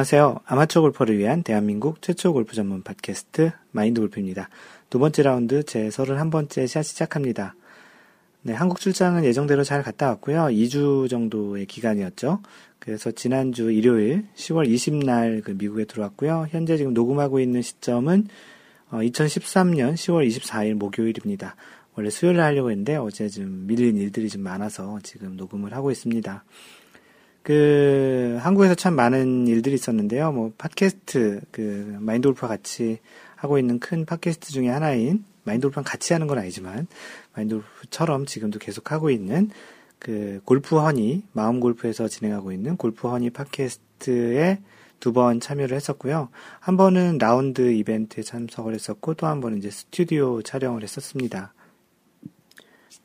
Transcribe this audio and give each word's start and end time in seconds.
안녕하세요. 0.00 0.40
아마추어 0.46 0.80
골퍼를 0.80 1.18
위한 1.18 1.42
대한민국 1.42 2.00
최초 2.00 2.32
골프 2.32 2.54
전문 2.54 2.82
팟캐스트 2.82 3.50
마인드 3.70 4.00
골프입니다. 4.00 4.48
두 4.88 4.98
번째 4.98 5.22
라운드 5.24 5.62
제 5.62 5.88
31번째 5.88 6.66
샷 6.66 6.82
시작합니다. 6.82 7.54
네, 8.40 8.54
한국 8.54 8.80
출장은 8.80 9.26
예정대로 9.26 9.62
잘 9.62 9.82
갔다 9.82 10.08
왔고요. 10.08 10.44
2주 10.44 11.10
정도의 11.10 11.66
기간이었죠. 11.66 12.40
그래서 12.78 13.10
지난주 13.10 13.70
일요일 13.70 14.24
10월 14.36 14.66
20날 14.70 15.44
그 15.44 15.50
미국에 15.50 15.84
들어왔고요. 15.84 16.46
현재 16.48 16.78
지금 16.78 16.94
녹음하고 16.94 17.38
있는 17.38 17.60
시점은 17.60 18.26
2013년 18.92 19.92
10월 19.92 20.26
24일 20.26 20.76
목요일입니다. 20.76 21.56
원래 21.94 22.08
수요일에 22.08 22.40
하려고 22.40 22.70
했는데 22.70 22.96
어제 22.96 23.28
좀 23.28 23.66
밀린 23.66 23.98
일들이 23.98 24.30
좀 24.30 24.44
많아서 24.44 24.98
지금 25.02 25.36
녹음을 25.36 25.74
하고 25.74 25.90
있습니다. 25.90 26.42
그 27.42 28.36
한국에서 28.40 28.74
참 28.74 28.94
많은 28.94 29.46
일들이 29.46 29.74
있었는데요. 29.74 30.32
뭐 30.32 30.52
팟캐스트 30.58 31.40
그 31.50 31.96
마인드 32.00 32.28
골프와 32.28 32.48
같이 32.48 32.98
하고 33.36 33.58
있는 33.58 33.78
큰 33.78 34.04
팟캐스트 34.04 34.52
중에 34.52 34.68
하나인 34.68 35.24
마인드 35.44 35.66
골프랑 35.66 35.84
같이 35.84 36.12
하는 36.12 36.26
건 36.26 36.38
아니지만 36.38 36.86
마인드 37.34 37.54
골프처럼 37.56 38.26
지금도 38.26 38.58
계속 38.58 38.92
하고 38.92 39.10
있는 39.10 39.50
그 39.98 40.40
골프 40.44 40.78
허니 40.78 41.24
마음 41.32 41.60
골프에서 41.60 42.08
진행하고 42.08 42.52
있는 42.52 42.76
골프 42.76 43.08
허니 43.08 43.30
팟캐스트에 43.30 44.58
두 45.00 45.12
번 45.12 45.40
참여를 45.40 45.74
했었고요. 45.76 46.28
한 46.60 46.76
번은 46.76 47.16
라운드 47.18 47.72
이벤트에 47.72 48.22
참석을 48.22 48.74
했었고 48.74 49.14
또 49.14 49.26
한 49.26 49.40
번은 49.40 49.58
이제 49.58 49.70
스튜디오 49.70 50.42
촬영을 50.42 50.82
했었습니다. 50.82 51.54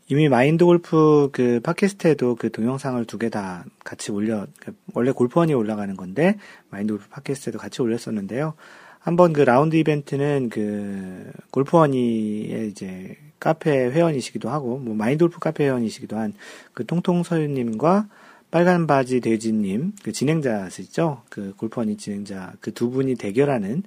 이미 0.07 0.29
마인드 0.29 0.63
골프 0.65 1.29
그 1.31 1.59
팟캐스트에도 1.61 2.35
그 2.35 2.51
동영상을 2.51 3.03
두 3.05 3.17
개 3.17 3.29
다 3.29 3.65
같이 3.83 4.11
올려, 4.11 4.45
그 4.59 4.75
원래 4.93 5.11
골프원이 5.11 5.53
올라가는 5.53 5.95
건데, 5.97 6.37
마인드 6.69 6.93
골프 6.93 7.09
팟캐스트에도 7.09 7.57
같이 7.57 7.81
올렸었는데요. 7.81 8.53
한번 8.99 9.33
그 9.33 9.41
라운드 9.41 9.75
이벤트는 9.75 10.49
그 10.49 11.31
골프원이의 11.51 12.69
이제 12.69 13.17
카페 13.39 13.71
회원이시기도 13.71 14.49
하고, 14.49 14.77
뭐 14.77 14.93
마인드 14.95 15.23
골프 15.23 15.39
카페 15.39 15.65
회원이시기도 15.65 16.17
한 16.17 16.33
그 16.73 16.85
통통서유님과 16.85 18.07
빨간 18.51 18.85
바지 18.87 19.21
돼지님, 19.21 19.93
그 20.03 20.11
진행자시죠? 20.11 21.23
그 21.29 21.53
골프원이 21.57 21.97
진행자, 21.97 22.53
그 22.61 22.71
두 22.71 22.91
분이 22.91 23.15
대결하는 23.15 23.81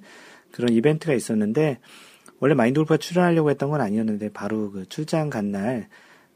그런 0.51 0.73
이벤트가 0.73 1.13
있었는데, 1.13 1.79
원래 2.41 2.55
마인드 2.55 2.79
골프가 2.79 2.97
출연하려고 2.97 3.49
했던 3.51 3.69
건 3.69 3.79
아니었는데, 3.79 4.31
바로 4.33 4.71
그 4.71 4.85
출장 4.89 5.29
간 5.29 5.51
날, 5.51 5.87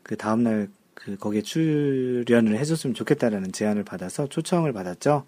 그 0.03 0.15
다음날 0.17 0.69
그 0.93 1.17
거기에 1.17 1.41
출연을 1.41 2.57
해줬으면 2.59 2.93
좋겠다라는 2.93 3.51
제안을 3.51 3.83
받아서 3.83 4.27
초청을 4.27 4.73
받았죠. 4.73 5.25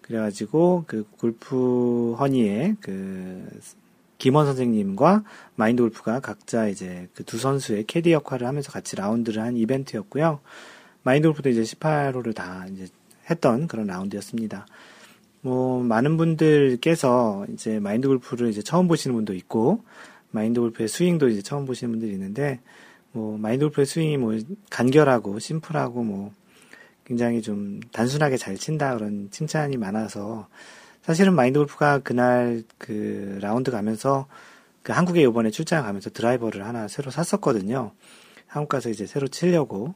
그래가지고 0.00 0.84
그 0.86 1.06
골프 1.18 2.14
허니의 2.18 2.76
그 2.80 3.46
김원 4.18 4.46
선생님과 4.46 5.24
마인드 5.56 5.82
골프가 5.82 6.20
각자 6.20 6.68
이제 6.68 7.08
그 7.14 7.24
두 7.24 7.38
선수의 7.38 7.84
캐디 7.84 8.12
역할을 8.12 8.46
하면서 8.46 8.70
같이 8.70 8.96
라운드를 8.96 9.42
한 9.42 9.56
이벤트였고요. 9.56 10.40
마인드 11.02 11.28
골프도 11.28 11.50
이제 11.50 11.62
18호를 11.62 12.34
다 12.34 12.66
이제 12.72 12.86
했던 13.30 13.66
그런 13.68 13.86
라운드였습니다. 13.86 14.66
뭐 15.40 15.82
많은 15.82 16.16
분들께서 16.16 17.46
이제 17.52 17.80
마인드 17.80 18.06
골프를 18.06 18.48
이제 18.50 18.62
처음 18.62 18.86
보시는 18.86 19.14
분도 19.14 19.34
있고 19.34 19.84
마인드 20.30 20.60
골프의 20.60 20.88
스윙도 20.88 21.28
이제 21.28 21.42
처음 21.42 21.66
보시는 21.66 21.92
분들이 21.92 22.12
있는데 22.12 22.60
뭐 23.12 23.38
마인드 23.38 23.64
골프의 23.66 23.86
스윙이 23.86 24.16
뭐 24.16 24.36
간결하고 24.70 25.38
심플하고 25.38 26.02
뭐 26.02 26.32
굉장히 27.04 27.42
좀 27.42 27.80
단순하게 27.92 28.36
잘 28.36 28.56
친다 28.56 28.94
그런 28.94 29.28
칭찬이 29.30 29.76
많아서 29.76 30.48
사실은 31.02 31.34
마인드 31.34 31.58
골프가 31.58 31.98
그날 31.98 32.62
그 32.78 33.38
라운드 33.40 33.70
가면서 33.70 34.26
그 34.82 34.92
한국에 34.92 35.22
이번에 35.22 35.50
출장 35.50 35.84
가면서 35.84 36.10
드라이버를 36.10 36.64
하나 36.64 36.88
새로 36.88 37.10
샀었거든요. 37.10 37.92
한국 38.46 38.68
가서 38.68 38.90
이제 38.90 39.06
새로 39.06 39.28
치려고 39.28 39.94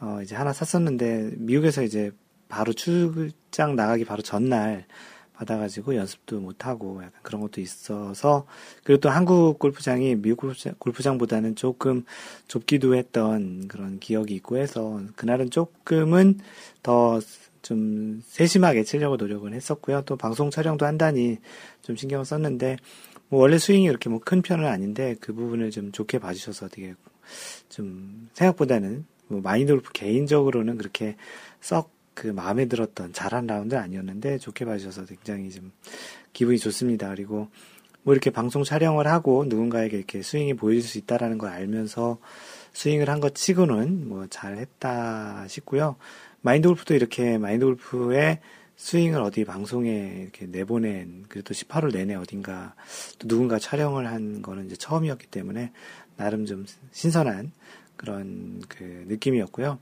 어 0.00 0.20
이제 0.22 0.34
하나 0.34 0.52
샀었는데 0.52 1.32
미국에서 1.36 1.82
이제 1.82 2.10
바로 2.48 2.72
출장 2.72 3.76
나가기 3.76 4.04
바로 4.04 4.22
전날 4.22 4.86
받아가지고 5.40 5.96
연습도 5.96 6.40
못하고 6.40 6.98
약간 6.98 7.20
그런 7.22 7.40
것도 7.40 7.60
있어서 7.60 8.46
그리고 8.84 9.00
또 9.00 9.08
한국 9.08 9.58
골프장이 9.58 10.16
미국 10.16 10.52
골프장, 10.78 11.18
보다는 11.18 11.56
조금 11.56 12.04
좁기도 12.46 12.94
했던 12.94 13.66
그런 13.68 13.98
기억이 13.98 14.34
있고 14.34 14.58
해서 14.58 15.00
그날은 15.16 15.50
조금은 15.50 16.40
더 16.82 17.20
좀 17.62 18.22
세심하게 18.26 18.84
치려고 18.84 19.16
노력을 19.16 19.52
했었고요. 19.52 20.02
또 20.06 20.16
방송 20.16 20.50
촬영도 20.50 20.86
한다니 20.86 21.38
좀 21.82 21.96
신경을 21.96 22.24
썼는데 22.24 22.76
뭐 23.28 23.40
원래 23.40 23.58
스윙이 23.58 23.84
이렇게 23.84 24.08
뭐 24.08 24.20
큰 24.20 24.42
편은 24.42 24.66
아닌데 24.66 25.14
그 25.20 25.32
부분을 25.32 25.70
좀 25.70 25.92
좋게 25.92 26.18
봐주셔서 26.18 26.68
되게 26.68 26.94
좀 27.68 28.28
생각보다는 28.34 29.04
뭐 29.28 29.40
마인드 29.40 29.72
골프 29.72 29.92
개인적으로는 29.92 30.78
그렇게 30.78 31.16
썩 31.60 31.92
그 32.20 32.26
마음에 32.26 32.66
들었던 32.66 33.14
잘한 33.14 33.46
라운드 33.46 33.76
아니었는데 33.76 34.36
좋게 34.36 34.66
봐주셔서 34.66 35.06
굉장히 35.06 35.50
좀 35.50 35.72
기분이 36.34 36.58
좋습니다. 36.58 37.08
그리고 37.08 37.48
뭐 38.02 38.12
이렇게 38.12 38.28
방송 38.28 38.62
촬영을 38.62 39.06
하고 39.06 39.46
누군가에게 39.48 39.96
이렇게 39.96 40.20
스윙이 40.20 40.52
보여줄 40.52 40.82
수 40.82 40.98
있다라는 40.98 41.38
걸 41.38 41.48
알면서 41.48 42.18
스윙을 42.74 43.08
한 43.08 43.20
것 43.20 43.34
치고는 43.34 44.06
뭐 44.06 44.26
잘했다 44.28 45.48
싶고요. 45.48 45.96
마인드 46.42 46.68
골프도 46.68 46.94
이렇게 46.94 47.38
마인드 47.38 47.64
골프의 47.64 48.40
스윙을 48.76 49.22
어디 49.22 49.46
방송에 49.46 50.20
이렇게 50.20 50.44
내보낸 50.44 51.24
그래도 51.26 51.54
18홀 51.54 51.90
내내 51.90 52.16
어딘가 52.16 52.74
또 53.18 53.28
누군가 53.28 53.58
촬영을 53.58 54.08
한 54.08 54.42
거는 54.42 54.66
이제 54.66 54.76
처음이었기 54.76 55.28
때문에 55.28 55.72
나름 56.18 56.44
좀 56.44 56.66
신선한 56.92 57.52
그런 57.96 58.62
그 58.68 59.04
느낌이었고요. 59.08 59.78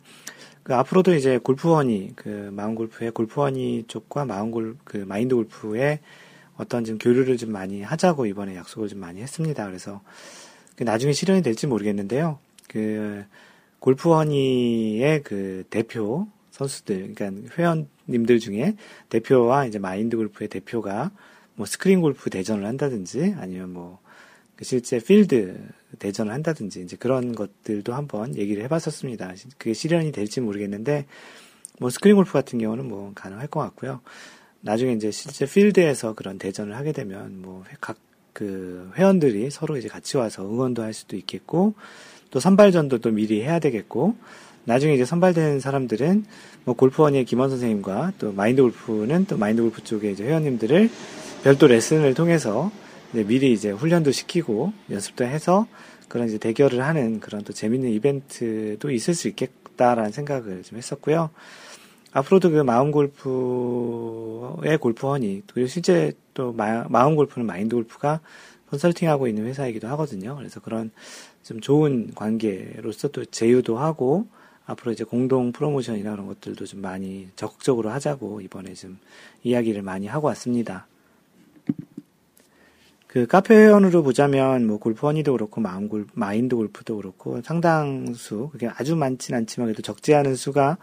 그 0.69 0.75
앞으로도 0.75 1.15
이제 1.15 1.39
골프원이 1.39 2.13
그 2.15 2.51
마음 2.53 2.75
골프의 2.75 3.13
골프원이 3.13 3.85
쪽과 3.89 4.27
마음 4.27 4.51
골그 4.51 4.99
마인드 4.99 5.35
골프의 5.35 6.01
어떤 6.59 6.85
좀 6.85 6.99
교류를 6.99 7.39
좀 7.39 7.53
많이 7.53 7.81
하자고 7.81 8.27
이번에 8.27 8.55
약속을 8.55 8.89
좀 8.89 9.01
많이 9.01 9.23
했습니다. 9.23 9.65
그래서 9.65 10.03
그 10.77 10.85
나중에 10.85 11.15
실현이 11.15 11.41
될지 11.41 11.67
모르겠는데요. 11.67 12.39
그 12.69 13.25
골프원이의 13.79 15.23
그 15.23 15.65
대표 15.71 16.29
선수들, 16.51 17.15
그러니까 17.15 17.51
회원님들 17.57 18.39
중에 18.39 18.77
대표와 19.09 19.65
이제 19.65 19.79
마인드 19.79 20.19
골프의 20.19 20.49
대표가 20.49 21.13
뭐 21.55 21.65
스크린 21.65 22.03
골프 22.03 22.29
대전을 22.29 22.67
한다든지 22.67 23.35
아니면 23.39 23.73
뭐그 23.73 24.65
실제 24.65 24.99
필드 24.99 25.57
대전을 25.99 26.33
한다든지 26.33 26.83
이제 26.83 26.97
그런 26.97 27.35
것들도 27.35 27.95
한번 27.95 28.37
얘기를 28.37 28.63
해봤었습니다. 28.65 29.35
그게 29.57 29.73
실현이 29.73 30.13
될지 30.13 30.41
모르겠는데 30.41 31.07
뭐 31.81 31.91
스크린 31.91 32.17
골프 32.17 32.33
같은 32.33 32.59
경우는 32.59 32.89
뭐 32.89 33.13
가능할 33.15 33.47
것 33.47 33.61
같고요. 33.61 34.01
나중에 34.61 34.93
이제 34.93 35.11
실제 35.11 35.47
필드에서 35.47 36.15
그런 36.15 36.39
대전을 36.39 36.77
하게 36.77 36.93
되면 36.93 37.43
뭐 37.43 37.65
각 37.81 37.97
그 38.39 38.93
회원들이 38.97 39.51
서로 39.51 39.77
이제 39.77 39.89
같이 39.89 40.17
와서 40.17 40.45
응원도 40.45 40.81
할 40.81 40.95
수도 40.95 41.17
있겠고 41.17 41.75
또 42.31 42.39
선발전도 42.39 42.99
또 42.99 43.11
미리 43.11 43.43
해야 43.43 43.59
되겠고 43.59 44.15
나중에 44.63 44.95
이제 44.95 45.05
선발된 45.05 45.59
사람들은 45.59 46.25
뭐 46.65 46.77
골프원의 46.77 47.25
김원 47.25 47.51
선생님과 47.51 48.13
또 48.21 48.33
마인드 48.33 48.63
골프는 48.63 49.25
또 49.27 49.39
마인드 49.39 49.61
골프 49.61 49.83
쪽에 49.83 50.13
이제 50.13 50.23
회원님들을 50.23 50.89
별도 51.43 51.67
레슨을 51.67 52.15
통해서 52.15 52.71
이제 53.13 53.25
미리 53.25 53.53
이제 53.53 53.71
훈련도 53.71 54.13
시키고 54.13 54.73
연습도 54.91 55.25
해서 55.25 55.67
그런 56.09 56.29
이제 56.29 56.39
대결을 56.39 56.85
하는 56.85 57.21
그런 57.21 57.43
또 57.43 57.53
재밌는 57.53 57.91
이벤트도 57.91 58.91
있을 58.91 59.15
수 59.15 59.29
있겠다라는 59.29 60.13
생각을 60.13 60.63
좀 60.63 60.79
했었고요. 60.79 61.31
앞으로도 62.13 62.51
그 62.51 62.63
마음 62.63 62.91
골프의 62.91 64.79
골프원이 64.79 65.43
그리고 65.53 65.69
실제 65.69 66.13
또 66.35 66.53
마, 66.53 66.85
마음 66.89 67.17
골프는 67.17 67.47
마인드 67.47 67.77
골프가 67.77 68.21
컨설팅하고 68.71 69.29
있는 69.29 69.47
회사이기도 69.47 69.89
하거든요. 69.89 70.37
그래서 70.37 70.61
그런 70.61 70.91
좀 71.43 71.61
좋은 71.61 72.13
관계로서 72.15 73.09
또 73.09 73.25
제휴도 73.25 73.79
하고 73.79 74.27
앞으로 74.67 74.93
이제 74.93 75.05
공동 75.05 75.53
프로모션이나 75.53 76.11
그런 76.11 76.27
것들도 76.27 76.67
좀 76.67 76.83
많이 76.83 77.29
적극적으로 77.37 77.89
하자고 77.91 78.43
이번에 78.43 78.75
좀 78.75 78.99
이야기를 79.43 79.81
많이 79.81 80.07
하고 80.07 80.27
왔습니다. 80.27 80.87
그 83.09 83.27
카페 83.27 83.55
회원으로 83.57 84.03
보자면 84.05 84.67
뭐 84.67 84.79
골프원이도 84.79 85.33
그렇고 85.33 85.61
마음 85.63 85.89
골 85.89 86.07
마인드 86.15 86.55
골프도 86.57 86.97
그렇고 86.99 87.41
상당수 87.43 88.51
그게 88.53 88.69
아주 88.69 88.97
많진 88.97 89.35
않지만 89.35 89.67
그래도 89.69 89.83
적지 89.83 90.15
않은 90.15 90.37
수가 90.37 90.79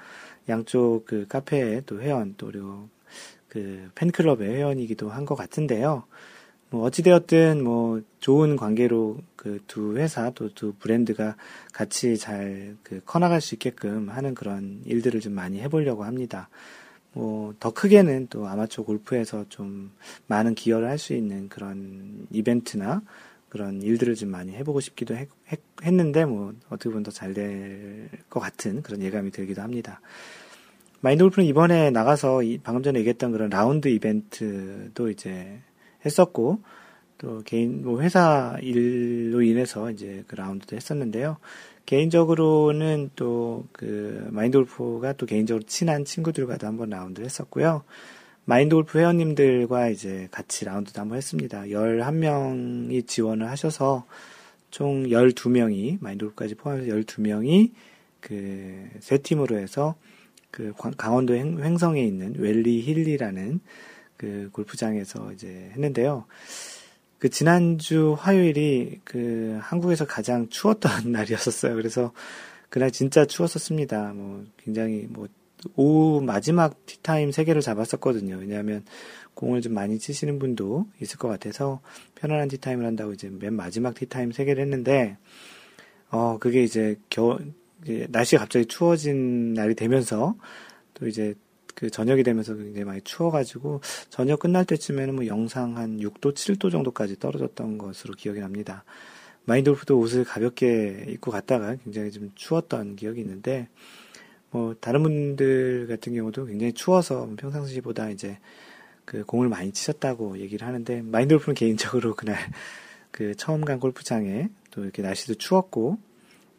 양쪽 0.50 1.06
그 1.06 1.28
카페의 1.28 1.84
또 1.86 2.02
회원 2.02 2.34
또 2.38 2.48
그리고 2.48 2.90
그 3.50 3.90
팬클럽의 3.96 4.50
회원이기도 4.56 5.10
한 5.10 5.26
것 5.26 5.36
같은데요. 5.36 6.04
뭐 6.72 6.84
어찌되었든 6.86 7.64
뭐 7.64 8.02
좋은 8.20 8.56
관계로 8.58 9.20
그 9.38 9.60
두 9.68 9.98
회사 9.98 10.32
또 10.32 10.50
두 10.50 10.74
브랜드가 10.74 11.36
같이 11.74 12.18
잘 12.18 12.76
그 12.84 13.02
커나갈 13.06 13.42
수 13.42 13.56
있게끔 13.56 14.10
하는 14.10 14.34
그런 14.36 14.82
일들을 14.86 15.22
좀 15.22 15.34
많이 15.34 15.60
해보려고 15.62 16.04
합니다. 16.06 16.50
뭐, 17.16 17.54
더 17.60 17.72
크게는 17.74 18.28
또 18.30 18.48
아마추어 18.48 18.84
골프에서 18.86 19.46
좀 19.50 19.92
많은 20.28 20.54
기여를 20.56 20.88
할 20.90 21.00
수 21.00 21.14
있는 21.16 21.50
그런 21.50 22.28
이벤트나 22.32 23.02
그런 23.50 23.82
일들을 23.82 24.16
좀 24.16 24.30
많이 24.32 24.52
해보고 24.54 24.82
싶기도 24.82 25.16
했, 25.16 25.30
했는데, 25.84 26.26
뭐, 26.26 26.54
어떻게 26.70 26.90
보면 26.90 27.04
더 27.04 27.12
잘 27.12 27.34
될 27.34 28.10
것 28.30 28.40
같은 28.42 28.82
그런 28.84 29.02
예감이 29.02 29.32
들기도 29.32 29.62
합니다. 29.62 30.02
마인드 31.02 31.24
골프는 31.24 31.48
이번에 31.48 31.90
나가서 31.92 32.44
이, 32.44 32.58
방금 32.60 32.84
전에 32.84 33.00
얘기했던 33.00 33.32
그런 33.32 33.50
라운드 33.50 33.88
이벤트도 33.88 35.10
이제 35.10 35.60
했었고, 36.06 36.62
또 37.18 37.42
개인, 37.46 37.84
뭐 37.86 38.02
회사 38.02 38.58
일로 38.62 39.42
인해서 39.42 39.90
이제 39.92 40.24
그 40.28 40.36
라운드도 40.36 40.76
했었는데요. 40.76 41.38
개인적으로는 41.86 43.12
또 43.16 43.66
그 43.72 44.28
마인드 44.32 44.58
골프가 44.58 45.14
또 45.14 45.26
개인적으로 45.26 45.64
친한 45.66 46.06
친구들과도 46.06 46.66
한번 46.68 46.90
라운드를 46.90 47.26
했었고요. 47.26 47.84
마인드 48.46 48.76
골프 48.76 49.00
회원님들과 49.00 49.90
이제 49.90 50.28
같이 50.32 50.66
라운드도 50.66 51.02
한번 51.02 51.18
했습니다. 51.18 51.64
11명이 51.64 53.08
지원을 53.08 53.50
하셔서 53.50 54.06
총 54.72 55.06
12명이, 55.06 55.98
마인드 56.02 56.26
골프까지 56.26 56.56
포함해서 56.56 56.92
12명이 56.96 57.72
그 58.22 58.90
세 59.00 59.18
팀으로 59.18 59.58
해서 59.58 59.96
그 60.52 60.74
강원도 60.98 61.34
횡성에 61.36 62.02
있는 62.04 62.34
웰리 62.38 62.82
힐리라는 62.82 63.60
그 64.18 64.50
골프장에서 64.54 65.34
이제 65.34 65.70
했는데요. 65.74 66.26
그 67.26 67.30
지난주 67.32 68.16
화요일이 68.20 69.00
그 69.04 69.58
한국에서 69.60 70.06
가장 70.06 70.48
추웠던 70.48 71.10
날이었었어요. 71.12 71.74
그래서 71.74 72.14
그날 72.70 72.92
진짜 72.92 73.26
추웠었습니다. 73.26 74.14
뭐 74.14 74.46
굉장히 74.58 75.08
뭐 75.10 75.28
오후 75.76 76.22
마지막 76.22 76.86
티타임 76.86 77.32
세 77.32 77.44
개를 77.44 77.64
잡았었거든요. 77.64 78.38
왜냐하면 78.38 78.86
공을 79.34 79.62
좀 79.62 79.74
많이 79.74 79.98
치시는 79.98 80.38
분도 80.38 80.86
있을 81.02 81.18
것 81.18 81.28
같아서 81.28 81.82
편안한 82.14 82.48
티타임을 82.48 82.86
한다고 82.86 83.14
이제 83.14 83.32
맨 83.32 83.56
마지막 83.56 83.96
티타임 83.96 84.32
세 84.32 84.46
개를 84.46 84.62
했는데 84.62 85.18
어 86.12 86.38
그게 86.40 86.62
이제 86.62 86.96
겨 87.10 87.40
이제 87.82 88.06
날씨가 88.12 88.42
갑자기 88.42 88.68
추워진 88.68 89.56
날이 89.56 89.74
되면서 89.74 90.36
또 90.94 91.08
이제 91.08 91.34
그 91.76 91.90
저녁이 91.90 92.24
되면서 92.24 92.56
굉장히 92.56 92.86
많이 92.86 93.02
추워가지고 93.02 93.82
저녁 94.10 94.40
끝날 94.40 94.66
때쯤에는 94.66 95.16
뭐 95.16 95.28
영상 95.28 95.78
한 95.78 96.00
6도, 96.00 96.34
7도 96.34 96.72
정도까지 96.72 97.20
떨어졌던 97.20 97.78
것으로 97.78 98.16
기억이 98.16 98.40
납니다. 98.40 98.84
마인드골프도 99.44 100.00
옷을 100.00 100.24
가볍게 100.24 101.06
입고 101.10 101.32
갔다가 101.32 101.76
굉장히 101.84 102.12
좀 102.12 102.32
추웠던 102.34 102.96
기억이 102.96 103.22
있는데 103.22 103.68
뭐 104.50 104.74
다른 104.80 105.04
분들 105.04 105.88
같은 105.88 106.16
경우도 106.16 106.46
굉장히 106.46 106.74
추워서 106.74 107.30
평상시보다 107.38 108.10
이제 108.10 108.40
그 109.04 109.24
공을 109.24 109.50
많이 109.50 109.72
치셨다고 109.72 110.40
얘기를 110.40 110.66
하는데 110.66 111.02
마인드골프는 111.02 111.56
개인적으로 111.56 112.16
그날 112.16 112.38
그 113.12 113.36
처음 113.36 113.64
간 113.64 113.80
골프장에 113.80 114.50
또 114.72 114.84
이렇게 114.84 115.02
날씨도 115.02 115.36
추웠고 115.36 116.00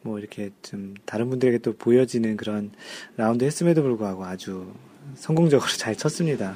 뭐 0.01 0.19
이렇게 0.19 0.51
좀 0.61 0.93
다른 1.05 1.29
분들에게 1.29 1.57
또 1.59 1.75
보여지는 1.75 2.37
그런 2.37 2.71
라운드 3.17 3.43
했음에도 3.43 3.83
불구하고 3.83 4.25
아주 4.25 4.73
성공적으로 5.15 5.69
잘 5.77 5.95
쳤습니다. 5.95 6.55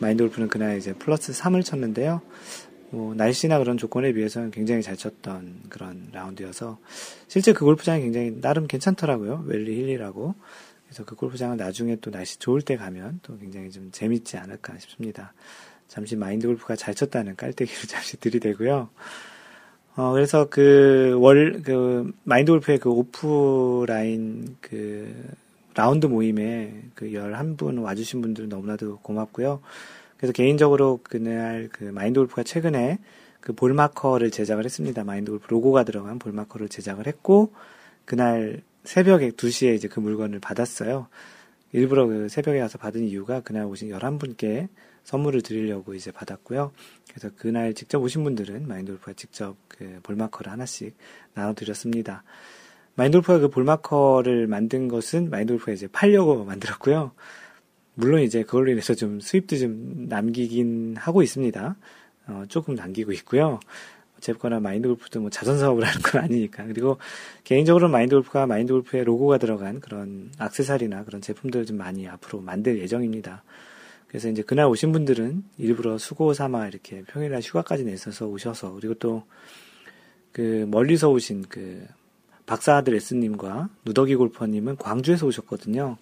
마인드 0.00 0.22
골프는 0.24 0.48
그날 0.48 0.78
이제 0.78 0.92
플러스 0.92 1.32
3을 1.32 1.64
쳤는데요. 1.64 2.20
뭐 2.90 3.14
날씨나 3.14 3.58
그런 3.58 3.78
조건에 3.78 4.12
비해서는 4.12 4.50
굉장히 4.50 4.82
잘 4.82 4.96
쳤던 4.96 5.62
그런 5.70 6.08
라운드여서 6.12 6.78
실제 7.26 7.52
그 7.54 7.64
골프장이 7.64 8.02
굉장히 8.02 8.38
나름 8.40 8.66
괜찮더라고요. 8.66 9.44
웰리 9.46 9.74
힐리라고. 9.76 10.34
그래서 10.84 11.04
그 11.06 11.14
골프장은 11.14 11.56
나중에 11.56 11.96
또 12.02 12.10
날씨 12.10 12.38
좋을 12.38 12.60
때 12.60 12.76
가면 12.76 13.20
또 13.22 13.38
굉장히 13.38 13.70
좀 13.70 13.90
재밌지 13.92 14.36
않을까 14.36 14.78
싶습니다. 14.78 15.32
잠시 15.88 16.16
마인드 16.16 16.46
골프가 16.46 16.76
잘 16.76 16.94
쳤다는 16.94 17.34
깔때기를 17.36 17.84
잠시 17.88 18.18
들이대고요. 18.18 18.90
어, 19.96 20.12
그래서 20.12 20.48
그 20.50 21.16
월, 21.18 21.62
그 21.62 22.12
마인드 22.24 22.52
골프의 22.52 22.78
그 22.78 22.90
오프라인 22.90 24.56
그 24.60 25.14
라운드 25.74 26.06
모임에 26.06 26.82
그 26.94 27.10
11분 27.10 27.82
와주신 27.82 28.22
분들 28.22 28.48
너무나도 28.48 28.98
고맙고요. 28.98 29.60
그래서 30.16 30.32
개인적으로 30.32 31.00
그날 31.02 31.68
그 31.72 31.84
마인드 31.84 32.20
골프가 32.20 32.42
최근에 32.42 32.98
그 33.40 33.52
ball 33.52 33.74
marker를 33.74 34.30
제작을 34.30 34.64
했습니다. 34.64 35.02
마인드 35.02 35.30
골프 35.30 35.48
로고가 35.48 35.84
들어간 35.84 36.18
ball 36.18 36.32
marker를 36.32 36.68
제작을 36.68 37.06
했고, 37.06 37.52
그날 38.04 38.62
새벽에 38.84 39.30
2시에 39.30 39.74
이제 39.74 39.88
그 39.88 40.00
물건을 40.00 40.38
받았어요. 40.38 41.08
일부러 41.72 42.06
그 42.06 42.28
새벽에 42.28 42.60
가서 42.60 42.78
받은 42.78 43.02
이유가 43.02 43.40
그날 43.40 43.64
오신 43.64 43.90
11분께 43.90 44.68
선물을 45.04 45.42
드리려고 45.42 45.94
이제 45.94 46.12
받았고요. 46.12 46.70
그래서 47.08 47.30
그날 47.36 47.74
직접 47.74 48.00
오신 48.00 48.22
분들은 48.22 48.68
마인드 48.68 48.92
골프가 48.92 49.12
직접 49.14 49.56
그 49.68 49.98
볼마커를 50.02 50.52
하나씩 50.52 50.94
나눠드렸습니다. 51.34 52.22
마인돌프가 52.94 53.38
그 53.38 53.48
볼마커를 53.48 54.46
만든 54.46 54.88
것은 54.88 55.30
마인돌프가 55.30 55.72
이제 55.72 55.86
팔려고 55.86 56.44
만들었고요. 56.44 57.12
물론 57.94 58.22
이제 58.22 58.42
그걸로 58.42 58.70
인해서 58.70 58.94
좀 58.94 59.20
수입도 59.20 59.56
좀 59.56 60.06
남기긴 60.08 60.96
하고 60.96 61.22
있습니다. 61.22 61.76
어, 62.28 62.44
조금 62.48 62.74
남기고 62.74 63.12
있고요. 63.12 63.60
어쨌거나 64.16 64.60
마인드골프도 64.60 65.20
뭐 65.20 65.30
자선 65.30 65.58
사업을 65.58 65.84
하는 65.84 66.00
건 66.00 66.22
아니니까. 66.22 66.64
그리고 66.64 66.98
개인적으로 67.44 67.88
마인드골프가 67.88 68.46
마인드골프의 68.46 69.04
로고가 69.04 69.38
들어간 69.38 69.80
그런 69.80 70.30
악세사리나 70.38 71.04
그런 71.04 71.20
제품들을 71.20 71.66
좀 71.66 71.78
많이 71.78 72.06
앞으로 72.08 72.40
만들 72.40 72.78
예정입니다. 72.78 73.42
그래서 74.06 74.28
이제 74.28 74.42
그날 74.42 74.66
오신 74.66 74.92
분들은 74.92 75.42
일부러 75.58 75.98
수고 75.98 76.34
삼아 76.34 76.68
이렇게 76.68 77.02
평일날 77.08 77.40
휴가까지 77.40 77.84
내셔서 77.84 78.26
오셔서 78.26 78.74
그리고 78.74 78.94
또 78.94 79.24
그 80.32 80.66
멀리서 80.68 81.10
오신 81.10 81.44
그 81.48 81.86
박사 82.46 82.76
아들 82.76 82.94
S님과 82.94 83.68
누더기 83.84 84.16
골퍼님은 84.16 84.76
광주에서 84.76 85.26
오셨거든요. 85.26 85.96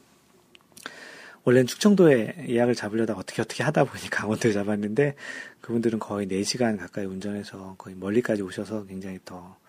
원래는 1.44 1.66
충청도에 1.66 2.47
예약을 2.49 2.75
잡으려다 2.75 3.14
어떻게 3.14 3.40
어떻게 3.40 3.62
하다 3.62 3.85
보니 3.85 4.11
강원도에 4.11 4.52
잡았는데 4.52 5.14
그분들은 5.61 5.99
거의 5.99 6.26
4시간 6.26 6.78
가까이 6.78 7.06
운전해서 7.06 7.76
거의 7.78 7.97
멀리까지 7.97 8.42
오셔서 8.42 8.87
굉장히 8.87 9.18
더 9.25 9.61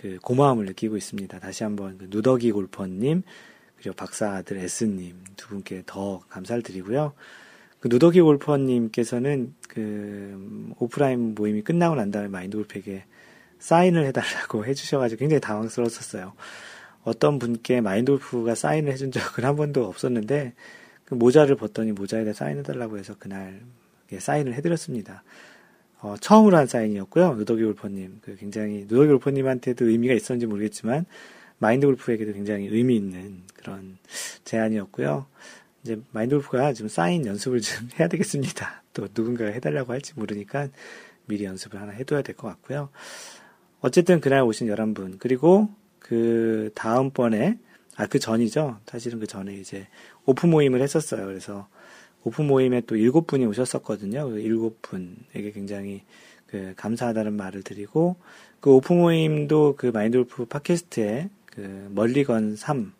그 0.00 0.18
고마움을 0.22 0.64
느끼고 0.64 0.96
있습니다. 0.96 1.38
다시 1.40 1.62
한번 1.62 1.98
그 1.98 2.06
누더기 2.08 2.52
골퍼님 2.52 3.22
그리고 3.76 3.94
박사 3.94 4.30
아들 4.30 4.56
S님 4.56 5.16
두 5.36 5.48
분께 5.48 5.82
더 5.84 6.20
감사를 6.30 6.62
드리고요. 6.62 7.12
그 7.80 7.88
누더기 7.88 8.22
골퍼님께서는 8.22 9.54
그 9.68 10.72
오프라인 10.78 11.34
모임이 11.34 11.60
끝나고 11.60 11.96
난 11.96 12.10
다음에 12.10 12.28
마인드 12.28 12.56
골프에게 12.56 13.04
사인을 13.60 14.04
해달라고 14.06 14.66
해주셔가지고 14.66 15.18
굉장히 15.20 15.40
당황스러웠었어요. 15.40 16.32
어떤 17.04 17.38
분께 17.38 17.80
마인돌프가 17.80 18.54
사인을 18.54 18.92
해준 18.92 19.12
적은 19.12 19.44
한 19.44 19.56
번도 19.56 19.86
없었는데 19.86 20.54
그 21.04 21.14
모자를 21.14 21.56
벗더니 21.56 21.92
모자에다 21.92 22.32
사인해달라고 22.32 22.98
해서 22.98 23.14
그날 23.18 23.60
사인을 24.18 24.54
해드렸습니다. 24.54 25.22
어, 26.00 26.16
처음으로 26.20 26.56
한 26.56 26.66
사인이었고요. 26.66 27.34
누더기 27.34 27.62
골퍼님. 27.62 28.20
그 28.22 28.36
굉장히, 28.36 28.86
누더기 28.88 29.08
골퍼님한테도 29.08 29.86
의미가 29.86 30.14
있었는지 30.14 30.46
모르겠지만, 30.46 31.04
마인드 31.58 31.86
골프에게도 31.86 32.32
굉장히 32.32 32.68
의미 32.68 32.96
있는 32.96 33.42
그런 33.54 33.98
제안이었고요. 34.44 35.26
이제 35.84 36.00
마인드 36.10 36.34
골프가 36.36 36.72
지금 36.72 36.88
사인 36.88 37.26
연습을 37.26 37.60
좀 37.60 37.88
해야 38.00 38.08
되겠습니다. 38.08 38.82
또 38.94 39.08
누군가가 39.14 39.50
해달라고 39.50 39.92
할지 39.92 40.14
모르니까 40.16 40.68
미리 41.26 41.44
연습을 41.44 41.80
하나 41.80 41.92
해둬야 41.92 42.22
될 42.22 42.34
것 42.34 42.48
같고요. 42.48 42.88
어쨌든 43.80 44.20
그날 44.20 44.42
오신 44.42 44.68
11분. 44.68 45.18
그리고 45.18 45.68
그 45.98 46.70
다음번에, 46.74 47.58
아, 47.96 48.06
그 48.06 48.18
전이죠. 48.18 48.78
사실은 48.86 49.20
그 49.20 49.26
전에 49.26 49.54
이제 49.54 49.86
오픈 50.26 50.50
모임을 50.50 50.82
했었어요. 50.82 51.26
그래서 51.26 51.68
오픈 52.24 52.46
모임에 52.46 52.82
또 52.82 52.96
7분이 52.96 53.48
오셨었거든요. 53.48 54.28
그 54.28 54.36
7분에게 54.36 55.54
굉장히 55.54 56.02
그 56.46 56.74
감사하다는 56.76 57.34
말을 57.34 57.62
드리고 57.62 58.16
그 58.60 58.70
오픈 58.70 58.98
모임도 58.98 59.76
그 59.78 59.86
마인드 59.86 60.18
골프 60.18 60.44
팟캐스트에 60.46 61.30
그 61.46 61.88
멀리건 61.94 62.56
3, 62.56 62.92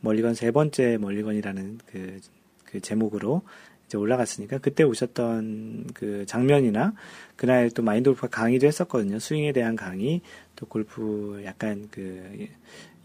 멀리건 0.00 0.34
세 0.34 0.50
번째 0.50 0.98
멀리건이라는 0.98 1.78
그, 1.86 2.20
그 2.64 2.80
제목으로 2.80 3.42
이제 3.88 3.96
올라갔으니까 3.96 4.58
그때 4.58 4.84
오셨던 4.84 5.88
그 5.94 6.26
장면이나 6.26 6.92
그날 7.36 7.70
또 7.70 7.82
마인드 7.82 8.10
골프 8.10 8.28
강의도 8.28 8.66
했었거든요. 8.66 9.18
스윙에 9.18 9.52
대한 9.52 9.76
강의, 9.76 10.20
또 10.56 10.66
골프 10.66 11.40
약간 11.44 11.88
그 11.90 12.46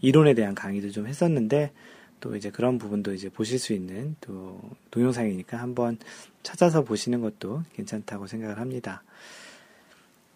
이론에 0.02 0.34
대한 0.34 0.54
강의도 0.54 0.90
좀 0.90 1.06
했었는데 1.06 1.72
또 2.20 2.36
이제 2.36 2.50
그런 2.50 2.78
부분도 2.78 3.14
이제 3.14 3.30
보실 3.30 3.58
수 3.58 3.72
있는 3.72 4.14
또 4.20 4.60
동영상이니까 4.90 5.56
한번 5.56 5.98
찾아서 6.42 6.84
보시는 6.84 7.22
것도 7.22 7.62
괜찮다고 7.74 8.26
생각을 8.26 8.58
합니다. 8.58 9.02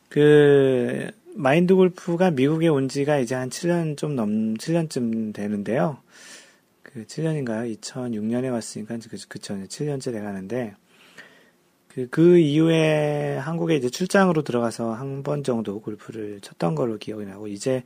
그 0.08 1.10
마인드 1.34 1.74
골프가 1.74 2.30
미국에 2.30 2.68
온 2.68 2.88
지가 2.88 3.18
이제 3.18 3.34
한 3.34 3.50
7년 3.50 3.98
좀 3.98 4.16
넘, 4.16 4.54
7년쯤 4.54 5.34
되는데요. 5.34 5.98
그 6.92 7.04
7년인가요? 7.04 7.78
2006년에 7.80 8.50
왔으니까 8.50 8.96
그, 9.10 9.16
그쵸. 9.28 9.54
7년째 9.54 10.12
돼가는데, 10.12 10.74
그, 11.88 12.08
그 12.10 12.38
이후에 12.38 13.36
한국에 13.38 13.76
이제 13.76 13.90
출장으로 13.90 14.42
들어가서 14.42 14.92
한 14.94 15.22
번 15.22 15.42
정도 15.44 15.80
골프를 15.80 16.40
쳤던 16.40 16.74
걸로 16.74 16.96
기억이 16.98 17.26
나고, 17.26 17.48
이제 17.48 17.82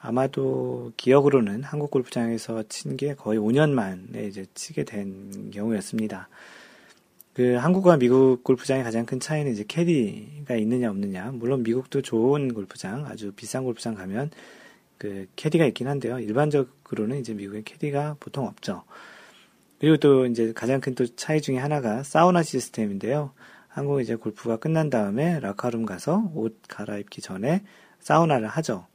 아마도 0.00 0.92
기억으로는 0.96 1.62
한국 1.64 1.90
골프장에서 1.90 2.64
친 2.68 2.96
게 2.96 3.14
거의 3.14 3.38
5년 3.38 3.70
만에 3.70 4.26
이제 4.26 4.46
치게 4.54 4.84
된 4.84 5.50
경우였습니다. 5.50 6.28
그 7.32 7.54
한국과 7.54 7.96
미국 7.96 8.44
골프장의 8.44 8.84
가장 8.84 9.06
큰 9.06 9.18
차이는 9.18 9.50
이제 9.50 9.64
캐디가 9.66 10.54
있느냐 10.56 10.90
없느냐. 10.90 11.32
물론 11.32 11.64
미국도 11.64 12.02
좋은 12.02 12.54
골프장, 12.54 13.06
아주 13.06 13.32
비싼 13.32 13.64
골프장 13.64 13.94
가면 13.96 14.30
그 14.98 15.26
캐디가 15.36 15.64
있긴 15.66 15.88
한데요. 15.88 16.18
일반적으로는 16.18 17.18
이제 17.20 17.34
미국에 17.34 17.62
캐디가 17.64 18.16
보통 18.20 18.46
없죠. 18.46 18.84
그리고 19.78 19.96
또 19.98 20.26
이제 20.26 20.52
가장 20.54 20.80
큰 20.80 20.94
또 20.94 21.06
차이 21.16 21.40
중에 21.40 21.58
하나가 21.58 22.02
사우나 22.02 22.42
시스템인데요. 22.42 23.32
한국 23.68 24.00
이제 24.00 24.14
골프가 24.14 24.56
끝난 24.56 24.88
다음에 24.88 25.40
라카룸 25.40 25.84
가서 25.84 26.30
옷 26.34 26.58
갈아입기 26.68 27.20
전에 27.20 27.64
사우나를 27.98 28.46
하죠. 28.46 28.86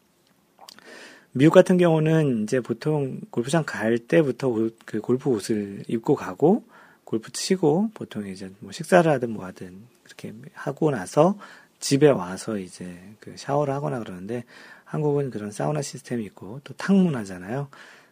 미국 1.31 1.53
같은 1.53 1.77
경우는 1.77 2.43
이제 2.43 2.59
보통 2.59 3.19
골프장 3.29 3.63
갈 3.65 3.99
때부터 3.99 4.47
옷, 4.47 4.77
그 4.85 4.99
골프 4.99 5.29
옷을 5.29 5.83
입고 5.87 6.15
가고 6.15 6.63
골프 7.03 7.31
치고 7.31 7.91
보통 7.93 8.27
이제 8.27 8.51
뭐 8.59 8.71
식사를 8.71 9.11
하든 9.11 9.31
뭐 9.31 9.45
하든 9.45 9.83
그렇게 10.03 10.33
하고 10.53 10.91
나서 10.91 11.37
집에 11.79 12.09
와서 12.09 12.57
이제 12.57 12.97
그 13.19 13.35
샤워를 13.37 13.73
하거나 13.73 13.99
그러는데 13.99 14.43
한국은 14.89 15.29
그런 15.29 15.51
사우나 15.51 15.83
시스템이 15.83 16.25
있고 16.25 16.61
또 16.63 16.73
탕문화잖아요. 16.73 17.69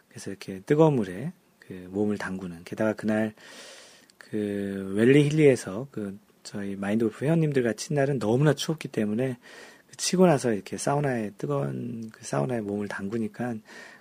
그래서 0.10 0.30
이렇게 0.30 0.60
뜨거운 0.60 0.94
물에 0.94 1.34
그 1.58 1.74
몸을 1.90 2.20
담그는 2.20 2.66
게다가 2.66 2.94
그날 2.94 3.34
그 4.20 4.94
웰리 4.96 5.28
힐리에서 5.28 5.88
그 5.90 6.20
저희 6.44 6.76
마인드 6.76 7.06
골프 7.06 7.26
회원님들 7.26 7.64
같이 7.64 7.94
날은 7.94 8.20
너무나 8.20 8.54
추웠기 8.54 8.90
때문에 8.90 9.40
그 9.90 9.98
치고 9.98 10.28
나서 10.28 10.54
이렇게 10.54 10.78
사우나에 10.78 11.32
뜨거운 11.40 12.12
그 12.12 12.24
사우나에 12.24 12.62
몸을 12.62 12.88
담그니까 12.88 13.56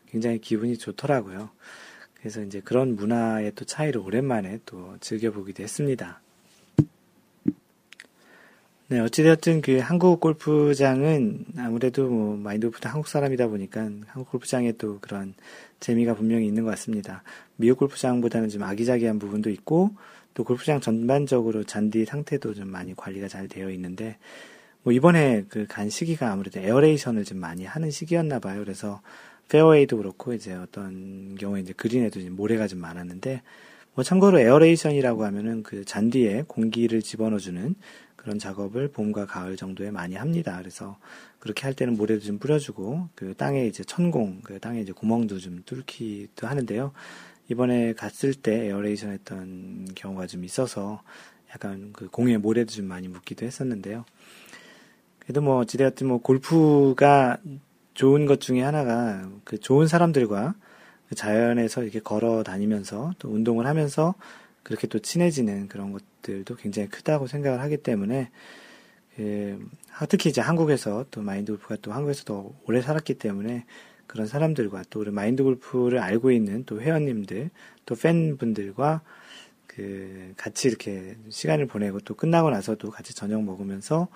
굉장히 0.06 0.38
기분이 0.38 0.76
좋더라고요. 0.76 1.48
그래서 2.14 2.42
이제 2.42 2.60
그런 2.60 2.94
문화의 2.94 3.52
또 3.54 3.64
차이를 3.64 4.02
오랜만에 4.02 4.60
또 4.66 4.96
즐겨보기도 5.00 5.62
했습니다. 5.62 6.20
네, 8.88 9.00
어찌되었든 9.00 9.62
그 9.62 9.78
한국 9.78 10.20
골프장은 10.20 11.44
아무래도 11.58 12.08
뭐 12.08 12.36
마인드 12.36 12.68
골프도 12.68 12.88
한국 12.88 13.08
사람이다 13.08 13.48
보니까 13.48 13.80
한국 14.06 14.30
골프장에 14.30 14.72
또 14.72 14.98
그런 15.00 15.34
재미가 15.80 16.14
분명히 16.14 16.46
있는 16.46 16.62
것 16.62 16.70
같습니다. 16.70 17.24
미국 17.56 17.80
골프장보다는 17.80 18.48
좀 18.48 18.62
아기자기한 18.62 19.18
부분도 19.18 19.50
있고 19.50 19.90
또 20.34 20.44
골프장 20.44 20.80
전반적으로 20.80 21.64
잔디 21.64 22.04
상태도 22.04 22.54
좀 22.54 22.68
많이 22.68 22.94
관리가 22.94 23.26
잘 23.26 23.48
되어 23.48 23.70
있는데 23.70 24.18
뭐 24.84 24.92
이번에 24.92 25.44
그 25.48 25.66
간 25.66 25.90
시기가 25.90 26.30
아무래도 26.30 26.60
에어레이션을 26.60 27.24
좀 27.24 27.38
많이 27.38 27.64
하는 27.64 27.90
시기였나 27.90 28.38
봐요. 28.38 28.60
그래서 28.62 29.00
페어웨이도 29.48 29.96
그렇고 29.96 30.32
이제 30.32 30.54
어떤 30.54 31.34
경우에 31.34 31.60
이제 31.60 31.72
그린에도 31.76 32.20
이제 32.20 32.30
모래가 32.30 32.68
좀 32.68 32.78
많았는데 32.80 33.42
뭐 33.94 34.04
참고로 34.04 34.38
에어레이션이라고 34.38 35.24
하면은 35.24 35.64
그 35.64 35.84
잔디에 35.84 36.44
공기를 36.46 37.02
집어넣어주는 37.02 37.74
그런 38.26 38.40
작업을 38.40 38.88
봄과 38.88 39.26
가을 39.26 39.56
정도에 39.56 39.92
많이 39.92 40.16
합니다. 40.16 40.56
그래서 40.58 40.98
그렇게 41.38 41.62
할 41.62 41.74
때는 41.74 41.96
모래도 41.96 42.24
좀 42.24 42.40
뿌려주고 42.40 43.08
그 43.14 43.34
땅에 43.36 43.66
이제 43.66 43.84
천공, 43.84 44.40
그 44.42 44.58
땅에 44.58 44.80
이제 44.80 44.90
구멍도 44.90 45.38
좀 45.38 45.62
뚫기도 45.64 46.48
하는데요. 46.48 46.90
이번에 47.48 47.92
갔을 47.92 48.34
때 48.34 48.66
에어레이션 48.66 49.12
했던 49.12 49.86
경우가 49.94 50.26
좀 50.26 50.42
있어서 50.42 51.02
약간 51.54 51.92
그 51.92 52.08
공에 52.08 52.36
모래도 52.36 52.72
좀 52.72 52.86
많이 52.86 53.06
묻기도 53.06 53.46
했었는데요. 53.46 54.04
그래도 55.20 55.40
뭐 55.40 55.58
어찌되었든 55.58 56.08
뭐 56.08 56.18
골프가 56.18 57.38
좋은 57.94 58.26
것 58.26 58.40
중에 58.40 58.60
하나가 58.60 59.30
그 59.44 59.60
좋은 59.60 59.86
사람들과 59.86 60.56
그 61.08 61.14
자연에서 61.14 61.84
이렇게 61.84 62.00
걸어 62.00 62.42
다니면서 62.42 63.12
또 63.20 63.28
운동을 63.28 63.68
하면서 63.68 64.16
그렇게 64.64 64.88
또 64.88 64.98
친해지는 64.98 65.68
그런 65.68 65.92
것 65.92 66.02
들도 66.26 66.56
굉장히 66.56 66.88
크다고 66.88 67.28
생각을 67.28 67.60
하기 67.60 67.76
때문에 67.78 68.30
그 69.14 69.68
특히 70.08 70.28
이제 70.30 70.40
한국에서 70.40 71.06
또 71.10 71.22
마인드 71.22 71.52
골프가 71.52 71.76
또 71.80 71.92
한국에서 71.92 72.24
더 72.24 72.52
오래 72.66 72.82
살았기 72.82 73.14
때문에 73.14 73.64
그런 74.06 74.26
사람들과 74.26 74.84
또 74.90 75.00
우리 75.00 75.10
마인드 75.10 75.42
골프를 75.42 76.00
알고 76.00 76.32
있는 76.32 76.64
또 76.64 76.80
회원님들 76.80 77.50
또 77.86 77.94
팬분들과 77.94 79.02
그 79.66 80.32
같이 80.36 80.68
이렇게 80.68 81.16
시간을 81.28 81.66
보내고 81.66 82.00
또 82.00 82.14
끝나고 82.14 82.50
나서도 82.50 82.90
같이 82.90 83.14
저녁 83.14 83.42
먹으면서 83.42 84.08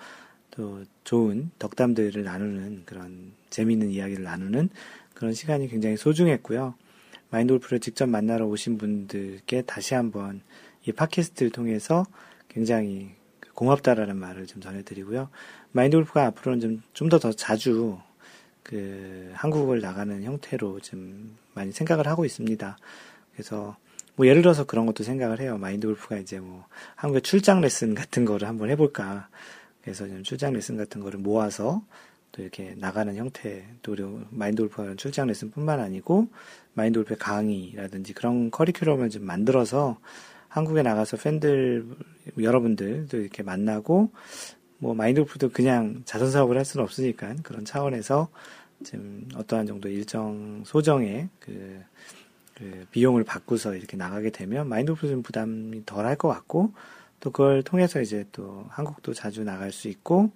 또 0.51 0.83
좋은 1.03 1.49
덕담들을 1.59 2.23
나누는 2.23 2.83
그런 2.85 3.31
재미있는 3.49 3.89
이야기를 3.89 4.23
나누는 4.23 4.69
그런 5.13 5.33
시간이 5.33 5.69
굉장히 5.69 5.97
소중했고요. 5.97 6.75
마인드 7.29 7.53
골프를 7.53 7.79
직접 7.79 8.07
만나러 8.07 8.45
오신 8.47 8.77
분들께 8.77 9.61
다시 9.63 9.93
한번 9.93 10.41
이 10.85 10.91
팟캐스트를 10.91 11.51
통해서 11.51 12.05
굉장히 12.49 13.11
고맙다라는 13.53 14.17
말을 14.17 14.47
좀 14.47 14.61
전해드리고요. 14.61 15.29
마인드 15.71 15.97
골프가 15.97 16.25
앞으로는 16.27 16.59
좀, 16.59 16.83
좀더 16.93 17.19
더 17.19 17.31
자주 17.31 17.99
그 18.63 19.31
한국을 19.33 19.81
나가는 19.81 20.23
형태로 20.23 20.79
좀 20.79 21.37
많이 21.53 21.71
생각을 21.71 22.07
하고 22.07 22.25
있습니다. 22.25 22.77
그래서 23.33 23.77
뭐 24.15 24.27
예를 24.27 24.41
들어서 24.41 24.65
그런 24.65 24.85
것도 24.85 25.03
생각을 25.03 25.39
해요. 25.39 25.57
마인드 25.57 25.87
골프가 25.87 26.17
이제 26.17 26.39
뭐 26.39 26.65
한국에 26.95 27.21
출장 27.21 27.61
레슨 27.61 27.95
같은 27.95 28.25
거를 28.25 28.47
한번 28.47 28.69
해볼까. 28.69 29.29
그래서 29.81 30.07
좀 30.07 30.23
출장 30.23 30.53
레슨 30.53 30.77
같은 30.77 31.01
거를 31.01 31.19
모아서 31.19 31.83
또 32.31 32.41
이렇게 32.41 32.75
나가는 32.77 33.13
형태, 33.15 33.67
또 33.81 33.91
우리 33.91 34.03
마인드 34.29 34.61
골프가 34.61 34.95
출장 34.95 35.27
레슨뿐만 35.27 35.79
아니고 35.79 36.27
마인드 36.73 36.99
골프의 36.99 37.17
강의라든지 37.17 38.13
그런 38.13 38.51
커리큘럼을 38.51 39.11
좀 39.11 39.25
만들어서 39.25 39.99
한국에 40.51 40.81
나가서 40.83 41.15
팬들 41.15 41.85
여러분들도 42.37 43.17
이렇게 43.17 43.41
만나고 43.41 44.11
뭐 44.79 44.93
마인드 44.93 45.21
골프도 45.21 45.49
그냥 45.49 46.01
자선 46.05 46.29
사업을 46.29 46.57
할 46.57 46.65
수는 46.65 46.83
없으니까 46.83 47.35
그런 47.41 47.63
차원에서 47.63 48.27
좀 48.83 49.29
어떠한 49.35 49.65
정도 49.65 49.87
일정 49.87 50.63
소정의 50.65 51.29
그, 51.39 51.81
그 52.55 52.85
비용을 52.91 53.23
받고서 53.23 53.75
이렇게 53.75 53.95
나가게 53.95 54.31
되면 54.31 54.67
마인드 54.67 54.91
골프 54.91 55.07
좀 55.07 55.23
부담이 55.23 55.85
덜 55.85 56.05
할 56.05 56.17
것 56.17 56.27
같고 56.27 56.73
또 57.21 57.31
그걸 57.31 57.63
통해서 57.63 58.01
이제 58.01 58.25
또 58.33 58.65
한국도 58.69 59.13
자주 59.13 59.45
나갈 59.45 59.71
수 59.71 59.87
있고 59.87 60.31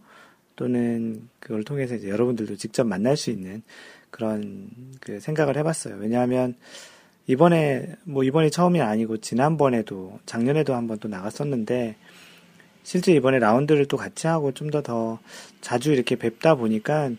또는 0.56 1.28
그걸 1.42 1.66
통해서 1.66 1.96
이제 1.96 2.08
여러분들도 2.08 2.56
직접 2.56 2.86
만날 2.86 3.18
수 3.18 3.32
있는 3.32 3.64
그런 4.12 4.70
그 5.02 5.20
생각을 5.20 5.58
해봤어요. 5.58 5.98
왜냐하면 5.98 6.56
이번에 7.28 7.96
뭐 8.04 8.24
이번이 8.24 8.52
처음이 8.52 8.82
아니고 8.82 9.18
지난번에도 9.18 10.20
작년에도 10.26 10.76
한번 10.76 11.00
또 11.00 11.08
나갔었는데 11.08 11.96
실제 12.84 13.14
이번에 13.14 13.40
라운드를 13.40 13.88
또 13.88 13.98
같이 13.98 14.28
하고 14.28 14.52
좀 14.52 14.70
더더 14.70 14.86
더 14.94 15.20
자주 15.60 15.92
이렇게 15.92 16.16
뵙다 16.16 16.56
보니까 16.56 17.10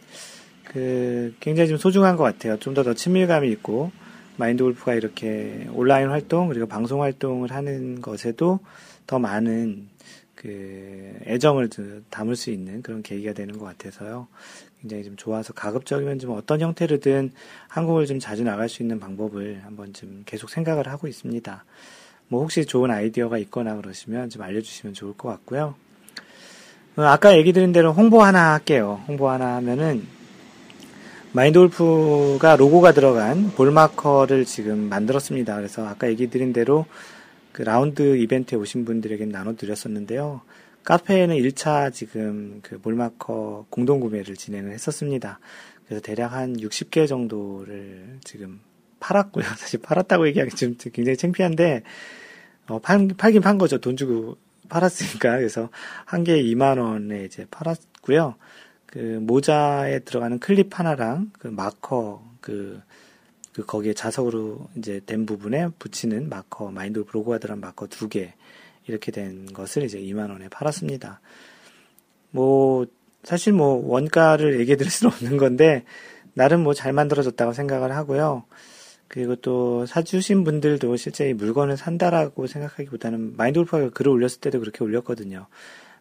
그 0.65 1.35
굉장히 1.41 1.69
좀 1.69 1.79
소중한 1.79 2.17
것 2.17 2.23
같아요. 2.23 2.57
좀 2.59 2.73
더더 2.73 2.91
더 2.91 2.95
친밀감이 2.95 3.51
있고 3.51 3.91
마인드 4.37 4.63
골프가 4.63 4.95
이렇게 4.95 5.67
온라인 5.73 6.09
활동 6.09 6.49
그리고 6.49 6.67
방송 6.67 7.03
활동을 7.03 7.53
하는 7.53 8.01
것에도 8.01 8.61
더 9.07 9.19
많은 9.19 9.89
그 10.35 11.15
애정을 11.27 11.71
담을 12.11 12.37
수 12.37 12.51
있는 12.51 12.83
그런 12.83 13.03
계기가 13.03 13.33
되는 13.33 13.59
것 13.59 13.65
같아서요. 13.65 14.29
굉장히 14.81 15.05
좀 15.05 15.17
좋아서 15.17 15.53
가급적이면 15.53 16.19
좀 16.19 16.33
어떤 16.33 16.61
형태로든 16.61 17.33
한국을 17.69 18.07
좀 18.07 18.19
자주 18.19 18.45
나갈 18.45 18.69
수 18.69 18.83
있는 18.83 19.01
방법을 19.01 19.63
한번 19.65 19.93
좀 19.93 20.23
계속 20.27 20.51
생각을 20.51 20.89
하고 20.89 21.09
있습니다. 21.09 21.65
뭐 22.29 22.41
혹시 22.43 22.67
좋은 22.67 22.91
아이디어가 22.91 23.39
있거나 23.39 23.77
그러시면 23.77 24.31
좀 24.31 24.43
알려주시면 24.43 24.95
좋을 24.95 25.15
것 25.17 25.29
같고요. 25.29 25.75
어, 26.97 27.03
아까 27.03 27.37
얘기 27.37 27.53
드린 27.53 27.73
대로 27.73 27.93
홍보 27.93 28.23
하나 28.23 28.53
할게요. 28.53 29.03
홍보 29.09 29.29
하나 29.29 29.57
하면은 29.57 30.07
마인드골프가 31.37 32.57
로고가 32.57 32.93
들어간 32.93 33.51
볼마커를 33.51 34.47
지금 34.47 34.89
만들었습니다. 34.89 35.55
그래서 35.57 35.87
아까 35.87 36.09
얘기 36.09 36.31
드린 36.31 36.55
대로 36.55 36.87
그 37.53 37.61
라운드 37.61 38.17
이벤트에 38.17 38.57
오신 38.57 38.87
분들에게 38.87 39.27
나눠드렸었는데요. 39.27 40.41
카페에는 40.85 41.37
1차 41.37 41.93
지금 41.93 42.61
그 42.63 42.81
몰마커 42.83 43.67
공동 43.69 44.01
구매를 44.01 44.35
진행을 44.35 44.73
했었습니다. 44.73 45.39
그래서 45.85 46.01
대략 46.01 46.33
한 46.33 46.57
60개 46.57 47.07
정도를 47.07 48.19
지금 48.25 48.61
팔았고요. 49.01 49.45
사실 49.59 49.83
팔았다고 49.83 50.27
얘기하기 50.29 50.57
좀 50.57 50.77
굉장히 50.79 51.19
창피한데, 51.19 51.83
어, 52.69 52.79
팔, 52.79 53.09
팔긴 53.09 53.43
판 53.43 53.59
거죠. 53.59 53.77
돈 53.79 53.99
주고 53.99 54.39
팔았으니까. 54.71 55.37
그래서 55.37 55.69
한 56.07 56.25
개에 56.25 56.43
2만 56.43 56.79
원에 56.79 57.25
이제 57.25 57.47
팔았고요. 57.51 58.37
그 58.97 59.19
모자에 59.21 60.01
들어가는 60.01 60.39
클립 60.39 60.79
하나랑 60.79 61.31
그 61.39 61.49
마커 61.49 62.23
그 62.41 62.81
그 63.57 63.65
거기에 63.65 63.95
자석으로 63.95 64.69
이제 64.77 65.01
된 65.07 65.25
부분에 65.25 65.69
붙이는 65.79 66.29
마커, 66.29 66.73
마인드 66.73 67.03
들어간 67.07 67.61
마커 67.61 67.87
두 67.87 68.07
개, 68.07 68.35
이렇게 68.87 69.11
된 69.11 69.47
것을 69.47 69.85
이제 69.85 69.99
2만 69.99 70.29
원에 70.29 70.51
팔았습니다. 70.51 71.23
뭐, 72.33 72.85
사실 73.25 73.55
뭐, 73.55 73.81
원가를 73.83 74.61
얘기해 74.61 74.77
드릴 74.77 74.91
수는 74.91 75.11
없는 75.11 75.39
건데, 75.39 75.85
나름 76.35 76.65
뭐 76.65 76.75
잘 76.75 76.93
만들어졌다고 76.93 77.55
생각을 77.55 77.97
하고요. 77.97 78.45
그리고 79.09 79.37
또 79.37 79.87
사주신 79.87 80.45
분들도 80.45 80.95
실제 80.97 81.31
이 81.31 81.33
물건을 81.33 81.79
산다라고 81.79 82.47
생각하기보다는 82.47 83.39
마인드 83.39 83.59
골프가 83.59 83.89
글을 83.89 84.13
올렸을 84.13 84.41
때도 84.43 84.61
그렇게 84.61 84.85
올렸거든요. 84.85 85.47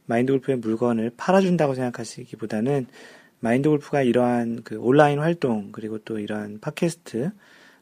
마인드 0.05 0.31
골프의 0.33 0.57
물건을 0.57 1.11
팔아준다고 1.17 1.73
생각하시기보다는 1.75 2.87
마인드 3.39 3.69
골프가 3.69 4.01
이러한 4.01 4.63
그 4.63 4.77
온라인 4.79 5.19
활동 5.19 5.71
그리고 5.71 5.97
또 5.99 6.19
이러한 6.19 6.59
팟캐스트 6.61 7.31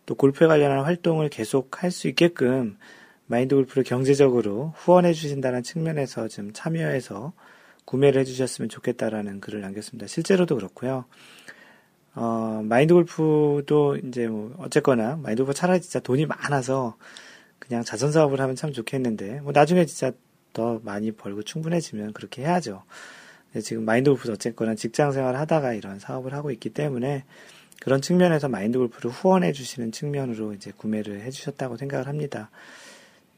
또 0.05 0.15
골프에 0.15 0.47
관련한 0.47 0.83
활동을 0.83 1.29
계속 1.29 1.83
할 1.83 1.91
수 1.91 2.07
있게끔 2.07 2.77
마인드 3.25 3.55
골프를 3.55 3.83
경제적으로 3.83 4.73
후원해 4.75 5.13
주신다는 5.13 5.63
측면에서 5.63 6.27
좀 6.27 6.51
참여해서 6.53 7.33
구매를 7.85 8.21
해 8.21 8.25
주셨으면 8.25 8.69
좋겠다라는 8.69 9.39
글을 9.41 9.61
남겼습니다. 9.61 10.07
실제로도 10.07 10.55
그렇고요. 10.55 11.05
어, 12.15 12.61
마인드 12.63 12.93
골프도 12.93 13.97
이제 14.05 14.27
뭐 14.27 14.53
어쨌거나 14.59 15.15
마인드 15.17 15.43
골프 15.43 15.53
차라리 15.57 15.81
진짜 15.81 15.99
돈이 15.99 16.25
많아서 16.25 16.97
그냥 17.59 17.83
자선 17.83 18.11
사업을 18.11 18.39
하면 18.41 18.55
참 18.55 18.71
좋겠는데 18.73 19.41
뭐 19.41 19.51
나중에 19.51 19.85
진짜 19.85 20.11
더 20.53 20.79
많이 20.83 21.11
벌고 21.11 21.43
충분해지면 21.43 22.13
그렇게 22.13 22.43
해야죠. 22.43 22.83
지금 23.63 23.85
마인드 23.85 24.09
골프도 24.09 24.33
어쨌거나 24.33 24.75
직장 24.75 25.11
생활 25.11 25.35
하다가 25.35 25.73
이런 25.73 25.99
사업을 25.99 26.33
하고 26.33 26.51
있기 26.51 26.69
때문에 26.69 27.23
그런 27.81 28.01
측면에서 28.01 28.47
마인드 28.47 28.77
골프를 28.77 29.11
후원해 29.11 29.51
주시는 29.51 29.91
측면으로 29.91 30.53
이제 30.53 30.71
구매를 30.75 31.21
해 31.21 31.29
주셨다고 31.29 31.77
생각을 31.77 32.07
합니다. 32.07 32.49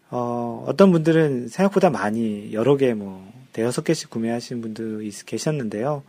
어, 0.09 0.63
어떤 0.67 0.91
분들은 0.91 1.47
생각보다 1.47 1.89
많이 1.89 2.53
여러 2.53 2.77
개 2.77 2.93
뭐 2.93 3.33
대여섯 3.55 3.85
개씩 3.85 4.09
구매하시는 4.09 4.61
분도 4.61 4.99
계셨는데요. 5.25 6.03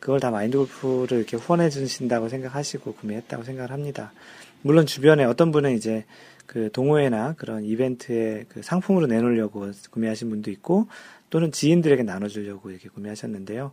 그걸 0.00 0.20
다 0.20 0.30
마인드 0.30 0.56
골프를 0.56 1.18
이렇게 1.18 1.36
후원해 1.36 1.68
주신다고 1.68 2.30
생각하시고 2.30 2.94
구매했다고 2.94 3.44
생각을 3.44 3.72
합니다. 3.72 4.12
물론 4.62 4.86
주변에 4.86 5.24
어떤 5.24 5.52
분은 5.52 5.76
이제 5.76 6.06
그 6.48 6.70
동호회나 6.72 7.34
그런 7.34 7.62
이벤트에 7.62 8.46
그 8.48 8.62
상품으로 8.62 9.06
내놓으려고 9.06 9.70
구매하신 9.90 10.30
분도 10.30 10.50
있고 10.50 10.88
또는 11.28 11.52
지인들에게 11.52 12.02
나눠주려고 12.02 12.70
이렇게 12.70 12.88
구매하셨는데요. 12.88 13.72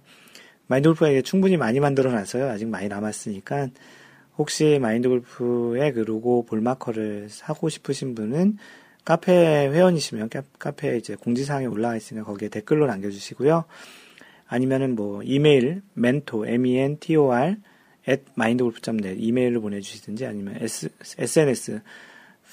마인드 0.67 0.89
골프가 0.89 1.09
이게 1.09 1.21
충분히 1.21 1.55
많이 1.55 1.79
만들어 1.79 2.11
놨어요. 2.11 2.49
아직 2.49 2.67
많이 2.67 2.89
남았으니까 2.89 3.69
혹시 4.37 4.77
마인드 4.81 5.07
골프의 5.07 5.93
그 5.93 6.01
로고 6.01 6.45
볼마커를 6.45 7.29
사고 7.29 7.69
싶으신 7.69 8.13
분은 8.13 8.57
카페 9.05 9.33
회원이시면 9.69 10.29
카페에 10.59 10.97
이제 10.97 11.15
공지사항에 11.15 11.67
올라와 11.67 11.95
있으니까 11.95 12.25
거기에 12.25 12.49
댓글로 12.49 12.87
남겨주시고요. 12.87 13.63
아니면은 14.47 14.95
뭐 14.95 15.23
이메일 15.23 15.81
mentor 15.97 16.49
m 16.49 16.65
e 16.65 16.77
n 16.77 16.99
t 16.99 17.15
o 17.15 17.31
r 17.31 17.55
at 18.09 18.23
mindgolf.net 18.37 19.15
이메일로 19.17 19.61
보내주시든지 19.61 20.25
아니면 20.25 20.57
S, 20.59 20.89
SNS 21.17 21.81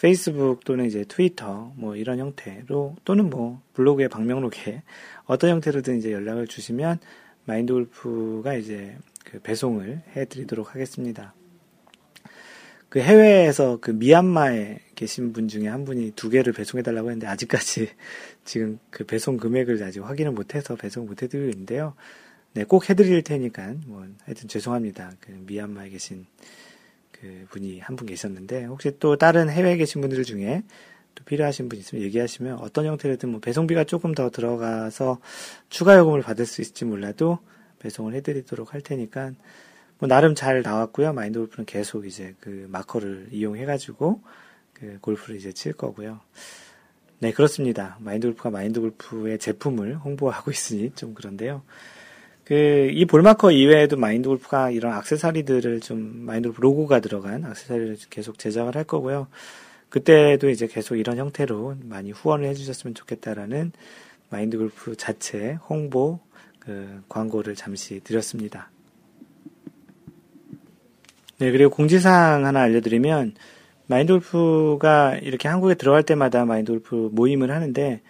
페이스북 0.01 0.65
또는 0.65 0.87
이제 0.87 1.05
트위터 1.07 1.73
뭐 1.77 1.95
이런 1.95 2.19
형태로 2.19 2.97
또는 3.05 3.31
뭐 3.31 3.63
블로그의 3.75 4.09
방명록에 4.09 4.83
어떤 5.27 5.51
형태로든 5.51 5.99
이제 5.99 6.13
연락을 6.13 6.49
주시면 6.49 6.99
마인드 7.45 7.73
골프가 7.73 8.55
이제 8.55 8.97
그 9.25 9.39
배송을 9.41 10.03
해드리도록 10.17 10.75
하겠습니다. 10.75 11.35
그 12.89 13.01
해외에서 13.01 13.79
그 13.81 13.91
미얀마에 13.91 14.81
계신 14.97 15.33
분 15.33 15.49
중에 15.49 15.67
한 15.67 15.85
분이 15.85 16.13
두 16.15 16.29
개를 16.29 16.53
배송해달라고 16.53 17.09
했는데 17.09 17.27
아직까지 17.27 17.89
지금 18.45 18.79
그 18.91 19.05
배송 19.05 19.39
금액을 19.39 19.83
아직 19.83 20.01
확인을 20.01 20.33
못해서 20.33 20.77
배송 20.77 21.07
못해드리고 21.07 21.49
있는데요. 21.51 21.95
네, 22.55 22.65
꼭 22.65 22.91
해드릴 22.91 23.23
테니까 23.23 23.77
뭐 23.87 24.07
하여튼 24.25 24.47
죄송합니다. 24.49 25.13
그 25.21 25.31
미얀마에 25.47 25.89
계신 25.89 26.27
그 27.23 27.47
분이 27.51 27.79
한 27.79 27.95
분 27.97 28.07
계셨는데 28.09 28.65
혹시 28.65 28.99
또 28.99 29.17
다른 29.17 29.49
해외에 29.49 29.77
계신 29.77 30.01
분들 30.01 30.25
중에 30.25 30.65
또 31.15 31.25
필요하신 31.25 31.69
분 31.69 31.79
있으면 31.79 32.03
얘기하시면 32.03 32.59
어떤 32.59 32.85
형태로든 32.87 33.29
뭐 33.29 33.39
배송비가 33.41 33.85
조금 33.85 34.13
더 34.13 34.29
들어가서 34.29 35.21
추가 35.69 35.97
요금을 35.97 36.23
받을 36.23 36.47
수 36.47 36.61
있을지 36.61 36.85
몰라도 36.85 37.39
배송을 37.79 38.15
해드리도록 38.15 38.75
할 38.75 38.81
테니까 38.81 39.33
뭐 39.99 40.09
나름 40.09 40.35
잘 40.35 40.63
나왔고요. 40.63 41.13
마인드 41.13 41.39
골프는 41.39 41.65
계속 41.65 42.07
이제 42.07 42.35
그 42.41 42.67
마커를 42.71 43.29
이용해가지고 43.31 44.21
그 44.73 44.99
골프를 45.01 45.37
이제 45.37 45.53
칠 45.53 45.73
거고요. 45.75 46.19
네, 47.21 47.31
그렇습니다. 47.31 47.99
마인드 48.01 48.27
골프가 48.27 48.51
마인드 48.51 48.81
골프의 48.81 49.39
제품을 49.39 49.97
홍보하고 49.99 50.51
있으니 50.51 50.91
좀 50.97 51.15
그런데요. 51.15 51.63
그, 52.45 52.91
이 52.93 53.05
ball 53.05 53.24
marker 53.24 53.53
이외에도 53.53 53.97
마인드 53.97 54.29
골프가 54.29 54.71
이런 54.71 54.93
악세사리들을 54.93 55.81
좀, 55.81 56.25
마인드 56.27 56.49
골프 56.49 56.61
로고가 56.61 57.01
들어간 57.01 57.45
악세사리를 57.45 57.97
계속 58.11 58.39
제작을 58.39 58.77
할 58.77 58.85
거고요. 58.85 59.29
그때도 59.89 60.51
이제 60.51 60.67
계속 60.67 60.97
이런 60.97 61.19
형태로 61.19 61.77
많이 61.85 62.11
후원을 62.11 62.49
해주셨으면 62.49 62.95
좋겠다라는 62.95 63.73
마인드 64.31 64.59
골프 64.59 64.97
자체 64.97 65.59
홍보, 65.69 66.21
그, 66.59 67.03
광고를 67.09 67.55
잠시 67.55 68.01
드렸습니다. 68.01 68.71
네, 71.43 71.51
그리고 71.51 71.71
공지사항 71.71 72.47
하나 72.47 72.61
알려드리면, 72.61 73.35
마인드 73.89 74.48
골프가 74.48 75.17
이렇게 75.17 75.49
한국에 75.49 75.75
들어갈 75.75 76.05
때마다 76.05 76.45
마인드 76.45 76.80
골프 76.80 77.11
모임을 77.13 77.51
하는데, 77.51 78.01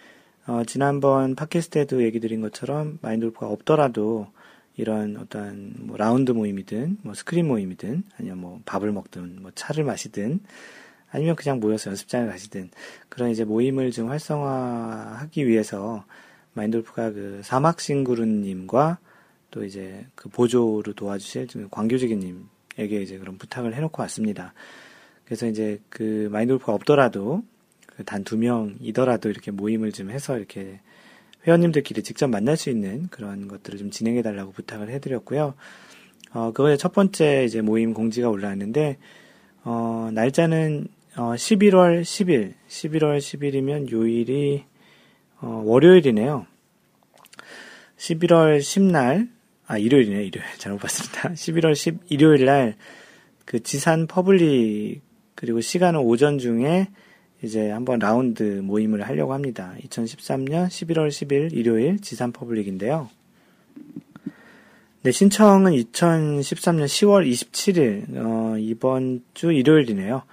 어, 0.45 0.63
지난번 0.65 1.35
팟캐스트에도 1.35 2.03
얘기 2.03 2.19
드린 2.19 2.41
것처럼 2.41 2.99
마인드 3.01 3.22
골프가 3.22 3.47
없더라도 3.47 4.27
이런 4.75 5.15
어떤 5.17 5.73
뭐 5.79 5.95
라운드 5.95 6.31
모임이든, 6.31 6.97
뭐 7.01 7.13
스크린 7.13 7.47
모임이든, 7.47 8.03
아니면 8.17 8.37
뭐 8.39 8.59
밥을 8.65 8.91
먹든, 8.91 9.41
뭐 9.41 9.51
차를 9.55 9.85
마시든, 9.85 10.41
아니면 11.11 11.35
그냥 11.35 11.59
모여서 11.61 11.91
연습장에 11.91 12.27
가시든, 12.27 12.71
그런 13.07 13.29
이제 13.29 13.45
모임을 13.45 13.91
좀 13.91 14.09
활성화하기 14.09 15.47
위해서 15.47 16.03
마인드 16.53 16.80
골프가 16.80 17.11
그 17.11 17.41
사막싱구루님과 17.43 18.97
또 19.51 19.63
이제 19.63 20.05
그 20.15 20.27
보조로 20.27 20.93
도와주실 20.93 21.69
광교지기님 21.69 22.49
에게 22.79 23.01
이제 23.01 23.19
그런 23.19 23.37
부탁을 23.37 23.75
해놓고 23.75 24.01
왔습니다. 24.01 24.53
그래서 25.25 25.47
이제 25.47 25.79
그 25.89 26.27
마인드 26.31 26.53
골프가 26.53 26.73
없더라도 26.73 27.43
그 27.43 27.52
단 28.05 28.23
두 28.23 28.37
명이더라도 28.37 29.29
이렇게 29.29 29.51
모임을 29.51 29.91
좀 29.91 30.11
해서 30.11 30.37
이렇게 30.37 30.79
회원님들끼리 31.45 32.03
직접 32.03 32.27
만날 32.27 32.57
수 32.57 32.69
있는 32.69 33.07
그런 33.09 33.47
것들을 33.47 33.77
좀 33.79 33.91
진행해 33.91 34.21
달라고 34.21 34.51
부탁을 34.51 34.89
해드렸고요. 34.89 35.55
어, 36.33 36.51
그거의 36.51 36.77
첫 36.77 36.93
번째 36.93 37.43
이제 37.45 37.61
모임 37.61 37.93
공지가 37.93 38.29
올라왔는데, 38.29 38.97
어, 39.63 40.09
날짜는 40.13 40.87
어, 41.15 41.33
11월 41.35 42.01
10일, 42.01 42.53
11월 42.67 43.19
10일이면 43.19 43.91
요일이 43.91 44.63
어, 45.41 45.61
월요일이네요. 45.65 46.47
11월 47.97 48.59
10날 48.59 49.29
아, 49.67 49.77
일요일이네, 49.77 50.23
일요일. 50.25 50.45
잘못 50.57 50.79
봤습니다. 50.79 51.29
11월 51.29 51.75
10, 51.75 51.99
일요일 52.09 52.45
날, 52.45 52.75
그 53.45 53.61
지산 53.61 54.07
퍼블릭, 54.07 55.01
그리고 55.35 55.61
시간은 55.61 55.99
오전 55.99 56.37
중에 56.37 56.87
이제 57.43 57.69
한번 57.69 57.99
라운드 57.99 58.43
모임을 58.63 59.01
하려고 59.07 59.33
합니다. 59.33 59.73
2013년 59.83 60.67
11월 60.67 61.09
10일 61.09 61.53
일요일 61.53 61.99
지산 61.99 62.31
퍼블릭인데요. 62.31 63.09
네, 65.01 65.11
신청은 65.11 65.73
2013년 65.73 66.85
10월 66.85 67.29
27일, 67.29 68.15
어, 68.15 68.57
이번 68.57 69.21
주 69.33 69.51
일요일이네요. 69.51 70.23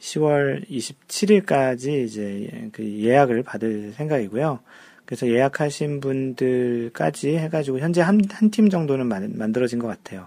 10월 0.00 0.68
27일까지 0.68 2.04
이제 2.04 2.68
그 2.72 2.82
예약을 2.84 3.44
받을 3.44 3.92
생각이고요. 3.92 4.58
그래서 5.04 5.28
예약하신 5.28 6.00
분들까지 6.00 7.36
해가지고 7.36 7.78
현재 7.78 8.00
한, 8.00 8.20
한 8.28 8.50
팀 8.50 8.68
정도는 8.68 9.06
만, 9.06 9.32
만들어진 9.36 9.78
것 9.78 9.86
같아요. 9.86 10.26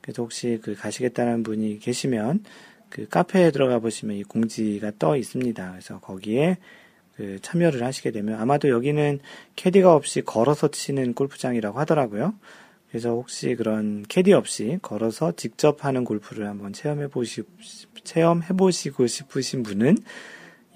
그래서 0.00 0.22
혹시 0.22 0.58
그 0.62 0.74
가시겠다는 0.74 1.42
분이 1.42 1.80
계시면 1.80 2.42
그 2.94 3.08
카페에 3.08 3.50
들어가 3.50 3.80
보시면 3.80 4.14
이 4.14 4.22
공지가 4.22 4.92
떠 5.00 5.16
있습니다. 5.16 5.70
그래서 5.72 5.98
거기에 5.98 6.58
그 7.16 7.40
참여를 7.42 7.82
하시게 7.82 8.12
되면 8.12 8.40
아마도 8.40 8.68
여기는 8.68 9.18
캐디가 9.56 9.92
없이 9.92 10.22
걸어서 10.22 10.68
치는 10.68 11.14
골프장이라고 11.14 11.76
하더라고요. 11.80 12.34
그래서 12.88 13.10
혹시 13.10 13.56
그런 13.56 14.04
캐디 14.08 14.32
없이 14.32 14.78
걸어서 14.80 15.32
직접 15.32 15.84
하는 15.84 16.04
골프를 16.04 16.46
한번 16.46 16.72
체험해 16.72 17.08
보시 17.08 17.42
체험해 18.04 18.46
보시고 18.56 19.08
싶으신 19.08 19.64
분은 19.64 19.96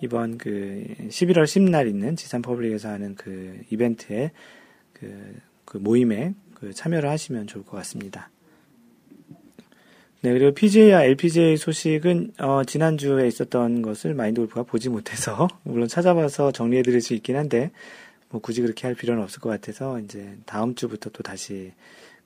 이번 0.02 0.38
그 0.38 0.86
11월 1.10 1.44
10날 1.44 1.88
있는 1.88 2.16
지산 2.16 2.42
퍼블릭에서 2.42 2.88
하는 2.88 3.14
그 3.14 3.60
이벤트에 3.70 4.32
그, 4.92 5.36
그 5.64 5.78
모임에 5.78 6.34
그 6.54 6.72
참여를 6.72 7.08
하시면 7.08 7.46
좋을 7.46 7.64
것 7.64 7.76
같습니다. 7.76 8.28
네, 10.20 10.32
그리고 10.32 10.52
PGA와 10.52 11.04
LPGA 11.04 11.56
소식은, 11.56 12.32
어, 12.38 12.64
지난주에 12.64 13.28
있었던 13.28 13.82
것을 13.82 14.14
마인드 14.14 14.40
골프가 14.40 14.64
보지 14.64 14.88
못해서, 14.88 15.46
물론 15.62 15.86
찾아봐서 15.86 16.50
정리해 16.50 16.82
드릴 16.82 17.00
수 17.00 17.14
있긴 17.14 17.36
한데, 17.36 17.70
뭐 18.28 18.40
굳이 18.40 18.60
그렇게 18.60 18.88
할 18.88 18.96
필요는 18.96 19.22
없을 19.22 19.40
것 19.40 19.48
같아서, 19.48 20.00
이제 20.00 20.36
다음 20.44 20.74
주부터 20.74 21.10
또 21.10 21.22
다시 21.22 21.72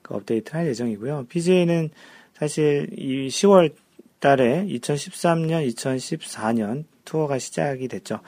그 0.01 0.15
업데이트 0.15 0.57
할 0.57 0.67
예정이고요. 0.69 1.27
PGA는 1.29 1.91
사실 2.33 2.89
이 2.97 3.29
10월 3.29 3.75
달에 4.21 4.65
2013년, 4.69 5.69
2014년 5.75 6.85
투어가 7.05 7.39
시작이 7.39 7.89
됐죠. 7.89 8.21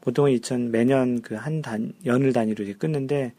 보통은 0.00 0.32
2000, 0.32 0.72
매년 0.72 1.22
그 1.22 1.36
한 1.36 1.62
단, 1.62 1.92
연을 2.04 2.32
단위로 2.32 2.64
이제 2.64 2.72
끊는데, 2.72 3.34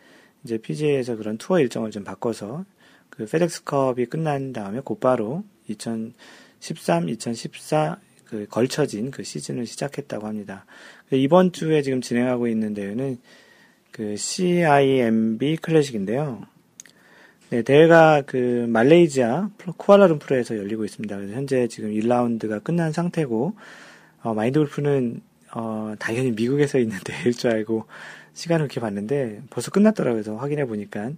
이제 0.46 0.58
PGA에서 0.58 1.18
그런 1.18 1.38
투어 1.38 1.60
일정을 1.60 1.92
좀 1.92 2.06
바꿔서, 2.06 2.64
그 3.10 3.26
페덱스컵이 3.26 4.06
끝난 4.06 4.54
다음에 4.54 4.80
곧바로 4.80 5.44
2013, 5.68 7.10
2014 7.10 7.98
그 8.26 8.48
걸쳐진 8.50 9.12
그 9.12 9.24
시즌을 9.24 9.66
시작했다고 9.66 10.26
합니다. 10.28 10.66
이번 11.12 11.52
주에 11.52 11.82
지금 11.82 12.02
진행하고 12.02 12.48
있는 12.48 12.74
대회는 12.74 13.18
그 13.92 14.18
CIMB 14.18 15.58
클래식인데요. 15.58 16.42
네, 17.52 17.62
대회가 17.62 18.24
그 18.26 18.66
말레이시아 18.68 19.52
쿠알라룸푸르에서 19.78 20.58
열리고 20.58 20.86
있습니다. 20.86 21.16
그래서 21.16 21.34
현재 21.34 21.68
지금 21.68 21.92
1라운드가 21.92 22.64
끝난 22.64 22.92
상태고 22.92 23.54
어, 24.24 24.34
마인드 24.34 24.58
골프는 24.58 25.22
어, 25.54 25.94
당연히 26.00 26.32
미국에서 26.32 26.80
있는 26.80 26.98
대회일 27.06 27.34
줄 27.34 27.52
알고 27.52 27.86
시간을 28.34 28.66
이렇게 28.66 28.80
봤는데 28.80 29.44
벌써 29.52 29.70
끝났더라고요. 29.70 30.24
그래서 30.24 30.36
확인해 30.36 30.66
보니까 30.66 31.12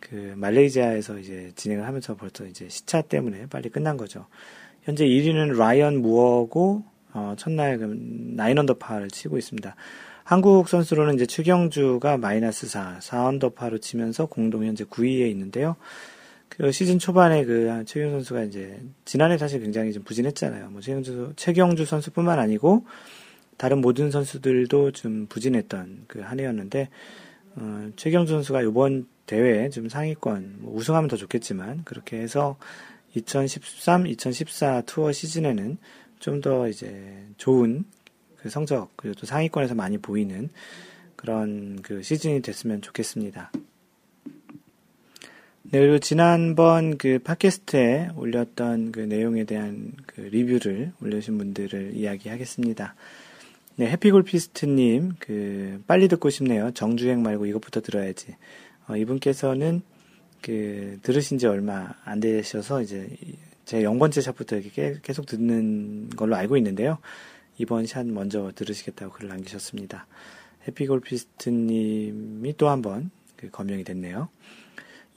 그 0.00 0.34
말레이시아에서 0.36 1.18
이제 1.18 1.52
진행을 1.56 1.86
하면서 1.86 2.16
벌써 2.16 2.46
이제 2.46 2.68
시차 2.68 3.02
때문에 3.02 3.46
빨리 3.46 3.68
끝난 3.68 3.96
거죠. 3.96 4.26
현재 4.82 5.04
1위는 5.06 5.56
라이언 5.56 6.00
무어고 6.00 6.84
어, 7.12 7.34
첫날 7.38 7.78
그 7.78 7.84
나인 8.36 8.58
언더파를 8.58 9.08
치고 9.08 9.38
있습니다. 9.38 9.74
한국 10.24 10.68
선수로는 10.68 11.14
이제 11.14 11.26
추경주가 11.26 12.18
마이너스 12.18 12.66
4, 12.66 12.98
4언더파로 13.00 13.80
치면서 13.80 14.26
공동 14.26 14.64
현재 14.64 14.84
9위에 14.84 15.30
있는데요. 15.30 15.76
그 16.48 16.70
시즌 16.72 16.98
초반에 16.98 17.44
그 17.44 17.84
최경 17.86 18.10
선수가 18.12 18.42
이제 18.44 18.80
지난해 19.04 19.38
사실 19.38 19.60
굉장히 19.60 19.92
좀 19.92 20.02
부진했잖아요. 20.02 20.70
뭐 20.70 20.80
최경주 20.80 21.32
최경주 21.36 21.84
선수뿐만 21.84 22.38
아니고 22.38 22.84
다른 23.56 23.80
모든 23.80 24.10
선수들도 24.10 24.92
좀 24.92 25.26
부진했던 25.28 26.04
그 26.08 26.20
한 26.20 26.40
해였는데 26.40 26.88
어, 27.56 27.90
최경주 27.96 28.32
선수가 28.32 28.62
이번 28.62 29.06
대회 29.28 29.68
좀 29.68 29.88
상위권 29.88 30.56
뭐 30.58 30.74
우승하면 30.74 31.08
더 31.08 31.16
좋겠지만 31.16 31.84
그렇게 31.84 32.18
해서 32.18 32.56
2013, 33.14 34.08
2014 34.08 34.82
투어 34.82 35.12
시즌에는 35.12 35.78
좀 36.18 36.40
더 36.40 36.68
이제 36.68 37.24
좋은 37.36 37.84
그 38.36 38.50
성적 38.50 38.90
그리고 38.96 39.14
또 39.20 39.26
상위권에서 39.26 39.74
많이 39.74 39.98
보이는 39.98 40.50
그런 41.16 41.80
그 41.82 42.02
시즌이 42.02 42.42
됐으면 42.42 42.80
좋겠습니다. 42.80 43.50
네, 45.70 45.80
그리고 45.80 45.98
지난번 45.98 46.96
그 46.96 47.18
팟캐스트에 47.18 48.10
올렸던 48.16 48.92
그 48.92 49.00
내용에 49.00 49.44
대한 49.44 49.92
그 50.06 50.22
리뷰를 50.22 50.92
올려주신 51.02 51.36
분들을 51.36 51.94
이야기하겠습니다. 51.94 52.94
네, 53.76 53.90
해피골피스트님, 53.90 55.16
그, 55.18 55.82
빨리 55.86 56.08
듣고 56.08 56.30
싶네요. 56.30 56.70
정주행 56.72 57.22
말고 57.22 57.46
이것부터 57.46 57.80
들어야지. 57.80 58.34
어, 58.88 58.96
이분께서는 58.96 59.82
그 60.42 60.98
들으신 61.02 61.38
지 61.38 61.46
얼마 61.46 61.94
안 62.04 62.20
되셔서 62.20 62.82
이제 62.82 63.08
제 63.64 63.82
0번째 63.82 64.22
샷부터 64.22 64.56
이렇게 64.56 64.96
계속 65.02 65.26
듣는 65.26 66.10
걸로 66.10 66.36
알고 66.36 66.56
있는데요. 66.56 66.98
이번 67.58 67.86
샷 67.86 68.06
먼저 68.06 68.50
들으시겠다고 68.54 69.12
글을 69.12 69.28
남기셨습니다. 69.28 70.06
해피골피스트님이 70.66 72.56
또 72.56 72.68
한번 72.68 73.10
그 73.36 73.50
검명이 73.50 73.84
됐네요. 73.84 74.28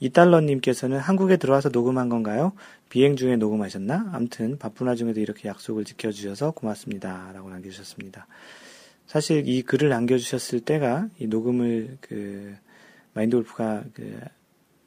이달러님께서는 0.00 0.98
한국에 0.98 1.36
들어와서 1.36 1.68
녹음한 1.68 2.08
건가요? 2.08 2.52
비행 2.88 3.14
중에 3.14 3.36
녹음하셨나? 3.36 4.10
암튼 4.12 4.58
바쁜 4.58 4.88
와중에도 4.88 5.20
이렇게 5.20 5.48
약속을 5.48 5.84
지켜주셔서 5.84 6.50
고맙습니다. 6.50 7.30
라고 7.32 7.48
남겨주셨습니다. 7.48 8.26
사실 9.06 9.46
이 9.46 9.62
글을 9.62 9.88
남겨주셨을 9.88 10.60
때가 10.60 11.08
이 11.20 11.26
녹음을 11.26 11.98
그 12.00 12.56
마인드 13.14 13.36
골프가 13.36 13.84
그 13.94 14.18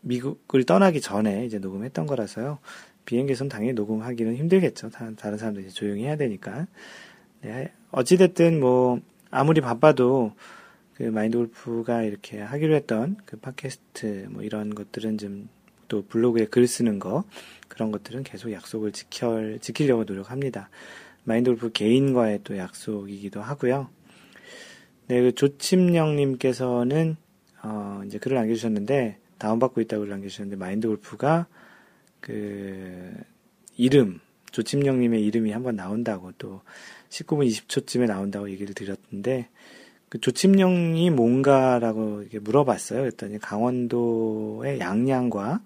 미국을 0.01 0.63
떠나기 0.65 1.01
전에 1.01 1.45
이제 1.45 1.59
녹음했던 1.59 2.05
거라서요. 2.05 2.59
비행기에서는 3.05 3.49
당연히 3.49 3.73
녹음하기는 3.73 4.35
힘들겠죠. 4.35 4.89
다 4.89 5.05
른 5.05 5.37
사람들이 5.37 5.69
조용히 5.69 6.03
해야 6.05 6.15
되니까. 6.17 6.67
네, 7.41 7.71
어찌됐든 7.91 8.59
뭐, 8.59 8.99
아무리 9.29 9.61
바빠도 9.61 10.33
그 10.95 11.03
마인드 11.03 11.37
골프가 11.37 12.03
이렇게 12.03 12.39
하기로 12.39 12.73
했던 12.73 13.17
그 13.25 13.37
팟캐스트 13.37 14.27
뭐 14.31 14.43
이런 14.43 14.73
것들은 14.73 15.17
좀 15.17 15.55
또 15.87 16.05
블로그에 16.05 16.45
글 16.45 16.67
쓰는 16.67 16.99
거 16.99 17.23
그런 17.67 17.91
것들은 17.91 18.23
계속 18.23 18.51
약속을 18.51 18.91
지켜, 18.91 19.57
지키려고 19.59 20.03
노력합니다. 20.03 20.69
마인드 21.23 21.49
골프 21.51 21.71
개인과의 21.71 22.41
또 22.43 22.57
약속이기도 22.57 23.41
하고요. 23.41 23.89
네, 25.07 25.21
그 25.21 25.33
조침령님께서는 25.33 27.17
어, 27.65 28.03
이제 28.05 28.19
글을 28.19 28.35
남겨주셨는데, 28.35 29.17
다운받고 29.39 29.81
있다고 29.81 30.01
글을 30.01 30.11
남겨주셨는데, 30.11 30.55
마인드 30.55 30.87
골프가, 30.87 31.47
그, 32.19 33.11
이름, 33.75 34.19
조침령님의 34.51 35.25
이름이 35.25 35.51
한번 35.51 35.75
나온다고, 35.75 36.31
또, 36.37 36.61
19분 37.09 37.47
20초쯤에 37.47 38.05
나온다고 38.05 38.51
얘기를 38.51 38.75
드렸는데, 38.75 39.49
그 40.09 40.21
조침령이 40.21 41.09
뭔가라고 41.09 42.23
물어봤어요. 42.39 43.01
그랬더니 43.01 43.39
강원도의 43.39 44.79
양양과 44.79 45.61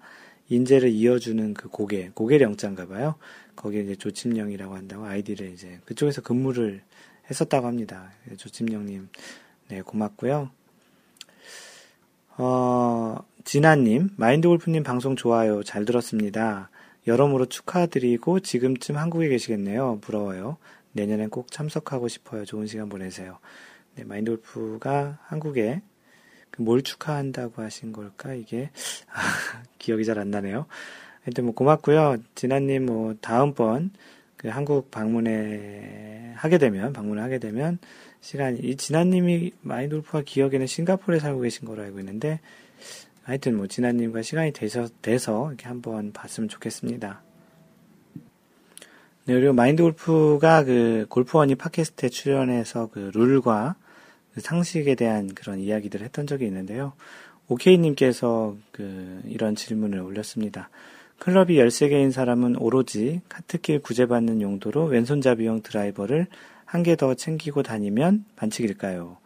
인제를 0.48 0.88
이어주는 0.88 1.54
그 1.54 1.68
고개, 1.68 2.10
고개령자인가 2.14 2.86
봐요. 2.86 3.16
거기에 3.54 3.82
이제 3.82 3.94
조침령이라고 3.94 4.74
한다고 4.74 5.04
아이디를 5.04 5.52
이제 5.52 5.78
그쪽에서 5.84 6.22
근무를 6.22 6.82
했었다고 7.30 7.66
합니다. 7.66 8.10
조침령님, 8.38 9.10
네, 9.68 9.82
고맙고요. 9.82 10.50
어, 12.42 13.18
진아님, 13.44 14.08
마인드 14.16 14.48
골프님 14.48 14.82
방송 14.82 15.14
좋아요. 15.14 15.62
잘 15.62 15.84
들었습니다. 15.84 16.70
여러모로 17.06 17.44
축하드리고 17.44 18.40
지금쯤 18.40 18.96
한국에 18.96 19.28
계시겠네요. 19.28 19.98
부러워요. 20.00 20.56
내년엔 20.92 21.28
꼭 21.28 21.50
참석하고 21.52 22.08
싶어요. 22.08 22.46
좋은 22.46 22.66
시간 22.66 22.88
보내세요. 22.88 23.38
네, 23.94 24.04
마인드 24.04 24.30
골프가 24.30 25.18
한국에 25.24 25.82
그뭘 26.50 26.80
축하한다고 26.82 27.60
하신 27.60 27.92
걸까? 27.92 28.32
이게 28.32 28.70
아, 29.12 29.20
기억이 29.78 30.06
잘 30.06 30.18
안 30.18 30.30
나네요. 30.30 30.64
하여튼 31.24 31.44
뭐 31.44 31.52
고맙고요. 31.52 32.16
진아님 32.36 32.86
뭐 32.86 33.14
다음번 33.20 33.90
그 34.38 34.48
한국 34.48 34.90
방문에 34.90 36.32
하게 36.36 36.56
되면 36.56 36.94
방문을 36.94 37.22
하게 37.22 37.38
되면 37.38 37.78
시간, 38.20 38.58
이 38.62 38.76
진아님이 38.76 39.52
마인돌프가 39.62 40.22
기억에는 40.22 40.66
싱가포르에 40.66 41.20
살고 41.20 41.40
계신 41.40 41.66
걸로 41.66 41.82
알고 41.82 42.00
있는데, 42.00 42.40
하여튼 43.22 43.56
뭐 43.56 43.66
진아님과 43.66 44.22
시간이 44.22 44.52
돼서, 44.52 44.88
돼서 45.02 45.48
이렇게 45.48 45.66
한번 45.66 46.12
봤으면 46.12 46.48
좋겠습니다. 46.48 47.22
네, 49.26 49.34
그리고 49.34 49.52
마인드 49.52 49.82
골프가 49.82 50.64
그 50.64 51.06
골프원이 51.08 51.54
팟캐스트에 51.54 52.08
출연해서 52.08 52.88
그 52.90 53.10
룰과 53.14 53.76
그 54.34 54.40
상식에 54.40 54.94
대한 54.94 55.28
그런 55.34 55.60
이야기들을 55.60 56.04
했던 56.04 56.26
적이 56.26 56.46
있는데요. 56.46 56.94
오케이님께서 57.48 58.56
그 58.72 59.20
이런 59.26 59.54
질문을 59.54 60.00
올렸습니다. 60.00 60.70
클럽이 61.18 61.56
13개인 61.56 62.12
사람은 62.12 62.56
오로지 62.56 63.20
카트길 63.28 63.82
구제받는 63.82 64.40
용도로 64.40 64.86
왼손잡이용 64.86 65.62
드라이버를 65.62 66.26
한 66.70 66.82
개 66.84 66.94
더 66.96 67.14
챙기고 67.14 67.62
다니면 67.64 68.24
반칙일까요? 68.36 69.16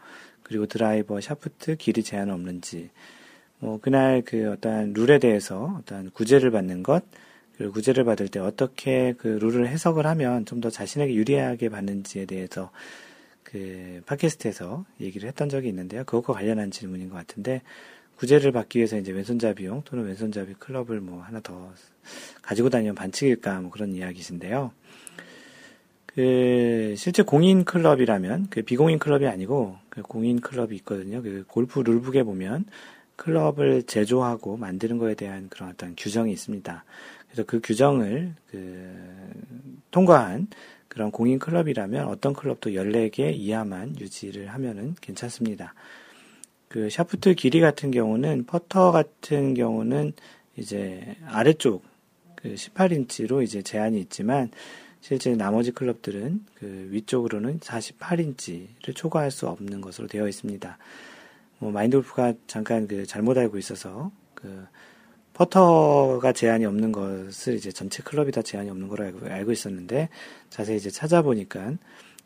그리고 0.42 0.66
드라이버 0.66 1.20
샤프트 1.20 1.76
길이 1.76 2.02
제한 2.02 2.30
없는지, 2.30 2.88
뭐, 3.59 3.78
그날 3.80 4.22
그 4.24 4.50
어떠한 4.52 4.94
룰에 4.94 5.18
대해서 5.18 5.76
어떠한 5.80 6.11
구제를 6.12 6.50
받는 6.50 6.83
것, 6.83 7.04
그리고 7.57 7.72
구제를 7.74 8.04
받을 8.04 8.28
때 8.28 8.40
어떻게 8.40 9.12
그 9.18 9.28
룰을 9.28 9.68
해석을 9.68 10.07
하면 10.07 10.44
좀 10.46 10.61
더 10.61 10.70
자신에게 10.70 11.14
유리하게 11.14 11.68
받는지에 11.68 12.24
대해서 12.26 12.70
그 13.42 14.00
팟캐스트에서 14.07 14.85
얘기를 15.00 15.28
했던 15.28 15.48
적이 15.48 15.68
있는데요. 15.68 16.04
그것과 16.04 16.33
관련한 16.33 16.70
질문인 16.70 17.11
것 17.11 17.16
같은데, 17.16 17.61
구제를 18.16 18.52
받기 18.52 18.78
위해서 18.78 18.96
이제 18.96 19.12
왼손잡이용 19.12 19.83
또는 19.85 20.04
왼손잡이 20.07 20.54
클럽을 20.54 21.00
뭐 21.00 21.20
하나 21.22 21.40
더 21.40 21.72
가지고 22.42 22.70
다니면 22.70 22.94
반칙일까 22.94 23.61
뭐 23.61 23.70
그런 23.70 23.92
이야기신데요. 23.94 24.72
그 26.14 26.94
실제 26.96 27.22
공인 27.22 27.64
클럽이라면 27.64 28.48
그 28.48 28.62
비공인 28.62 28.98
클럽이 28.98 29.27
아니고 29.27 29.77
그 29.88 30.03
공인 30.03 30.40
클럽이 30.40 30.77
있거든요. 30.77 31.22
그 31.22 31.44
골프 31.48 31.81
rule 31.80 31.99
book에 31.99 32.22
보면 32.22 32.66
클럽을 33.16 33.85
제조하고 33.85 34.57
만드는 34.57 34.98
거에 34.98 35.14
대한 35.14 35.48
그런 35.48 35.70
어떤 35.70 35.94
규정이 35.96 36.33
있습니다. 36.33 36.85
그래서 37.27 37.44
그 37.46 37.61
규정을 37.62 38.35
그 38.50 38.94
통과한 39.90 40.48
그런 40.87 41.11
공인 41.11 41.40
클럽이라면 41.40 42.07
어떤 42.07 42.33
클럽도 42.33 42.70
14개 42.70 43.35
이하만 43.35 43.98
유지를 43.98 44.48
하면은 44.48 44.94
괜찮습니다. 45.00 45.74
그 46.68 46.88
샤프트 46.90 47.35
길이 47.35 47.61
같은 47.61 47.90
경우는 47.90 48.46
퍼터 48.46 48.92
같은 48.92 49.55
경우는 49.55 50.12
이제 50.57 51.16
아래쪽 51.27 51.83
그 52.37 52.55
18인치로 52.55 53.42
이제 53.42 53.62
제한이 53.62 53.98
있지만 54.00 54.50
실제 55.04 55.36
나머지 55.36 55.70
클럽들은 55.70 56.46
그 56.54 56.88
위쪽으로는 56.90 57.60
48인치를 57.60 58.96
초과할 58.96 59.30
수 59.30 59.46
없는 59.46 59.82
것으로 59.82 60.08
되어 60.08 60.26
있습니다. 60.26 60.78
뭐 61.58 61.70
마인드 61.70 61.98
골프가 61.98 62.32
잠깐 62.46 62.88
그 62.88 63.04
잘못 63.04 63.36
알고 63.36 63.58
있어서 63.58 64.10
그 64.34 64.66
퍼터가 65.34 66.32
제한이 66.32 66.64
없는 66.64 66.92
것을 66.92 67.52
이제 67.52 67.70
전체 67.70 68.02
클럽이 68.02 68.32
다 68.32 68.40
제한이 68.40 68.70
없는 68.70 68.88
걸로 68.88 69.04
알고, 69.04 69.26
알고 69.26 69.52
있었는데 69.52 70.08
자세히 70.48 70.78
이제 70.78 70.88
찾아보니까 70.88 71.74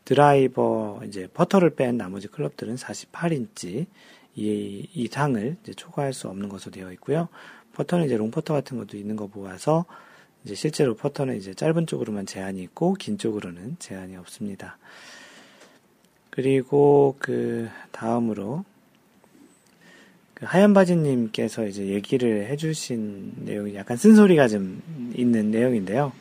드라이버 0.05 1.01
이제 1.05 1.27
퍼터를 1.33 1.71
뺀 1.71 1.97
나머지 1.97 2.29
클럽들은 2.29 2.75
48인치 2.75 3.87
이상을 4.35 5.57
이제 5.61 5.73
초과할 5.73 6.13
수 6.13 6.29
없는 6.29 6.47
것으로 6.47 6.71
되어 6.71 6.93
있고요. 6.93 7.27
퍼터는 7.73 8.05
이제 8.05 8.15
롱퍼터 8.15 8.53
같은 8.53 8.77
것도 8.77 8.95
있는 8.95 9.17
거 9.17 9.27
보아서 9.27 9.85
이제 10.43 10.55
실제로 10.55 10.95
퍼터는 10.95 11.37
이제 11.37 11.53
짧은 11.53 11.87
쪽으로만 11.87 12.25
제한이 12.25 12.61
있고 12.63 12.93
긴 12.93 13.17
쪽으로는 13.17 13.77
제한이 13.79 14.15
없습니다. 14.17 14.77
그리고 16.29 17.15
그 17.19 17.69
다음으로 17.91 18.63
그 20.33 20.45
하얀 20.45 20.73
바지님께서 20.73 21.67
이제 21.67 21.87
얘기를 21.87 22.47
해주신 22.47 23.33
내용이 23.45 23.75
약간 23.75 23.97
쓴소리가 23.97 24.47
좀 24.47 24.81
있는 25.15 25.51
내용인데요. 25.51 26.13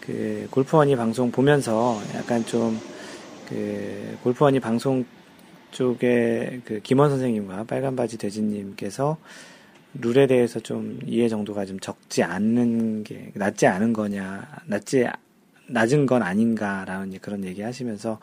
그 0.00 0.48
골프원이 0.50 0.96
방송 0.96 1.30
보면서 1.30 2.00
약간 2.14 2.44
좀 2.46 2.78
그 3.48 4.18
골프원이 4.22 4.60
방송 4.60 5.06
쪽에 5.70 6.60
그 6.66 6.80
김원 6.80 7.08
선생님과 7.10 7.64
빨간 7.64 7.96
바지 7.96 8.18
대진님께서 8.18 9.16
룰에 9.94 10.26
대해서 10.26 10.60
좀 10.60 11.00
이해 11.06 11.28
정도가 11.28 11.64
좀 11.64 11.80
적지 11.80 12.22
않는 12.22 13.04
게 13.04 13.32
낮지 13.34 13.66
않은 13.66 13.92
거냐 13.92 14.46
낮지 14.66 15.06
낮은 15.68 16.06
건 16.06 16.22
아닌가라는 16.22 17.18
그런 17.20 17.44
얘기 17.44 17.62
하시면서 17.62 18.18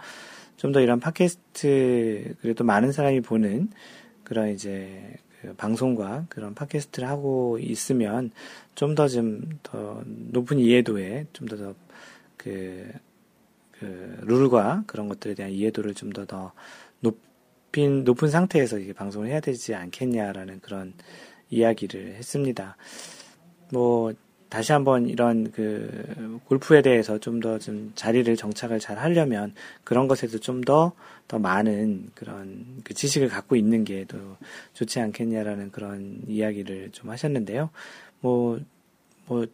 좀 0.58 0.71
더 0.71 0.80
이런 0.80 0.99
팟캐스트 0.99 2.36
그래도 2.41 2.63
많은 2.63 2.91
사람이 2.91 3.21
보는 3.21 3.69
그런 4.23 4.49
이제 4.49 5.15
그 5.41 5.54
방송과 5.56 6.25
그런 6.30 6.56
팟캐스트를 6.56 7.08
하고 7.08 7.60
있으면 7.60 8.32
좀 8.75 8.95
더 8.95 9.08
좀 9.08 9.60
더 9.63 10.01
높은 10.06 10.60
이해도에 10.60 11.28
좀 11.34 11.47
더 11.47 11.58
더 11.58 11.75
그, 12.38 12.91
그 13.73 14.17
룰과 14.23 14.84
그런 14.88 15.08
것들에 15.10 15.34
대한 15.36 15.51
이해도를 15.51 15.93
좀 15.93 16.12
더 16.13 16.25
더 16.25 16.54
높인 17.01 18.04
높은 18.04 18.30
상태에서 18.30 18.80
이게 18.80 18.93
방송을 18.93 19.28
해야 19.30 19.39
되지 19.39 19.75
않겠냐라는 19.75 20.62
그런 20.62 20.93
이야기를 21.49 22.15
했습니다. 22.15 22.77
뭐 23.71 24.13
다시 24.49 24.71
한번 24.71 25.08
이런 25.08 25.51
그 25.51 26.39
골프에 26.45 26.81
대해서 26.81 27.17
좀 27.17 27.39
더좀 27.39 27.60
좀 27.60 27.91
자리를 27.95 28.36
정착을 28.36 28.79
잘 28.79 28.99
하려면 28.99 29.53
그런 29.84 30.08
것에도 30.08 30.39
좀 30.39 30.62
더더 30.62 30.93
더 31.27 31.39
많은 31.39 32.10
그런 32.15 32.81
그 32.84 32.93
지식을 32.93 33.27
갖고 33.29 33.55
있는 33.55 33.84
게더 33.84 34.17
좋지 34.73 34.99
않겠냐라는 34.99 35.71
그런 35.71 36.21
이야기를 36.27 36.91
좀 36.91 37.10
하셨는데요. 37.10 37.69
뭐 38.21 38.60
뭐 39.27 39.47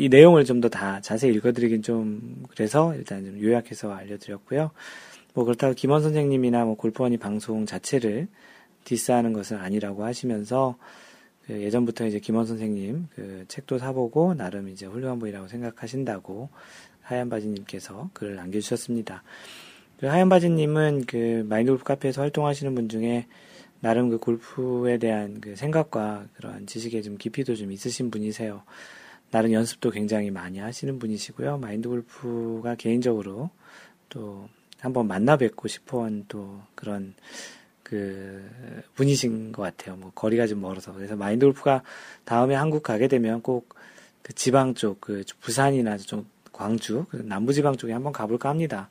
이 0.00 0.08
내용을 0.08 0.44
좀 0.44 0.60
더 0.60 0.68
다 0.68 1.00
자세히 1.00 1.34
읽어드리긴 1.34 1.82
좀 1.82 2.44
그래서 2.50 2.94
일단 2.94 3.24
좀 3.24 3.42
요약해서 3.42 3.92
알려드렸고요. 3.92 4.70
뭐 5.34 5.44
그렇다고 5.44 5.74
김원 5.74 6.02
선생님이나 6.02 6.64
뭐 6.64 6.76
골프원이 6.76 7.16
방송 7.16 7.66
자체를 7.66 8.28
디스하는 8.88 9.34
것은 9.34 9.58
아니라고 9.58 10.02
하시면서 10.02 10.76
그 11.46 11.60
예전부터 11.60 12.06
이제 12.06 12.18
김원 12.18 12.46
선생님 12.46 13.08
그 13.14 13.44
책도 13.46 13.76
사보고 13.76 14.32
나름 14.32 14.70
이제 14.70 14.86
훌륭한 14.86 15.18
분이라고 15.18 15.46
생각하신다고 15.46 16.48
하얀 17.02 17.28
바지님께서 17.28 18.08
글을 18.14 18.36
남겨주셨습니다. 18.36 19.22
그 19.98 20.06
하얀 20.06 20.30
바지님은 20.30 21.04
그 21.06 21.44
마인드 21.46 21.70
골프 21.70 21.84
카페에서 21.84 22.22
활동하시는 22.22 22.74
분 22.74 22.88
중에 22.88 23.26
나름 23.80 24.08
그 24.08 24.16
골프에 24.16 24.96
대한 24.96 25.40
그 25.42 25.54
생각과 25.54 26.26
그런 26.34 26.66
지식에 26.66 27.02
좀 27.02 27.18
깊이도 27.18 27.56
좀 27.56 27.70
있으신 27.70 28.10
분이세요. 28.10 28.62
나름 29.30 29.52
연습도 29.52 29.90
굉장히 29.90 30.30
많이 30.30 30.58
하시는 30.60 30.98
분이시고요. 30.98 31.58
마인드 31.58 31.90
골프가 31.90 32.74
개인적으로 32.74 33.50
또 34.08 34.48
한번 34.80 35.06
만나 35.06 35.36
뵙고 35.36 35.68
싶어 35.68 36.04
한또 36.04 36.62
그런 36.74 37.14
그 37.88 38.48
분이신 38.94 39.52
것 39.52 39.62
같아요. 39.62 39.96
뭐 39.96 40.12
거리가 40.14 40.46
좀 40.46 40.60
멀어서 40.60 40.92
그래서 40.92 41.16
마인드 41.16 41.46
골프가 41.46 41.82
다음에 42.24 42.54
한국 42.54 42.82
가게 42.82 43.08
되면 43.08 43.42
꼭 43.42 43.78
그 44.28 44.34
지방 44.34 44.74
쪽, 44.74 45.00
그 45.00 45.24
부산이나 45.40 45.96
좀 45.96 46.26
광주, 46.52 47.06
그 47.08 47.16
남부 47.16 47.54
지방 47.54 47.76
쪽에 47.76 47.94
한번 47.94 48.12
가볼까 48.12 48.50
합니다. 48.50 48.90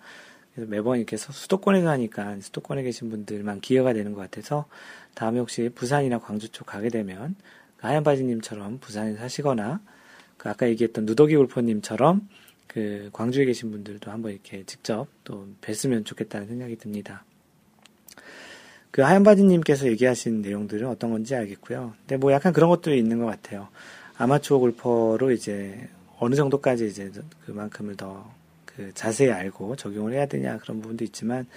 그래서 0.56 0.68
매번 0.68 0.98
이렇게 0.98 1.16
수도권에 1.16 1.84
사니까 1.84 2.40
수도권에 2.40 2.82
계신 2.82 3.12
분들만 3.12 3.62
기회가 3.62 3.94
되는 3.94 4.14
것 4.14 4.22
같아서 4.22 4.66
다음에 5.14 5.38
혹시 5.38 5.70
부산이나 5.70 6.18
광주 6.18 6.50
쪽 6.50 6.66
가게 6.66 6.90
되면 6.90 7.36
그 7.78 7.86
하얀 7.86 8.04
바지님처럼 8.04 8.80
부산에 8.80 9.16
사시거나 9.16 9.80
그 10.38 10.50
아까 10.50 10.68
얘기했던 10.70 11.06
누더기 11.06 11.36
골퍼님처럼 11.36 12.28
그 12.66 13.12
광주에 13.14 13.46
계신 13.46 13.70
분들도 13.70 14.10
한번 14.10 14.32
이렇게 14.32 14.64
직접 14.66 15.06
또 15.24 15.48
뵀으면 15.62 16.04
좋겠다는 16.04 16.48
생각이 16.48 16.78
듭니다. 16.78 17.26
그 18.92 19.02
하얀바지님께서 19.02 19.88
얘기하신 19.88 20.42
내용들은 20.42 20.88
어떤 20.88 21.12
건지 21.12 21.36
알겠고요. 21.36 21.94
근데 22.00 22.18
뭐 22.18 22.32
약간 22.32 22.54
그런 22.54 22.70
것도 22.70 22.94
있는 22.94 23.20
것 23.20 23.26
같아요. 23.26 23.68
아마추어 24.18 24.60
골퍼로 24.60 25.32
이제 25.32 25.88
어느 26.20 26.36
정도까지 26.36 26.88
이제 26.88 27.12
그만큼을 27.46 27.96
더 27.96 28.38
그 28.78 28.94
자세히 28.94 29.32
알고 29.32 29.76
적용을 29.76 30.14
해야 30.14 30.28
되냐 30.28 30.60
그런 30.60 30.82
부분도 30.82 31.04
있지만 31.06 31.48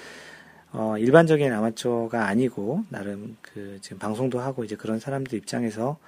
어 0.72 0.96
일반적인 0.96 1.52
아마추어가 1.52 2.26
아니고 2.26 2.84
나름 2.88 3.36
그 3.42 3.78
지금 3.82 3.98
방송도 3.98 4.40
하고 4.40 4.64
이제 4.64 4.74
그런 4.74 4.98
사람들 4.98 5.36
입장에서 5.36 5.98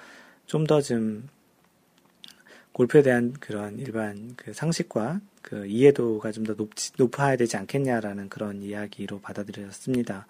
좀 0.47 0.67
더좀 0.67 0.83
좀 0.83 1.29
골프에 2.73 3.03
대한 3.03 3.35
그런 3.39 3.79
일반 3.79 4.33
그 4.37 4.55
상식과 4.55 5.21
그 5.43 5.67
이해도가 5.67 6.33
좀 6.33 6.45
더 6.47 6.55
높아야 6.97 7.37
되지 7.37 7.59
않겠냐라는 7.59 8.31
그런 8.31 8.63
이야기로 8.63 9.21
받아들여졌습니다. 9.21 10.27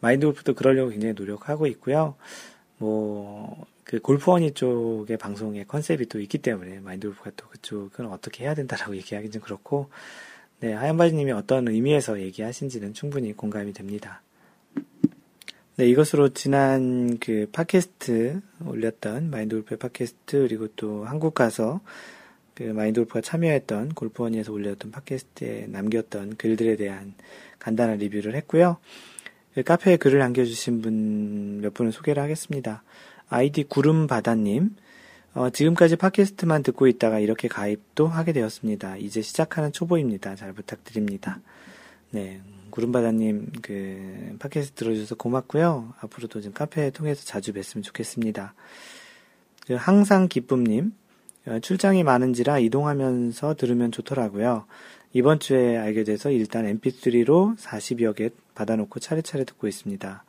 마인드 0.00 0.26
골프도 0.26 0.54
그러려고 0.54 0.90
굉장히 0.90 1.14
노력하고 1.14 1.66
있고요. 1.66 2.14
뭐, 2.78 3.66
그 3.84 4.00
골프원이 4.00 4.52
쪽의 4.52 5.16
방송의 5.16 5.66
컨셉이 5.66 6.06
또 6.06 6.20
있기 6.20 6.38
때문에 6.38 6.80
마인드 6.80 7.08
골프가 7.08 7.30
또 7.36 7.48
그쪽은 7.48 8.06
어떻게 8.06 8.44
해야 8.44 8.54
된다라고 8.54 8.94
얘기하기는 8.96 9.32
좀 9.32 9.42
그렇고, 9.42 9.88
네, 10.60 10.72
하얀바지님이 10.72 11.32
어떤 11.32 11.68
의미에서 11.68 12.20
얘기하신지는 12.20 12.92
충분히 12.92 13.32
공감이 13.32 13.72
됩니다. 13.72 14.22
네, 15.76 15.88
이것으로 15.88 16.30
지난 16.30 17.18
그 17.18 17.48
팟캐스트 17.52 18.40
올렸던 18.66 19.30
마인드 19.30 19.54
골프의 19.54 19.78
팟캐스트 19.78 20.40
그리고 20.40 20.66
또 20.74 21.04
한국 21.04 21.34
가서 21.34 21.80
그 22.54 22.64
마인드 22.64 22.98
골프가 22.98 23.20
참여했던 23.20 23.90
골프원에서 23.90 24.52
올렸던 24.52 24.90
팟캐스트에 24.90 25.68
남겼던 25.68 26.34
글들에 26.34 26.74
대한 26.74 27.14
간단한 27.60 27.98
리뷰를 27.98 28.34
했고요. 28.34 28.78
그 29.54 29.62
카페에 29.62 29.96
글을 29.96 30.18
남겨주신 30.18 30.82
분 30.82 31.48
몇 31.60 31.74
분을 31.74 31.92
소개를 31.92 32.22
하겠습니다. 32.22 32.82
아이디 33.28 33.64
구름바다님, 33.64 34.74
어, 35.34 35.50
지금까지 35.50 35.96
팟캐스트만 35.96 36.62
듣고 36.62 36.86
있다가 36.86 37.18
이렇게 37.18 37.48
가입도 37.48 38.06
하게 38.08 38.32
되었습니다. 38.32 38.96
이제 38.96 39.20
시작하는 39.20 39.72
초보입니다. 39.72 40.34
잘 40.36 40.52
부탁드립니다. 40.52 41.40
네, 42.10 42.40
구름바다님, 42.70 43.52
그, 43.60 44.36
팟캐스트 44.38 44.74
들어주셔서 44.76 45.16
고맙고요. 45.16 45.94
앞으로도 46.00 46.40
좀 46.40 46.52
카페 46.52 46.90
통해서 46.90 47.24
자주 47.24 47.52
뵀으면 47.52 47.82
좋겠습니다. 47.82 48.54
그 49.66 49.74
항상 49.74 50.28
기쁨님, 50.28 50.94
어, 51.46 51.58
출장이 51.60 52.02
많은지라 52.02 52.58
이동하면서 52.60 53.54
들으면 53.56 53.92
좋더라고요. 53.92 54.64
이번 55.12 55.40
주에 55.40 55.76
알게 55.76 56.04
돼서 56.04 56.30
일단 56.30 56.66
mp3로 56.78 57.56
40여 57.58 58.14
개 58.14 58.30
받아놓고 58.54 59.00
차례차례 59.00 59.44
듣고 59.44 59.68
있습니다. 59.68 60.24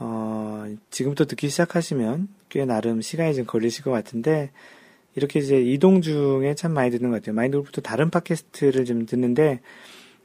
어, 0.00 0.66
지금부터 0.90 1.24
듣기 1.26 1.48
시작하시면 1.48 2.28
꽤 2.48 2.64
나름 2.64 3.00
시간이 3.00 3.34
좀 3.34 3.44
걸리실 3.46 3.84
것 3.84 3.90
같은데, 3.90 4.50
이렇게 5.14 5.38
이제 5.38 5.60
이동 5.60 6.02
중에 6.02 6.54
참 6.56 6.72
많이 6.72 6.90
듣는 6.90 7.10
것 7.10 7.16
같아요. 7.16 7.36
마인드 7.36 7.56
골프도 7.56 7.82
다른 7.82 8.10
팟캐스트를 8.10 8.84
좀 8.84 9.06
듣는데, 9.06 9.60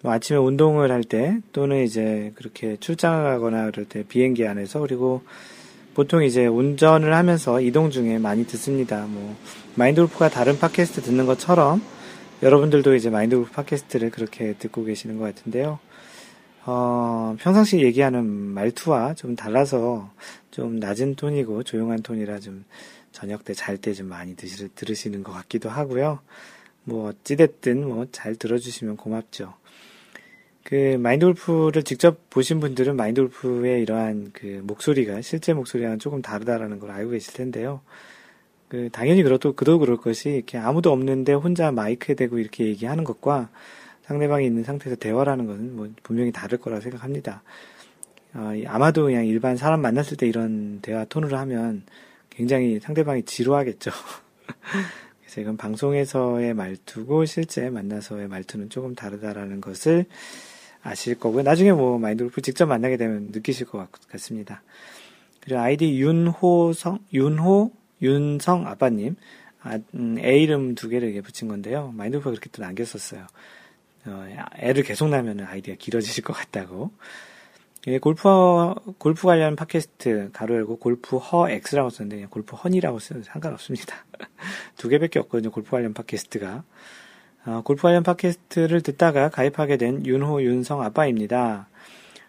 뭐 0.01 0.11
아침에 0.11 0.39
운동을 0.39 0.91
할 0.91 1.03
때, 1.03 1.37
또는 1.51 1.83
이제 1.83 2.31
그렇게 2.35 2.77
출장을 2.77 3.23
가거나 3.23 3.69
그럴 3.69 3.85
때 3.85 4.03
비행기 4.07 4.47
안에서, 4.47 4.79
그리고 4.79 5.21
보통 5.93 6.23
이제 6.23 6.47
운전을 6.47 7.13
하면서 7.13 7.61
이동 7.61 7.91
중에 7.91 8.17
많이 8.17 8.47
듣습니다. 8.47 9.05
뭐, 9.05 9.35
마인드 9.75 10.01
골프가 10.01 10.29
다른 10.29 10.57
팟캐스트 10.57 11.01
듣는 11.01 11.27
것처럼 11.27 11.81
여러분들도 12.41 12.95
이제 12.95 13.09
마인드 13.09 13.35
골프 13.35 13.51
팟캐스트를 13.51 14.11
그렇게 14.11 14.53
듣고 14.53 14.83
계시는 14.85 15.17
것 15.17 15.25
같은데요. 15.25 15.79
어, 16.65 17.35
평상시 17.39 17.79
얘기하는 17.79 18.23
말투와 18.25 19.13
좀 19.15 19.35
달라서 19.35 20.09
좀 20.51 20.77
낮은 20.79 21.15
톤이고 21.15 21.63
조용한 21.63 22.01
톤이라 22.01 22.39
좀 22.39 22.63
저녁 23.11 23.43
때 23.43 23.53
잘 23.53 23.77
때 23.77 23.93
좀 23.93 24.07
많이 24.07 24.35
드시, 24.35 24.69
들으시는 24.75 25.23
것 25.23 25.31
같기도 25.33 25.69
하고요. 25.69 26.19
뭐 26.85 27.09
어찌됐든 27.09 27.87
뭐 27.87 28.05
잘 28.11 28.35
들어주시면 28.35 28.97
고맙죠. 28.97 29.53
그 30.63 30.97
마인드 30.99 31.25
골프를 31.25 31.83
직접 31.83 32.29
보신 32.29 32.59
분들은 32.59 32.95
마인드 32.95 33.21
골프의 33.21 33.81
이러한 33.81 34.29
그 34.33 34.61
목소리가 34.63 35.21
실제 35.21 35.53
목소리와는 35.53 35.99
조금 35.99 36.21
다르다라는 36.21 36.79
걸 36.79 36.91
알고 36.91 37.11
계실 37.11 37.33
텐데요. 37.33 37.81
그 38.69 38.89
당연히 38.91 39.23
그렇도 39.23 39.53
그도 39.53 39.79
그럴 39.79 39.97
것이 39.97 40.29
이렇게 40.29 40.57
아무도 40.57 40.91
없는데 40.91 41.33
혼자 41.33 41.71
마이크에 41.71 42.15
대고 42.15 42.37
이렇게 42.37 42.65
얘기하는 42.65 43.03
것과 43.03 43.49
상대방이 44.03 44.45
있는 44.45 44.63
상태에서 44.63 44.95
대화를 44.95 45.31
하는 45.31 45.45
것은 45.47 45.75
뭐 45.75 45.89
분명히 46.03 46.31
다를 46.31 46.59
거라 46.59 46.79
생각합니다. 46.79 47.43
어, 48.35 48.53
아마도 48.67 49.03
그냥 49.03 49.25
일반 49.25 49.57
사람 49.57 49.81
만났을 49.81 50.17
때 50.17 50.27
이런 50.27 50.79
대화 50.81 51.03
톤으로 51.03 51.35
하면 51.37 51.83
굉장히 52.29 52.79
상대방이 52.79 53.23
지루하겠죠. 53.23 53.91
그래서 55.21 55.41
이건 55.41 55.57
방송에서의 55.57 56.53
말투고 56.53 57.25
실제 57.25 57.69
만나서의 57.69 58.27
말투는 58.27 58.69
조금 58.69 58.93
다르다라는 58.93 59.61
것을 59.61 60.05
아실 60.81 61.19
거고요. 61.19 61.43
나중에 61.43 61.71
뭐 61.71 61.97
마인드 61.97 62.23
골프 62.23 62.41
직접 62.41 62.67
만나게 62.67 62.97
되면 62.97 63.29
느끼실 63.31 63.67
것 63.67 63.87
같 64.09 64.19
습니다. 64.19 64.61
그리고 65.41 65.59
아이디 65.59 65.99
윤호성, 65.99 66.99
윤호, 67.13 67.71
윤성 68.01 68.67
아빠님. 68.67 69.15
아, 69.61 69.77
음, 69.93 70.17
애 70.19 70.37
이름 70.39 70.75
두 70.75 70.89
개를 70.89 71.09
이렇게 71.09 71.21
붙인 71.21 71.47
건데요. 71.47 71.93
마인드 71.95 72.17
골프가 72.17 72.31
그렇게 72.31 72.49
또 72.51 72.61
남겼었어요. 72.61 73.27
어, 74.05 74.27
애를 74.57 74.83
계속 74.83 75.09
나면 75.09 75.41
아이디가 75.41 75.75
길어지실 75.77 76.23
것 76.23 76.33
같다고. 76.33 76.91
예, 77.87 77.97
골프, 77.97 78.27
골프 78.97 79.23
관련 79.27 79.55
팟캐스트, 79.55 80.31
가로 80.33 80.55
열고 80.55 80.77
골프 80.79 81.17
허 81.17 81.49
X라고 81.49 81.89
썼는데, 81.89 82.25
골프 82.29 82.55
헌이라고 82.55 82.99
쓰는 82.99 83.23
상관없습니다. 83.23 84.05
두 84.77 84.89
개밖에 84.89 85.19
없거든요, 85.19 85.51
골프 85.51 85.71
관련 85.71 85.93
팟캐스트가. 85.93 86.63
어, 87.45 87.61
골프 87.63 87.83
관련 87.83 88.03
팟캐스트를 88.03 88.81
듣다가 88.81 89.29
가입하게 89.29 89.77
된 89.77 90.05
윤호, 90.05 90.43
윤성 90.43 90.81
아빠입니다. 90.81 91.67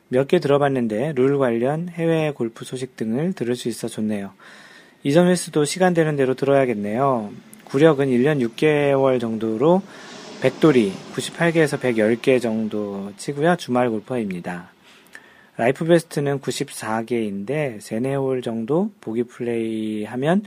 몇 0.08 0.26
개 0.28 0.38
들어봤는데, 0.40 1.12
룰 1.16 1.38
관련 1.38 1.88
해외 1.88 2.32
골프 2.32 2.64
소식 2.64 2.96
등을 2.96 3.32
들을 3.32 3.54
수 3.56 3.68
있어 3.68 3.88
좋네요. 3.88 4.32
이전 5.02 5.28
횟수도 5.28 5.64
시간 5.64 5.94
되는 5.94 6.14
대로 6.14 6.34
들어야겠네요. 6.34 7.32
구력은 7.64 8.08
1년 8.08 8.46
6개월 8.46 9.18
정도로 9.18 9.80
백돌이 10.42 10.92
98개에서 11.14 11.80
110개 11.80 12.40
정도 12.40 13.10
치고요. 13.16 13.56
주말 13.56 13.88
골퍼입니다. 13.88 14.70
life 15.56 15.86
best는 15.86 16.40
94개인데 16.40 17.80
세네홀 17.80 18.42
정도 18.42 18.90
보기 19.00 19.22
플레이 19.22 20.04
하면 20.04 20.42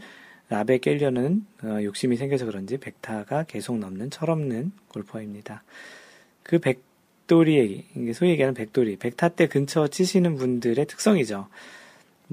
라베 0.50 0.78
깰려는 0.80 1.42
어, 1.64 1.82
욕심이 1.82 2.16
생겨서 2.16 2.46
그런지 2.46 2.78
백타가 2.78 3.44
계속 3.44 3.80
넘는 3.80 4.12
철없는 4.12 4.72
골퍼입니다. 4.90 5.64
그 6.44 6.60
백돌이 6.60 7.86
소위 8.14 8.32
얘기하는 8.32 8.54
백돌이 8.54 8.98
백타 8.98 9.30
때 9.30 9.48
근처 9.48 9.88
치시는 9.88 10.36
분들의 10.36 10.86
특성이죠. 10.86 11.48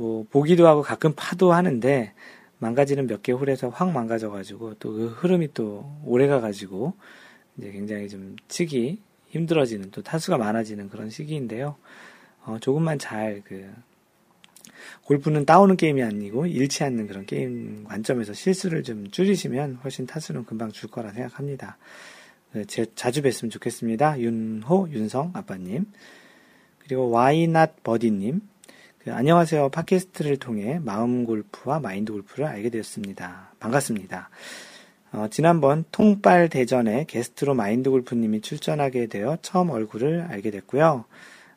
뭐 0.01 0.25
보기도 0.31 0.67
하고 0.67 0.81
가끔 0.83 1.13
파도 1.15 1.53
하는데 1.53 2.13
망가지는 2.59 3.07
몇 3.07 3.23
개 3.23 3.33
홀에서 3.33 3.69
확 3.69 3.93
망가져가지고 3.93 4.75
또 4.75 4.93
그 4.93 5.07
흐름이 5.09 5.53
또 5.53 5.95
오래 6.07 6.27
가가지고 6.27 6.95
이제 7.59 7.71
굉장히 7.71 8.09
좀 8.09 8.37
치기 8.49 9.03
힘들어지는 9.29 9.91
또 9.91 10.03
타수가 10.03 10.39
많아지는 10.39 10.89
그런 10.89 11.11
시기인데요. 11.11 11.77
어, 12.47 12.57
조금만 12.61 12.99
잘 12.99 13.43
그 13.45 13.71
골프는 15.05 15.45
따오는 15.45 15.77
게임이 15.77 16.03
아니고 16.03 16.47
잃지 16.47 16.83
않는 16.85 17.07
그런 17.07 17.27
게임 17.27 17.85
관점에서 17.85 18.33
실수를 18.33 18.83
좀 18.83 19.11
줄이시면 19.11 19.81
훨씬 19.85 20.07
타수는 20.07 20.47
금방 20.47 20.73
줄 20.73 20.91
거라 20.91 21.13
생각합니다. 21.13 21.77
네, 22.53 22.65
제, 22.65 22.87
자주 22.95 23.21
뵀으면 23.21 23.51
좋겠습니다. 23.51 24.19
윤호, 24.19 24.89
윤성 24.91 25.33
아빠님. 25.35 25.85
그리고 26.79 27.11
와이낫 27.11 27.83
버디님. 27.83 28.41
그, 29.03 29.15
안녕하세요. 29.15 29.71
팟캐스트를 29.71 30.37
통해 30.37 30.79
마음 30.79 31.25
골프와 31.25 31.81
마인드 31.81 32.13
골프를 32.13 32.45
알게 32.45 32.69
되었습니다. 32.69 33.55
반갑습니다. 33.59 34.29
어, 35.13 35.27
지난번 35.31 35.87
통빨 35.91 36.51
대전에 36.51 37.07
게스트로 37.09 37.55
마인드 37.55 37.89
골프님이 37.89 38.43
출전하게 38.43 39.07
되어 39.07 39.39
처음 39.41 39.71
얼굴을 39.71 40.27
알게 40.29 40.51
됐고요. 40.51 41.07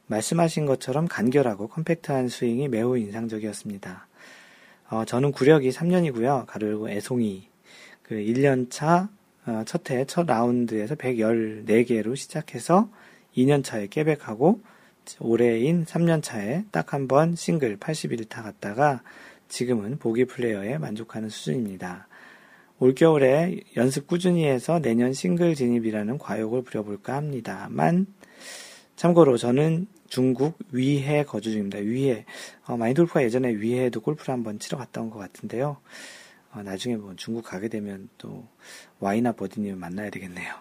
말씀하신 0.08 0.66
것처럼 0.66 1.06
간결하고 1.10 1.68
컴팩트한 1.68 2.30
스윙이 2.30 2.70
매우 2.70 2.98
인상적이었습니다. 2.98 4.08
어, 4.92 5.04
저는 5.04 5.34
구력이 5.34 5.70
3년이고요. 5.72 6.46
가르고 6.46 6.90
애송이 6.90 7.50
그 8.04 8.16
1년 8.16 8.70
차 8.70 9.10
어, 9.46 9.64
첫해 9.66 10.06
첫 10.06 10.28
라운드에서 10.28 10.96
114개로 10.96 12.16
시작해서 12.16 12.88
2년 13.36 13.66
차에 13.66 13.88
깨백하고 13.88 14.62
올해인 15.20 15.86
3년 15.86 16.22
차에 16.24 16.66
딱 16.72 16.94
한 16.94 17.08
번 17.08 17.36
싱글 17.36 17.78
81타 17.78 18.44
갔다가 18.44 19.02
지금은 19.50 19.98
보기 20.00 20.26
플레이어에 20.26 20.78
만족하는 20.78 21.30
수준입니다. 21.30 22.08
올겨울에 22.80 23.62
연습 23.78 24.08
꾸준히 24.08 24.46
해서 24.46 24.80
내년 24.80 25.14
싱글 25.14 25.56
진입이라는 25.56 26.18
과욕을 26.18 26.64
부려볼까 26.64 27.16
합니다만, 27.16 28.08
참고로 28.96 29.38
저는 29.38 29.88
중국 30.08 30.58
위해 30.72 31.24
거주 31.24 31.52
중입니다. 31.52 31.80
위해. 31.80 32.26
어, 32.66 32.78
마인돌프가 32.78 33.24
예전에 33.24 33.50
위해에도 33.56 34.02
골프를 34.02 34.34
한번 34.34 34.60
치러 34.60 34.78
갔다 34.78 35.02
온 35.02 35.10
것 35.10 35.20
같은데요. 35.20 35.78
어, 36.54 36.62
나중에 36.64 36.98
뭐 36.98 37.14
중국 37.16 37.44
가게 37.46 37.68
되면 37.68 38.10
또 38.18 38.48
와이나 39.00 39.32
버디님 39.32 39.80
만나야 39.80 40.10
되겠네요. 40.10 40.54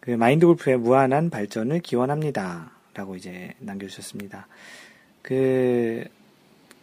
그 0.00 0.10
마인드 0.12 0.46
골프의 0.46 0.78
무한한 0.78 1.30
발전을 1.30 1.80
기원합니다. 1.80 2.77
라고 2.98 3.14
이제 3.14 3.54
남겨주셨습니다. 3.60 4.48
그, 5.22 6.04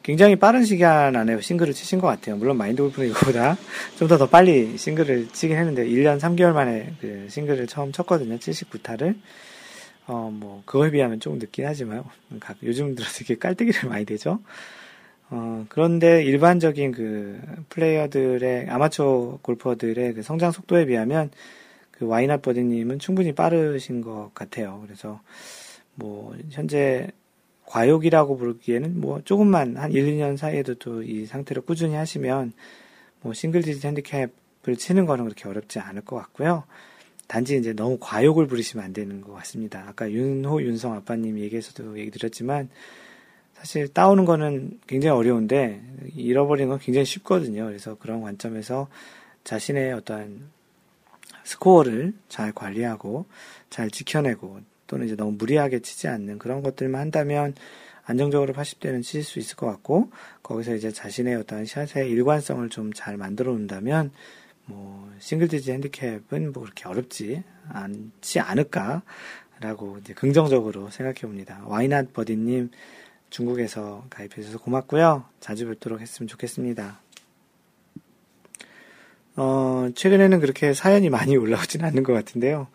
굉장히 0.02 0.38
빠른 0.38 0.64
시간 0.64 1.14
안에 1.14 1.42
싱글을 1.42 1.74
치신 1.74 2.00
것 2.00 2.08
같아요. 2.08 2.38
물론 2.38 2.56
마인드 2.56 2.82
골프는 2.82 3.10
이거보다 3.10 3.58
좀더더 4.00 4.30
빨리 4.30 4.78
싱글을 4.78 5.28
치긴 5.34 5.58
했는데 5.58 5.86
1년 5.86 6.20
3개월 6.20 6.54
만에 6.54 6.94
그 7.02 7.28
싱글을 7.30 7.68
처음 7.68 7.92
쳤거든요. 7.92 8.38
79타를. 8.38 9.16
어, 10.08 10.30
뭐, 10.32 10.62
그거에 10.66 10.92
비하면 10.92 11.20
조금 11.20 11.40
늦긴 11.40 11.66
하지만, 11.66 12.04
요즘 12.64 12.96
들어서 12.96 13.18
이렇게 13.20 13.36
깔때기를 13.38 13.90
많이 13.90 14.06
되죠. 14.06 14.40
어, 15.32 15.66
그런데 15.68 16.24
일반적인 16.24 16.92
그 16.92 17.42
플레이어들의, 17.70 18.70
아마추어 18.70 19.40
골퍼들의 19.42 20.14
그 20.14 20.22
성장 20.22 20.52
속도에 20.52 20.86
비하면 20.86 21.32
그 21.92 22.06
와이낫 22.06 22.42
버디님은 22.42 23.00
충분히 23.00 23.34
빠르신 23.34 24.02
것 24.02 24.30
같아요. 24.34 24.82
그래서 24.86 25.20
뭐, 25.96 26.36
현재 26.52 27.10
과욕이라고 27.66 28.38
부르기에는 28.38 29.00
뭐 29.00 29.22
조금만 29.24 29.78
한 29.78 29.92
1, 29.92 30.06
2년 30.06 30.38
사이에도 30.38 30.76
또이 30.76 31.26
상태로 31.26 31.64
꾸준히 31.64 31.96
하시면 31.96 32.54
뭐 33.22 33.34
싱글 33.34 33.62
디지 33.64 33.86
핸디캡을 33.86 34.76
치는 34.78 35.06
거는 35.06 35.26
그렇게 35.26 35.50
어렵지 35.50 35.80
않을 35.80 36.04
것 36.04 36.16
같고요. 36.16 36.64
단지 37.28 37.58
이제 37.58 37.74
너무 37.74 37.98
과욕을 38.00 38.46
부리시면 38.46 38.86
안 38.86 38.94
되는 38.94 39.22
것 39.22 39.34
같습니다. 39.34 39.84
아까 39.88 40.12
윤호, 40.12 40.62
윤성 40.62 40.94
아빠님 40.94 41.40
얘기에서도 41.40 41.98
얘기 41.98 42.12
드렸지만 42.12 42.70
사실 43.54 43.88
따오는 43.88 44.26
거는 44.26 44.80
굉장히 44.86 45.18
어려운데 45.18 45.82
잃어버리는 46.16 46.70
건 46.70 46.78
굉장히 46.78 47.06
쉽거든요. 47.06 47.66
그래서 47.66 47.96
그런 47.96 48.22
관점에서 48.22 48.88
자신의 49.44 49.94
어떠한 49.94 50.50
스코어를 51.46 52.14
잘 52.30 52.52
관리하고 52.52 53.26
잘 53.72 53.90
지켜내고 53.90 54.60
또는 54.88 55.06
이제 55.06 55.16
너무 55.16 55.32
무리하게 55.34 55.80
치지 55.80 56.08
않는 56.08 56.40
그런 56.40 56.62
것들만 56.62 57.02
한다면 57.02 57.54
안정적으로 58.04 58.54
80대는 58.54 59.02
치실 59.02 59.24
수 59.24 59.40
있을 59.40 59.56
것 59.56 59.66
같고 59.68 60.12
거기서 60.44 60.76
이제 60.76 60.92
자신의 60.92 61.36
어떤 61.36 61.66
샷의 61.66 62.10
일관성을 62.10 62.70
좀 62.70 62.92
잘 62.94 63.18
만들어 63.18 63.52
놓는다면 63.52 64.12
뭐 64.66 65.12
싱글 65.20 65.48
디지 65.48 65.72
핸디캡은 65.72 66.52
뭐 66.54 66.64
그렇게 66.64 66.88
어렵지 66.88 67.44
않지 67.70 68.40
않을까라고 68.40 69.98
이제 70.02 70.14
긍정적으로 70.14 70.90
생각해 70.90 71.22
봅니다. 71.22 71.62
와이낫 71.66 72.14
버디님 72.14 72.72
중국에서 73.30 74.06
가입해 74.10 74.36
주셔서 74.36 74.60
고맙고요. 74.60 75.26
자주 75.40 75.68
뵙도록 75.68 76.00
했으면 76.00 76.28
좋겠습니다. 76.28 77.02
어, 79.38 79.90
최근에는 79.94 80.40
그렇게 80.40 80.74
사연이 80.74 81.10
많이 81.10 81.36
올라오진 81.38 81.84
않는 81.84 82.04
것 82.04 82.14
같은데요. 82.14 82.68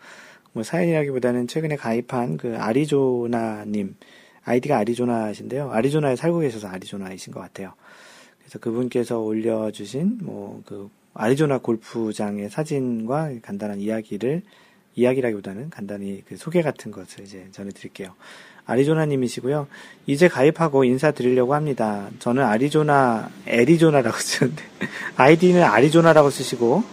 뭐 0.53 0.63
사연이라기보다는 0.63 1.47
최근에 1.47 1.75
가입한 1.75 2.37
그 2.37 2.57
아리조나님, 2.57 3.95
아이디가 4.43 4.77
아리조나신데요. 4.77 5.71
아리조나에 5.71 6.15
살고 6.15 6.39
계셔서 6.39 6.67
아리조나이신 6.67 7.33
것 7.33 7.39
같아요. 7.39 7.73
그래서 8.39 8.59
그분께서 8.59 9.19
올려주신 9.19 10.19
뭐 10.23 10.61
그 10.65 10.89
아리조나 11.13 11.59
골프장의 11.59 12.49
사진과 12.49 13.31
간단한 13.41 13.79
이야기를 13.79 14.43
이야기라기보다는 14.95 15.69
간단히 15.69 16.23
그 16.27 16.37
소개 16.37 16.61
같은 16.61 16.91
것을 16.91 17.23
이제 17.23 17.47
전해드릴게요. 17.51 18.13
아리조나님이시고요. 18.65 19.67
이제 20.05 20.27
가입하고 20.27 20.83
인사드리려고 20.83 21.55
합니다. 21.55 22.09
저는 22.19 22.43
아리조나, 22.43 23.29
애리조나라고 23.47 24.15
쓰는데, 24.19 24.63
아이디는 25.15 25.63
아리조나라고 25.63 26.29
쓰시고, 26.29 26.83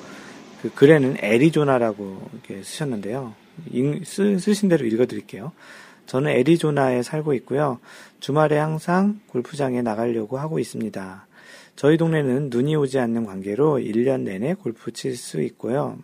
그 0.63 0.75
글에는 0.75 1.19
애리조나라고 1.21 2.31
이렇게 2.33 2.63
쓰셨는데요. 2.63 3.35
쓰, 4.05 4.39
쓰신 4.39 4.69
대로 4.69 4.87
읽어드릴게요. 4.87 5.53
저는 6.07 6.31
애리조나에 6.31 7.03
살고 7.03 7.35
있고요. 7.35 7.79
주말에 8.21 8.57
항상 8.57 9.21
골프장에 9.29 9.83
나가려고 9.83 10.39
하고 10.39 10.59
있습니다. 10.59 11.27
저희 11.77 11.97
동네는 11.97 12.49
눈이 12.51 12.75
오지 12.75 12.99
않는 12.99 13.25
관계로 13.25 13.79
1년 13.79 14.23
내내 14.23 14.55
골프 14.55 14.91
칠 14.93 15.17
수 15.17 15.41
있고요. 15.43 15.97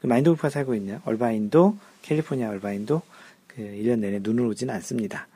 그 0.00 0.06
마인드 0.06 0.28
골프가 0.28 0.50
살고 0.50 0.74
있는 0.74 0.98
얼바인도, 1.04 1.78
캘리포니아 2.02 2.50
얼바인도 2.50 3.00
그 3.46 3.62
1년 3.62 4.00
내내 4.00 4.18
눈을 4.22 4.44
오지는 4.44 4.74
않습니다. 4.74 5.26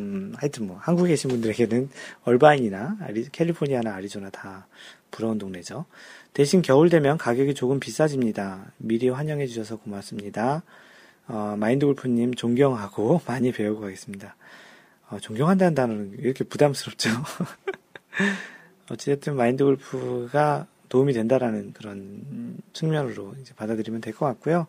음, 0.00 0.32
하여튼 0.36 0.66
뭐, 0.66 0.76
한국에 0.76 1.10
계신 1.10 1.30
분들에게는 1.30 1.88
얼바인이나 2.24 2.98
아리, 3.00 3.28
캘리포니아나 3.30 3.94
아리조나 3.94 4.30
다 4.30 4.66
부러운 5.10 5.38
동네죠. 5.38 5.86
대신 6.38 6.62
겨울 6.62 6.88
되면 6.88 7.18
가격이 7.18 7.54
조금 7.54 7.80
비싸집니다. 7.80 8.70
미리 8.76 9.08
환영해 9.08 9.48
주셔서 9.48 9.74
고맙습니다. 9.74 10.62
어, 11.26 11.56
마인드 11.58 11.84
골프님 11.84 12.32
존경하고 12.34 13.20
많이 13.26 13.50
배우고 13.50 13.80
가겠습니다. 13.80 14.36
어, 15.10 15.18
존경한다는 15.18 15.74
단어는 15.74 16.12
왜 16.12 16.18
이렇게 16.22 16.44
부담스럽죠? 16.44 17.10
어찌됐든 18.88 19.34
마인드 19.34 19.64
골프가 19.64 20.68
도움이 20.88 21.12
된다라는 21.12 21.72
그런 21.72 22.56
측면으로 22.72 23.34
이제 23.40 23.52
받아들이면 23.56 24.00
될 24.00 24.14
것 24.14 24.26
같고요. 24.26 24.68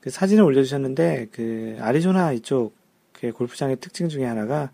그 0.00 0.10
사진을 0.10 0.42
올려주셨는데 0.42 1.28
그 1.30 1.76
아리조나 1.82 2.32
이쪽 2.32 2.74
그 3.12 3.30
골프장의 3.30 3.76
특징 3.76 4.08
중에 4.08 4.24
하나가 4.24 4.72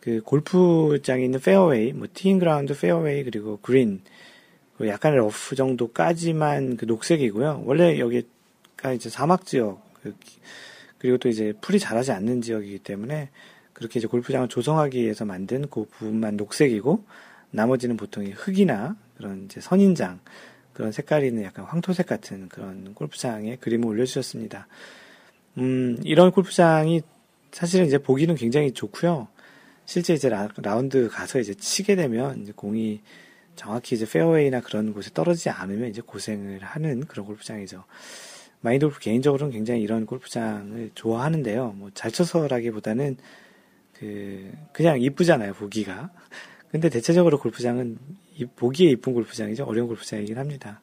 그 0.00 0.20
골프장에 0.20 1.24
있는 1.24 1.40
페어웨이, 1.40 1.94
뭐 1.94 2.06
티잉 2.12 2.38
그라운드 2.38 2.78
페어웨이 2.78 3.24
그리고 3.24 3.58
그린 3.62 4.02
그 4.04 4.10
약간의 4.86 5.18
러프 5.18 5.56
정도까지만 5.56 6.76
그 6.76 6.84
녹색이고요. 6.84 7.62
원래 7.64 7.98
여기가 7.98 8.92
이제 8.94 9.10
사막 9.10 9.44
지역 9.44 9.82
그 10.02 10.14
그리고 10.98 11.18
또 11.18 11.28
이제 11.28 11.52
풀이 11.60 11.78
자라지 11.78 12.12
않는 12.12 12.42
지역이기 12.42 12.80
때문에 12.80 13.30
그렇게 13.72 14.00
이제 14.00 14.06
골프장을 14.08 14.48
조성하기 14.48 15.00
위해서 15.00 15.24
만든 15.24 15.68
그 15.70 15.84
부분만 15.84 16.36
녹색이고 16.36 17.04
나머지는 17.50 17.96
보통 17.96 18.26
흙이나 18.26 18.96
그런 19.16 19.44
이제 19.44 19.60
선인장 19.60 20.20
그런 20.72 20.92
색깔이 20.92 21.26
있는 21.26 21.44
약간 21.44 21.64
황토색 21.64 22.06
같은 22.06 22.48
그런 22.48 22.94
골프장에 22.94 23.56
그림을 23.56 23.86
올려주셨습니다. 23.86 24.68
음, 25.58 25.98
이런 26.04 26.30
골프장이 26.30 27.02
사실은 27.50 27.86
이제 27.86 27.98
보기는 27.98 28.34
굉장히 28.34 28.72
좋고요. 28.72 29.28
실제 29.86 30.14
이제 30.14 30.28
라, 30.28 30.48
운드 30.76 31.08
가서 31.08 31.40
이제 31.40 31.54
치게 31.54 31.96
되면 31.96 32.42
이제 32.42 32.52
공이 32.54 33.00
정확히 33.58 33.96
이제 33.96 34.06
페어웨이나 34.06 34.60
그런 34.60 34.92
곳에 34.92 35.10
떨어지지 35.12 35.50
않으면 35.50 35.90
이제 35.90 36.00
고생을 36.00 36.60
하는 36.62 37.04
그런 37.06 37.26
골프장이죠. 37.26 37.84
마인드 38.60 38.86
골프 38.86 39.00
개인적으로는 39.00 39.52
굉장히 39.52 39.82
이런 39.82 40.06
골프장을 40.06 40.90
좋아하는데요. 40.94 41.72
뭐 41.72 41.90
잘 41.94 42.10
쳐서라기보다는 42.12 43.16
그 43.94 44.52
그냥 44.72 45.00
이쁘잖아요 45.00 45.54
보기가. 45.54 46.10
근데 46.70 46.88
대체적으로 46.88 47.38
골프장은 47.40 47.98
보기에 48.56 48.90
이쁜 48.90 49.14
골프장이죠. 49.14 49.64
어려운 49.64 49.88
골프장이긴 49.88 50.38
합니다. 50.38 50.80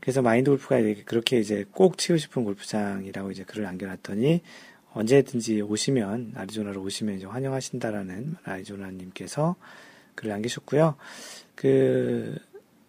그래서 0.00 0.20
마인드 0.20 0.50
골프가 0.50 0.80
그렇게 1.04 1.38
이제 1.38 1.64
꼭 1.70 1.96
치고 1.96 2.18
싶은 2.18 2.42
골프장이라고 2.42 3.30
이제 3.30 3.44
글을 3.44 3.62
남겨놨더니 3.62 4.42
언제든지 4.94 5.60
오시면 5.62 6.32
아리조나로 6.34 6.82
오시면 6.82 7.16
이제 7.16 7.26
환영하신다라는 7.26 8.36
아리조나님께서 8.42 9.54
글을 10.16 10.32
남기셨고요. 10.32 10.96
그 11.62 12.36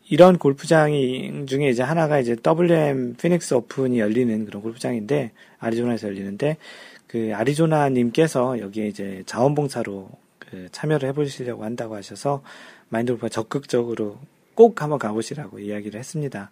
이런 0.10 0.40
골프장 0.40 1.46
중에 1.46 1.70
이제 1.70 1.84
하나가 1.84 2.20
이제 2.20 2.36
WM 2.36 3.14
피닉스 3.16 3.54
오픈이 3.54 4.00
열리는 4.00 4.46
그런 4.46 4.64
골프장인데 4.64 5.32
아리조나에서 5.60 6.08
열리는데 6.08 6.58
그 7.06 7.32
아리조나 7.36 7.90
님께서 7.90 8.60
여기에 8.60 8.88
이제 8.88 9.22
자원봉사로 9.28 10.10
그 10.40 10.68
참여를 10.72 11.10
해 11.10 11.14
보시려고 11.14 11.64
한다고 11.64 11.96
하셔서 11.96 12.42
마인드 12.90 13.12
골프가 13.12 13.30
적극적으로 13.30 14.18
꼭 14.56 14.82
한번 14.82 14.98
가보시라고 14.98 15.60
이야기를 15.60 16.00
했습니다. 16.00 16.50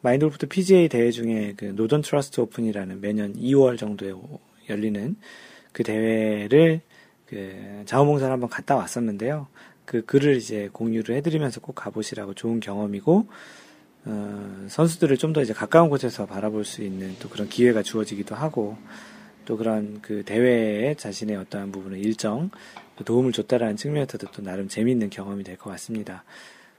마인드 0.00 0.24
골프도 0.24 0.46
PGA 0.46 0.88
대회 0.88 1.10
중에 1.10 1.52
그 1.58 1.66
노던 1.66 2.00
트러스트 2.00 2.40
오픈이라는 2.40 3.02
매년 3.02 3.34
2월 3.34 3.76
정도에 3.76 4.14
열리는 4.70 5.14
그 5.72 5.82
대회를 5.82 6.80
그 7.26 7.82
자원봉사를 7.84 8.32
한번 8.32 8.48
갔다 8.48 8.76
왔었는데요. 8.76 9.46
그 9.90 10.04
글을 10.04 10.36
이제 10.36 10.68
공유를 10.72 11.16
해드리면서 11.16 11.60
꼭 11.60 11.74
가보시라고 11.74 12.34
좋은 12.34 12.60
경험이고 12.60 13.26
어, 14.04 14.66
선수들을 14.68 15.16
좀 15.16 15.32
더 15.32 15.42
이제 15.42 15.52
가까운 15.52 15.90
곳에서 15.90 16.26
바라볼 16.26 16.64
수 16.64 16.84
있는 16.84 17.16
또 17.18 17.28
그런 17.28 17.48
기회가 17.48 17.82
주어지기도 17.82 18.36
하고 18.36 18.76
또 19.46 19.56
그런 19.56 19.98
그 20.00 20.22
대회에 20.24 20.94
자신의 20.94 21.34
어떠한 21.38 21.72
부분을 21.72 21.98
일정 21.98 22.50
도움을 23.04 23.32
줬다라는 23.32 23.74
측면에서도 23.76 24.28
또 24.30 24.42
나름 24.44 24.68
재미있는 24.68 25.10
경험이 25.10 25.42
될 25.42 25.56
것 25.56 25.70
같습니다. 25.70 26.22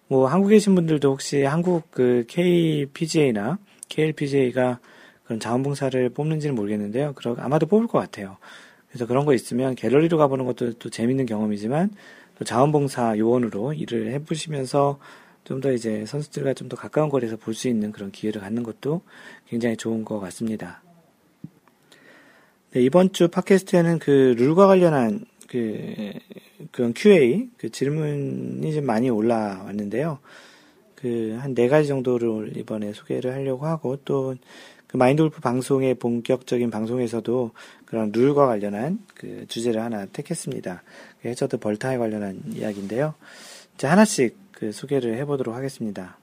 뭐 0.08 0.28
한국에 0.28 0.56
계신 0.56 0.74
분들도 0.74 1.12
혹시 1.12 1.44
한국 1.44 1.92
그 1.92 2.24
KPGA나 2.30 3.58
KLPGA가 3.90 4.80
그런 5.26 5.42
자원봉사를 5.42 6.10
뽑는지는 6.12 6.56
모르겠는데요. 6.56 7.12
그러 7.16 7.36
아마도 7.40 7.66
뽑을 7.66 7.88
것 7.88 8.00
같아요. 8.00 8.38
그래서 8.88 9.06
그런 9.06 9.26
거 9.26 9.34
있으면 9.34 9.76
갤러리로 9.76 10.18
가보는 10.18 10.46
것도 10.46 10.74
또 10.74 10.90
재밌는 10.90 11.26
경험이지만 11.26 11.90
또 11.90 11.96
자원봉사 12.46 13.18
요원으로 13.18 13.74
일을 13.74 14.12
해보시면서 14.14 15.00
좀 15.44 15.60
더 15.62 15.72
이제 15.74 16.06
선수들과 16.06 16.54
좀 16.54 16.70
더 16.70 16.78
가까운 16.78 17.10
거리에서 17.10 17.36
볼 17.38 17.54
수 17.56 17.68
있는 17.68 17.92
그런 17.92 18.12
기회를 18.12 18.42
갖는 18.42 18.64
것도 18.64 19.02
굉장히 19.48 19.76
좋은 19.76 20.06
것 20.06 20.20
같습니다. 20.20 20.82
네, 22.72 22.82
이번 22.82 23.12
주 23.12 23.28
팟캐스트에는 23.28 24.00
그 24.00 24.34
룰과 24.38 24.68
관련한 24.68 25.26
그, 25.50 26.14
그런 26.72 26.94
QA, 26.94 27.50
그 27.58 27.70
질문이 27.70 28.74
좀 28.74 28.86
많이 28.86 29.10
올라왔는데요. 29.10 30.20
그, 30.96 31.38
한 31.42 31.54
네 31.54 31.68
가지 31.68 31.90
정도를 31.90 32.56
이번에 32.56 32.94
소개를 32.94 33.34
하려고 33.34 33.66
하고, 33.66 33.98
또, 34.06 34.36
그 34.88 34.96
마인드 34.96 35.22
골프 35.24 35.42
방송의 35.42 35.96
본격적인 35.96 36.70
방송에서도 36.70 37.52
그런 37.92 38.12
룰과 38.14 38.48
관련한 38.48 39.00
그 39.16 39.46
주제를 39.50 39.82
하나 39.82 40.06
택했습니다. 40.06 40.82
그 41.22 41.28
해저드 41.28 41.58
벌타에 41.58 41.98
관련한 41.98 42.42
이야기인데요. 42.54 43.14
자, 43.78 43.92
하나씩 43.92 44.38
그 44.54 44.72
소개를 44.72 45.18
해보도록 45.18 45.54
하겠습니다. 45.54 46.18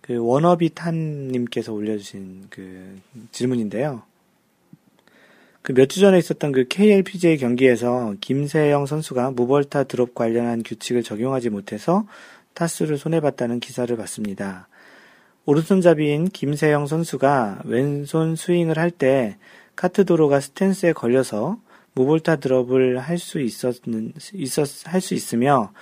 그 0.00 0.18
워너비 0.18 0.70
탄님께서 0.74 1.72
올려주신 1.72 2.48
그 2.50 2.98
질문인데요. 3.30 4.02
그 5.62 5.74
몇 5.74 5.88
주 5.88 6.00
전에 6.00 6.18
있었던 6.18 6.50
그 6.50 6.66
KLPGA 6.68 7.38
경기에서 7.38 8.16
김세영 8.20 8.86
선수가 8.86 9.30
무벌타 9.30 9.84
드롭 9.84 10.16
관련한 10.16 10.64
규칙을 10.64 11.04
적용하지 11.04 11.50
못해서 11.50 12.04
타수를 12.54 12.98
손해봤다는 12.98 13.60
기사를 13.60 13.96
봤습니다. 13.96 14.66
오른손잡이인 15.46 16.30
김세영 16.30 16.88
선수가 16.88 17.62
왼손 17.64 18.34
스윙을 18.34 18.76
할 18.76 18.90
때 18.90 19.36
카트 19.76 20.04
도로가 20.04 20.40
스탠스에 20.40 20.92
걸려서 20.92 21.58
무볼타 21.94 22.36
드롭을 22.36 22.98
할 22.98 23.18
수 23.18 23.40
있었는 23.40 24.12
있었 24.34 24.86
할 24.86 25.00
수 25.00 25.14
있으며 25.14 25.72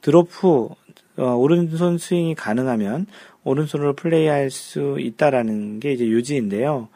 드롭 0.00 0.28
후 0.30 0.70
어, 1.16 1.34
오른손 1.34 1.98
스윙이 1.98 2.34
가능하면 2.36 3.06
오른손으로 3.44 3.94
플레이할 3.94 4.50
수 4.50 4.96
있다라는 5.00 5.80
게 5.80 5.92
이제 5.92 6.06
유지인데요. 6.06 6.88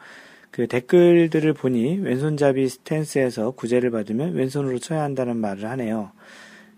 그 0.51 0.67
댓글들을 0.67 1.53
보니 1.53 1.97
왼손잡이 1.97 2.69
스탠스에서 2.69 3.51
구제를 3.51 3.91
받으면 3.91 4.33
왼손으로 4.33 4.79
쳐야 4.79 5.01
한다는 5.01 5.37
말을 5.37 5.69
하네요. 5.71 6.11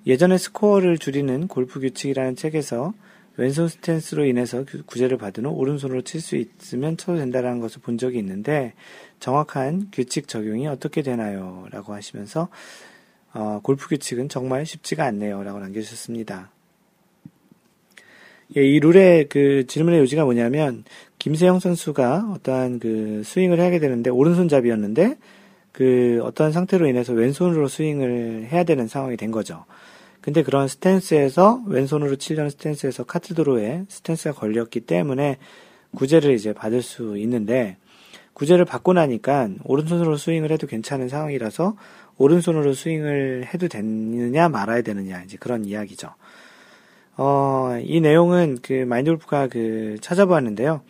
예전에 0.08 0.38
스코어를 0.38 0.98
줄이는 0.98 1.48
골프 1.48 1.80
규칙이라는 1.80 2.36
책에서 2.36 2.94
왼손 3.38 3.68
스탠스로 3.68 4.26
인해서 4.26 4.64
구제를 4.86 5.18
받은 5.18 5.46
후 5.46 5.50
오른손으로 5.50 6.04
칠 6.04 6.22
수 6.22 6.38
있으면 6.38 6.96
쳐도 6.96 7.18
된다는 7.18 7.60
것을 7.60 7.82
본 7.82 7.98
적이 7.98 8.20
있는데 8.20 8.74
정확한 9.20 9.90
규칙 9.92 10.28
적용이 10.28 10.68
어떻게 10.68 11.02
되나요? 11.02 11.66
라고 11.72 11.94
하시면서 11.94 12.50
어, 13.34 13.60
골프 13.64 13.88
규칙은 13.90 14.30
정말 14.30 14.66
쉽지가 14.66 15.04
않네요. 15.06 15.44
라고 15.44 15.60
남겨주셨습니다. 15.60 16.52
예, 18.58 18.64
이 18.64 18.80
룰의 18.80 19.28
그 19.28 19.66
질문의 19.68 20.00
요지가 20.00 20.24
뭐냐면 20.24 20.84
김세영 21.20 21.60
선수가 21.60 22.34
어떠한 22.36 22.80
그 22.80 23.24
스윙을 23.26 23.60
하게 23.60 23.80
되는데 23.80 24.10
오른손잡이였는데 24.10 25.18
그 25.72 26.22
어떠한 26.24 26.54
상태로 26.54 26.88
인해서 26.88 27.12
왼손으로 27.12 27.68
스윙을 27.68 28.48
해야 28.52 28.64
되는 28.64 28.88
상황이 28.88 29.18
된 29.18 29.32
거죠. 29.32 29.66
근데 30.22 30.42
그런 30.42 30.68
스탠스에서 30.68 31.64
왼손으로 31.68 32.16
치려는 32.16 32.50
스탠스에서 32.50 33.04
카트도로에 33.04 33.86
스탠스가 33.90 34.34
걸렸기 34.34 34.82
때문에 34.82 35.38
구제를 35.96 36.34
이제 36.34 36.54
받을 36.54 36.82
수 36.82 37.18
있는데 37.18 37.78
구제를 38.36 38.66
받고 38.66 38.94
나니까 38.94 39.50
오른손으로 39.64 40.18
스윙을 40.18 40.52
해도 40.52 40.68
괜찮은 40.68 41.08
상황이라서 41.10 41.76
오른손으로 42.18 42.74
스윙을 42.74 43.48
해도 43.54 43.68
되느냐 43.68 44.50
말아야 44.50 44.82
되느냐 44.82 45.24
이제 45.24 45.38
그런 45.40 45.66
이야기죠. 45.66 46.14
어, 47.18 47.80
이 47.82 48.02
내용은 48.02 48.60
그 48.62 48.74
마인드 48.74 49.10
골프가 49.10 49.48
그 49.48 49.96
찾아보았는데요. 50.02 50.82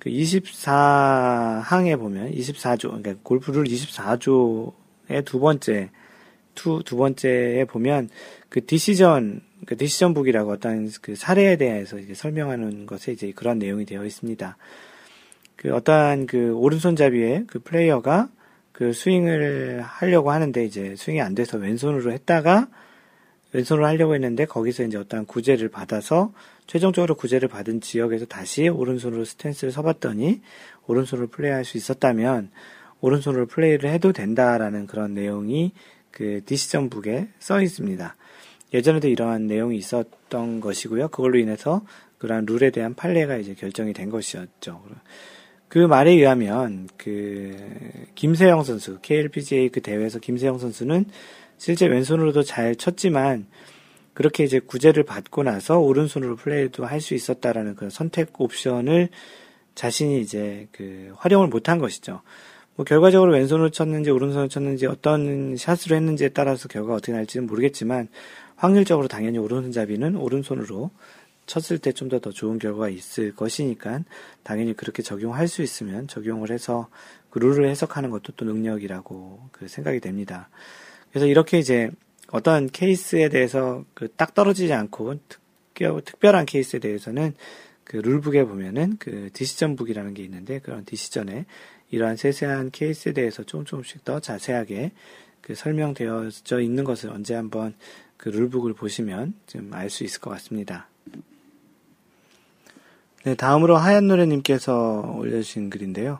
그 0.00 0.10
24항에 0.10 1.96
보면 1.96 2.32
24조, 2.32 2.88
그러니까 2.88 3.14
골프룰 3.22 3.64
24조의 3.64 5.24
두 5.24 5.38
번째, 5.38 5.90
두, 6.56 6.82
두 6.84 6.96
번째에 6.96 7.64
보면 7.66 8.10
그 8.48 8.66
디시전, 8.66 9.42
그 9.64 9.76
디시전 9.76 10.12
북이라고 10.12 10.50
어떤 10.50 10.90
그 11.00 11.14
사례에 11.14 11.56
대해서 11.56 11.98
이제 11.98 12.14
설명하는 12.14 12.86
것에 12.86 13.12
이제 13.12 13.32
그런 13.34 13.60
내용이 13.60 13.86
되어 13.86 14.04
있습니다. 14.04 14.56
그 15.64 15.74
어떠한 15.74 16.26
그 16.26 16.52
오른손잡이의 16.52 17.44
그 17.46 17.58
플레이어가 17.58 18.28
그 18.70 18.92
스윙을 18.92 19.80
하려고 19.80 20.30
하는데 20.30 20.62
이제 20.62 20.94
스윙이 20.94 21.22
안 21.22 21.34
돼서 21.34 21.56
왼손으로 21.56 22.12
했다가 22.12 22.68
왼손으로 23.54 23.86
하려고 23.86 24.14
했는데 24.14 24.44
거기서 24.44 24.84
이제 24.84 24.98
어떠한 24.98 25.24
구제를 25.24 25.70
받아서 25.70 26.34
최종적으로 26.66 27.14
구제를 27.14 27.48
받은 27.48 27.80
지역에서 27.80 28.26
다시 28.26 28.68
오른손으로 28.68 29.24
스탠스를 29.24 29.72
서봤더니 29.72 30.42
오른손으로 30.86 31.28
플레이할 31.28 31.64
수 31.64 31.78
있었다면 31.78 32.50
오른손으로 33.00 33.46
플레이를 33.46 33.88
해도 33.88 34.12
된다라는 34.12 34.86
그런 34.86 35.14
내용이 35.14 35.72
그 36.10 36.42
decision 36.44 36.90
book에 36.90 37.28
써 37.38 37.62
있습니다. 37.62 38.14
예전에도 38.74 39.08
이러한 39.08 39.46
내용이 39.46 39.78
있었던 39.78 40.60
것이고요. 40.60 41.08
그걸로 41.08 41.38
인해서 41.38 41.86
그러한 42.18 42.44
룰에 42.44 42.68
대한 42.68 42.92
판례가 42.94 43.38
이제 43.38 43.54
결정이 43.54 43.94
된 43.94 44.10
것이었죠. 44.10 44.82
그 45.74 45.80
말에 45.80 46.12
의하면 46.12 46.88
그 46.96 47.56
김세영 48.14 48.62
선수 48.62 49.00
KLPGA 49.00 49.70
그 49.70 49.80
대회에서 49.80 50.20
김세영 50.20 50.58
선수는 50.58 51.06
실제 51.58 51.86
왼손으로도 51.86 52.44
잘 52.44 52.76
쳤지만 52.76 53.48
그렇게 54.12 54.44
이제 54.44 54.60
구제를 54.60 55.02
받고 55.02 55.42
나서 55.42 55.80
오른손으로 55.80 56.36
플레이도 56.36 56.86
할 56.86 57.00
수 57.00 57.14
있었다라는 57.14 57.74
그런 57.74 57.90
선택 57.90 58.40
옵션을 58.40 59.08
자신이 59.74 60.20
이제 60.20 60.68
그 60.70 61.12
활용을 61.16 61.48
못한 61.48 61.80
것이죠. 61.80 62.22
뭐 62.76 62.84
결과적으로 62.84 63.32
왼손으로 63.32 63.70
쳤는지 63.70 64.12
오른손으로 64.12 64.46
쳤는지 64.46 64.86
어떤 64.86 65.56
샷으로 65.56 65.96
했는지에 65.96 66.28
따라서 66.28 66.68
결과가 66.68 66.94
어떻게 66.94 67.10
날지는 67.10 67.48
모르겠지만 67.48 68.06
확률적으로 68.54 69.08
당연히 69.08 69.38
오른손잡이는 69.38 70.14
오른손으로 70.14 70.92
쳤을 71.46 71.78
때 71.78 71.92
좀 71.92 72.08
더 72.08 72.18
더 72.20 72.30
좋은 72.30 72.58
결과가 72.58 72.88
있을 72.88 73.34
것이니까 73.34 74.00
당연히 74.42 74.74
그렇게 74.74 75.02
적용할 75.02 75.48
수 75.48 75.62
있으면 75.62 76.08
적용을 76.08 76.50
해서 76.50 76.88
그 77.30 77.38
룰을 77.38 77.68
해석하는 77.68 78.10
것도 78.10 78.32
또 78.36 78.44
능력이라고 78.44 79.48
그 79.52 79.68
생각이 79.68 80.00
됩니다. 80.00 80.48
그래서 81.10 81.26
이렇게 81.26 81.58
이제 81.58 81.90
어떤 82.30 82.68
케이스에 82.68 83.28
대해서 83.28 83.84
그 83.94 84.08
딱 84.16 84.34
떨어지지 84.34 84.72
않고 84.72 85.16
특별, 85.28 86.00
특별한 86.02 86.46
케이스에 86.46 86.80
대해서는 86.80 87.34
그 87.84 87.96
룰북에 87.98 88.44
보면은 88.44 88.96
그 88.98 89.28
디시전북이라는 89.32 90.14
게 90.14 90.22
있는데 90.24 90.58
그런 90.60 90.84
디시전에 90.84 91.44
이러한 91.90 92.16
세세한 92.16 92.70
케이스에 92.70 93.12
대해서 93.12 93.42
조금 93.44 93.64
조금씩 93.66 94.04
더 94.04 94.20
자세하게 94.20 94.92
그 95.42 95.54
설명되어져 95.54 96.60
있는 96.60 96.84
것을 96.84 97.10
언제 97.10 97.34
한번 97.34 97.74
그 98.16 98.30
rule 98.30 98.45
book을 98.45 98.72
보시면 98.72 99.34
좀 99.46 99.74
알 99.74 99.90
수 99.90 100.02
있을 100.04 100.20
것 100.20 100.30
같습니다. 100.30 100.88
네, 103.24 103.34
다음으로 103.34 103.78
하얀 103.78 104.06
노래님께서 104.06 105.16
올려주신 105.18 105.70
글인데요. 105.70 106.18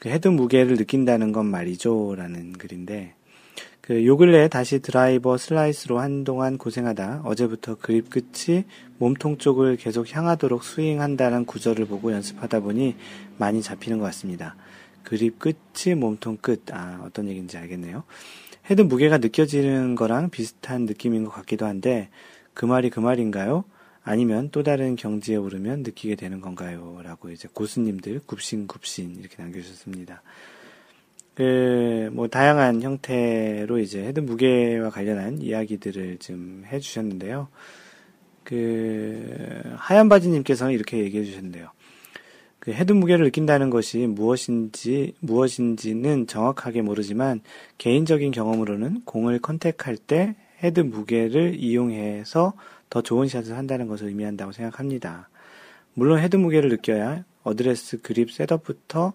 그 0.00 0.08
헤드 0.08 0.26
무게를 0.26 0.76
느낀다는 0.76 1.30
건 1.30 1.46
말이죠. 1.46 2.16
라는 2.16 2.52
글인데, 2.54 3.14
그, 3.80 4.04
요 4.04 4.16
근래 4.16 4.48
다시 4.48 4.80
드라이버 4.80 5.38
슬라이스로 5.38 6.00
한동안 6.00 6.58
고생하다 6.58 7.22
어제부터 7.24 7.76
그립 7.76 8.10
끝이 8.10 8.64
몸통 8.98 9.38
쪽을 9.38 9.76
계속 9.76 10.12
향하도록 10.12 10.64
스윙한다는 10.64 11.46
구절을 11.46 11.86
보고 11.86 12.12
연습하다 12.12 12.58
보니 12.58 12.96
많이 13.38 13.62
잡히는 13.62 13.98
것 13.98 14.04
같습니다. 14.06 14.56
그립 15.04 15.38
끝이 15.38 15.94
몸통 15.94 16.38
끝. 16.40 16.64
아, 16.72 17.00
어떤 17.04 17.28
얘기인지 17.28 17.56
알겠네요. 17.56 18.02
헤드 18.68 18.82
무게가 18.82 19.18
느껴지는 19.18 19.94
거랑 19.94 20.30
비슷한 20.30 20.86
느낌인 20.86 21.22
것 21.22 21.30
같기도 21.30 21.66
한데, 21.66 22.08
그 22.52 22.66
말이 22.66 22.90
그 22.90 22.98
말인가요? 22.98 23.62
아니면 24.04 24.48
또 24.50 24.62
다른 24.62 24.96
경지에 24.96 25.36
오르면 25.36 25.82
느끼게 25.82 26.16
되는 26.16 26.40
건가요? 26.40 27.00
라고 27.04 27.30
이제 27.30 27.48
고수님들 27.52 28.20
굽신굽신 28.26 29.16
이렇게 29.20 29.40
남겨주셨습니다. 29.42 30.22
그, 31.34 32.10
뭐, 32.12 32.28
다양한 32.28 32.82
형태로 32.82 33.78
이제 33.78 34.02
헤드 34.02 34.20
무게와 34.20 34.90
관련한 34.90 35.40
이야기들을 35.40 36.18
좀 36.18 36.64
해주셨는데요. 36.70 37.48
그, 38.44 39.62
하얀 39.76 40.08
바지님께서는 40.10 40.74
이렇게 40.74 40.98
얘기해 40.98 41.24
주셨는데요. 41.24 41.70
그 42.58 42.72
헤드 42.72 42.92
무게를 42.92 43.24
느낀다는 43.24 43.70
것이 43.70 44.06
무엇인지, 44.06 45.14
무엇인지는 45.20 46.26
정확하게 46.26 46.82
모르지만, 46.82 47.40
개인적인 47.78 48.30
경험으로는 48.30 49.02
공을 49.04 49.38
contact할 49.38 49.96
때 49.96 50.36
헤드 50.62 50.80
무게를 50.80 51.56
이용해서 51.56 52.52
더 52.92 53.00
좋은 53.00 53.26
샷을 53.26 53.56
한다는 53.56 53.88
것을 53.88 54.08
의미한다고 54.08 54.52
생각합니다. 54.52 55.30
물론 55.94 56.18
헤드 56.18 56.36
무게를 56.36 56.68
느껴야 56.68 57.24
어드레스 57.42 58.02
그립 58.02 58.30
setup부터 58.30 59.14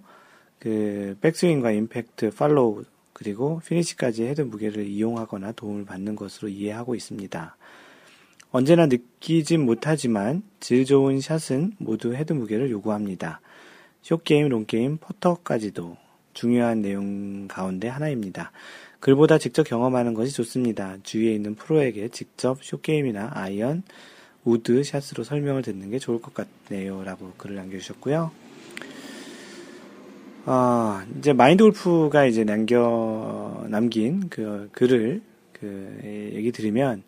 그 0.57 1.15
백스윙과 1.21 1.73
임팩트, 1.73 2.31
follow 2.31 2.85
그리고 3.13 3.61
피니시까지 3.67 4.23
헤드 4.23 4.41
무게를 4.41 4.87
이용하거나 4.87 5.51
도움을 5.51 5.85
받는 5.85 6.15
것으로 6.15 6.49
이해하고 6.49 6.95
있습니다. 6.95 7.55
언제나 8.49 8.87
느끼진 8.87 9.63
못하지만 9.63 10.41
질 10.59 10.83
좋은 10.83 11.21
샷은 11.21 11.73
모두 11.77 12.15
헤드 12.15 12.33
무게를 12.33 12.71
요구합니다. 12.71 13.41
숏게임, 14.01 14.49
롱게임, 14.49 14.97
퍼터까지도 14.97 15.97
중요한 16.33 16.81
내용 16.81 17.47
가운데 17.47 17.87
하나입니다. 17.89 18.51
글보다 18.99 19.37
직접 19.37 19.63
경험하는 19.63 20.13
것이 20.13 20.33
좋습니다. 20.33 20.97
주위에 21.03 21.33
있는 21.33 21.55
프로에게 21.55 22.09
직접 22.09 22.63
숏게임이나 22.63 23.31
아이언, 23.33 23.83
우드, 24.43 24.83
샷으로 24.83 25.23
설명을 25.23 25.61
듣는 25.61 25.89
게 25.91 25.99
좋을 25.99 26.21
것 26.21 26.33
같네요. 26.33 27.03
라고 27.03 27.31
글을 27.37 27.55
남겨주셨고요. 27.55 28.31
어, 30.45 31.01
이제 31.19 31.33
마인드 31.33 31.63
골프가 31.63 32.25
이제 32.25 32.45
남겨, 32.45 33.65
남긴 33.67 34.29
그 34.29 34.69
글을 34.71 35.21
그 35.51 36.31
얘기 36.33 36.51
드리면, 36.51 37.03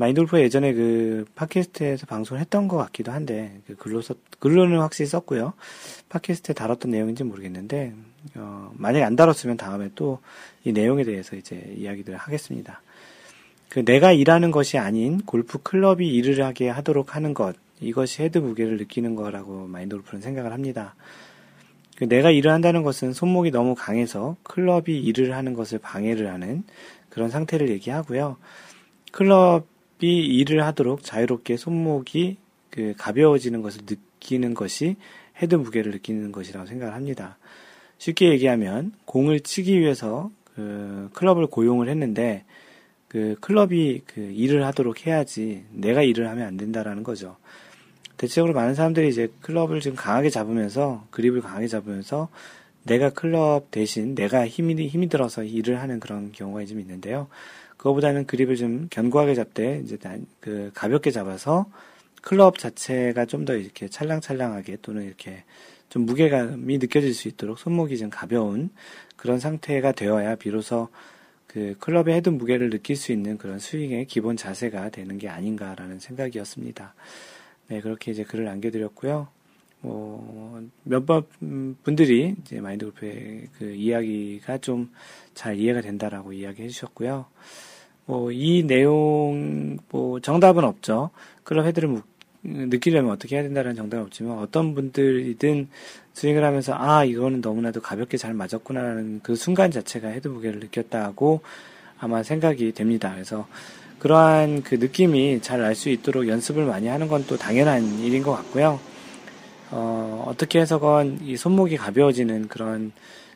마인드 0.00 0.22
골프가 0.22 0.40
예전에 0.40 0.72
그 0.72 1.26
팟캐스트에서 1.34 2.06
방송을 2.06 2.40
했던 2.40 2.68
것 2.68 2.78
같기도 2.78 3.12
한데, 3.12 3.60
그 3.66 3.76
글로 3.76 4.00
썼, 4.00 4.16
글로는 4.38 4.78
확실히 4.80 5.06
썼고요. 5.06 5.52
팟캐스트에 6.08 6.54
다뤘던 6.54 6.90
내용인지 6.90 7.22
모르겠는데, 7.22 7.92
어, 8.36 8.72
만약에 8.76 9.04
안 9.04 9.14
다뤘으면 9.14 9.58
다음에 9.58 9.90
또 9.94 10.20
이 10.64 10.72
내용에 10.72 11.04
대해서 11.04 11.36
이제 11.36 11.74
이야기를 11.76 12.16
하겠습니다. 12.16 12.82
그 13.68 13.84
내가 13.84 14.12
일하는 14.12 14.50
것이 14.50 14.78
아닌 14.78 15.20
골프 15.20 15.58
클럽이 15.58 16.08
일을 16.08 16.42
하게 16.44 16.68
하도록 16.68 17.14
하는 17.14 17.34
것, 17.34 17.56
이것이 17.80 18.22
헤드 18.22 18.38
무게를 18.38 18.76
느끼는 18.78 19.14
거라고 19.14 19.66
마인드 19.66 19.96
골프는 19.96 20.22
생각을 20.22 20.52
합니다. 20.52 20.94
그 21.96 22.08
내가 22.08 22.30
일을 22.30 22.50
한다는 22.50 22.82
것은 22.82 23.12
손목이 23.12 23.50
너무 23.50 23.74
강해서 23.74 24.36
클럽이 24.44 24.98
일을 24.98 25.34
하는 25.34 25.52
것을 25.52 25.78
방해를 25.78 26.32
하는 26.32 26.64
그런 27.10 27.28
상태를 27.28 27.68
얘기하고요. 27.68 28.38
클럽이 29.12 29.69
일을 30.06 30.64
하도록 30.64 31.02
자유롭게 31.02 31.56
손목이 31.56 32.36
그 32.70 32.94
가벼워지는 32.96 33.62
것을 33.62 33.82
느끼는 33.88 34.54
것이 34.54 34.96
헤드 35.42 35.54
무게를 35.54 35.92
느끼는 35.92 36.32
것이라고 36.32 36.66
생각을 36.66 36.94
합니다. 36.94 37.38
쉽게 37.98 38.30
얘기하면 38.30 38.92
공을 39.04 39.40
치기 39.40 39.78
위해서 39.78 40.30
그 40.54 41.10
클럽을 41.14 41.46
고용을 41.46 41.88
했는데 41.88 42.44
그 43.08 43.36
클럽이 43.40 44.02
그 44.06 44.20
일을 44.20 44.64
하도록 44.66 45.06
해야지 45.06 45.64
내가 45.72 46.02
일을 46.02 46.28
하면 46.28 46.46
안 46.46 46.56
된다라는 46.56 47.02
거죠. 47.02 47.36
대체적으로 48.16 48.54
많은 48.54 48.74
사람들이 48.74 49.08
이제 49.08 49.32
클럽을 49.40 49.80
좀 49.80 49.94
강하게 49.94 50.30
잡으면서 50.30 51.06
그립을 51.10 51.40
강하게 51.40 51.66
잡으면서 51.66 52.28
내가 52.84 53.10
클럽 53.10 53.70
대신 53.70 54.14
내가 54.14 54.46
힘이 54.46 54.86
힘이 54.86 55.08
들어서 55.08 55.42
일을 55.42 55.80
하는 55.80 56.00
그런 56.00 56.30
경우가 56.32 56.64
좀 56.66 56.80
있는데요. 56.80 57.28
그거보다는 57.80 58.26
그립을 58.26 58.56
좀 58.56 58.88
견고하게 58.90 59.34
잡되 59.34 59.80
이제 59.82 59.96
그 60.40 60.70
가볍게 60.74 61.10
잡아서 61.10 61.64
클럽 62.20 62.58
자체가 62.58 63.24
좀 63.24 63.46
더 63.46 63.54
이렇게 63.54 63.88
찰랑찰랑하게 63.88 64.78
또는 64.82 65.04
이렇게 65.04 65.44
좀 65.88 66.04
무게감이 66.04 66.76
느껴질 66.76 67.14
수 67.14 67.26
있도록 67.28 67.58
손목이 67.58 67.96
좀 67.96 68.10
가벼운 68.10 68.68
그런 69.16 69.40
상태가 69.40 69.92
되어야 69.92 70.34
비로소 70.34 70.88
그 71.46 71.74
클럽의 71.80 72.16
헤드 72.16 72.28
무게를 72.28 72.68
느낄 72.68 72.96
수 72.96 73.12
있는 73.12 73.38
그런 73.38 73.58
스윙의 73.58 74.04
기본 74.04 74.36
자세가 74.36 74.90
되는 74.90 75.16
게 75.16 75.30
아닌가라는 75.30 76.00
생각이었습니다. 76.00 76.94
네, 77.68 77.80
그렇게 77.80 78.10
이제 78.12 78.24
글을 78.24 78.44
남겨드렸고요. 78.44 79.28
뭐, 79.82 80.62
몇몇 80.84 81.24
분들이 81.82 82.36
이제 82.42 82.60
마인드 82.60 82.84
골프의 82.84 83.48
그 83.58 83.72
이야기가 83.72 84.58
좀 84.58 84.90
잘 85.34 85.58
이해가 85.58 85.80
된다라고 85.80 86.34
이야기 86.34 86.64
해주셨고요. 86.64 87.24
뭐, 88.10 88.32
이 88.32 88.64
내용, 88.66 89.78
뭐, 89.90 90.18
정답은 90.20 90.64
없죠. 90.64 91.10
클럽 91.44 91.64
헤드를 91.66 92.02
느끼려면 92.42 93.12
어떻게 93.12 93.36
해야 93.36 93.42
된다는 93.44 93.74
정답은 93.76 94.04
없지만 94.06 94.38
어떤 94.38 94.74
분들이든 94.74 95.68
스윙을 96.14 96.42
하면서 96.42 96.74
아 96.74 97.04
이거는 97.04 97.40
너무나도 97.40 97.80
가볍게 97.82 98.16
잘 98.16 98.32
맞았구나라는 98.34 99.20
그 99.22 99.36
순간 99.36 99.70
자체가 99.70 100.08
헤드 100.08 100.28
무게를 100.28 100.58
느꼈다고 100.60 101.40
아마 101.98 102.22
생각이 102.22 102.72
됩니다. 102.72 103.10
그래서 103.12 103.46
그러한 103.98 104.62
그 104.62 104.76
느낌이 104.76 105.40
잘 105.42 105.60
알 105.62 105.74
수 105.74 105.90
있도록 105.90 106.28
연습을 106.28 106.64
많이 106.64 106.88
하는 106.88 107.08
건 107.08 107.24
또 107.26 107.36
당연한 107.36 108.00
일인 108.00 108.22
것 108.22 108.32
같고요. 108.32 108.80
어, 109.70 110.24
어떻게 110.26 110.60
해서건 110.60 111.20
이 111.22 111.36
손목이 111.36 111.76
가벼워지는 111.76 112.48
그런 112.48 112.92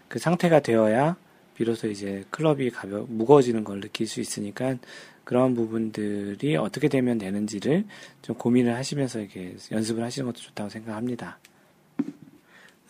그 0.08 0.18
상태가 0.18 0.60
되어야 0.60 1.16
비로소 1.54 1.88
이제 1.88 2.24
클럽이 2.30 2.70
가벼 2.70 3.06
무거워지는 3.08 3.64
걸 3.64 3.80
느낄 3.80 4.06
수 4.06 4.20
있으니까 4.20 4.76
그런 5.24 5.54
부분들이 5.54 6.56
어떻게 6.56 6.88
되면 6.88 7.18
되는지를 7.18 7.84
좀 8.22 8.36
고민을 8.36 8.74
하시면서 8.74 9.20
이렇게 9.20 9.56
연습을 9.72 10.02
하시는 10.02 10.26
것도 10.26 10.38
좋다고 10.38 10.70
생각합니다. 10.70 11.38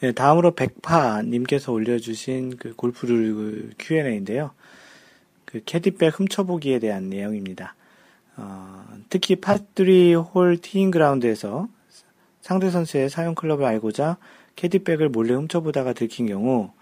네, 0.01 0.12
다음으로 0.12 0.55
백파님께서 0.55 1.73
올려주신 1.73 2.57
그 2.57 2.75
골프룰 2.75 3.73
Q&A인데요. 3.79 4.51
그 5.45 5.62
캐디백 5.65 6.19
훔쳐보기에 6.19 6.81
대한 6.81 7.09
내용입니다. 7.09 7.77
어, 8.37 8.85
특히 9.09 9.37
파3 9.37 10.35
홀 10.35 10.59
티잉 10.59 10.91
그라운드에서 10.91 11.69
상대 12.41 12.71
선수의 12.71 13.09
사용 13.09 13.35
클럽을 13.35 13.65
알고자 13.65 14.19
캐디백을 14.57 15.09
몰래 15.09 15.35
훔쳐보다가 15.35 15.93
들킨 15.93 16.27
경우 16.27 16.73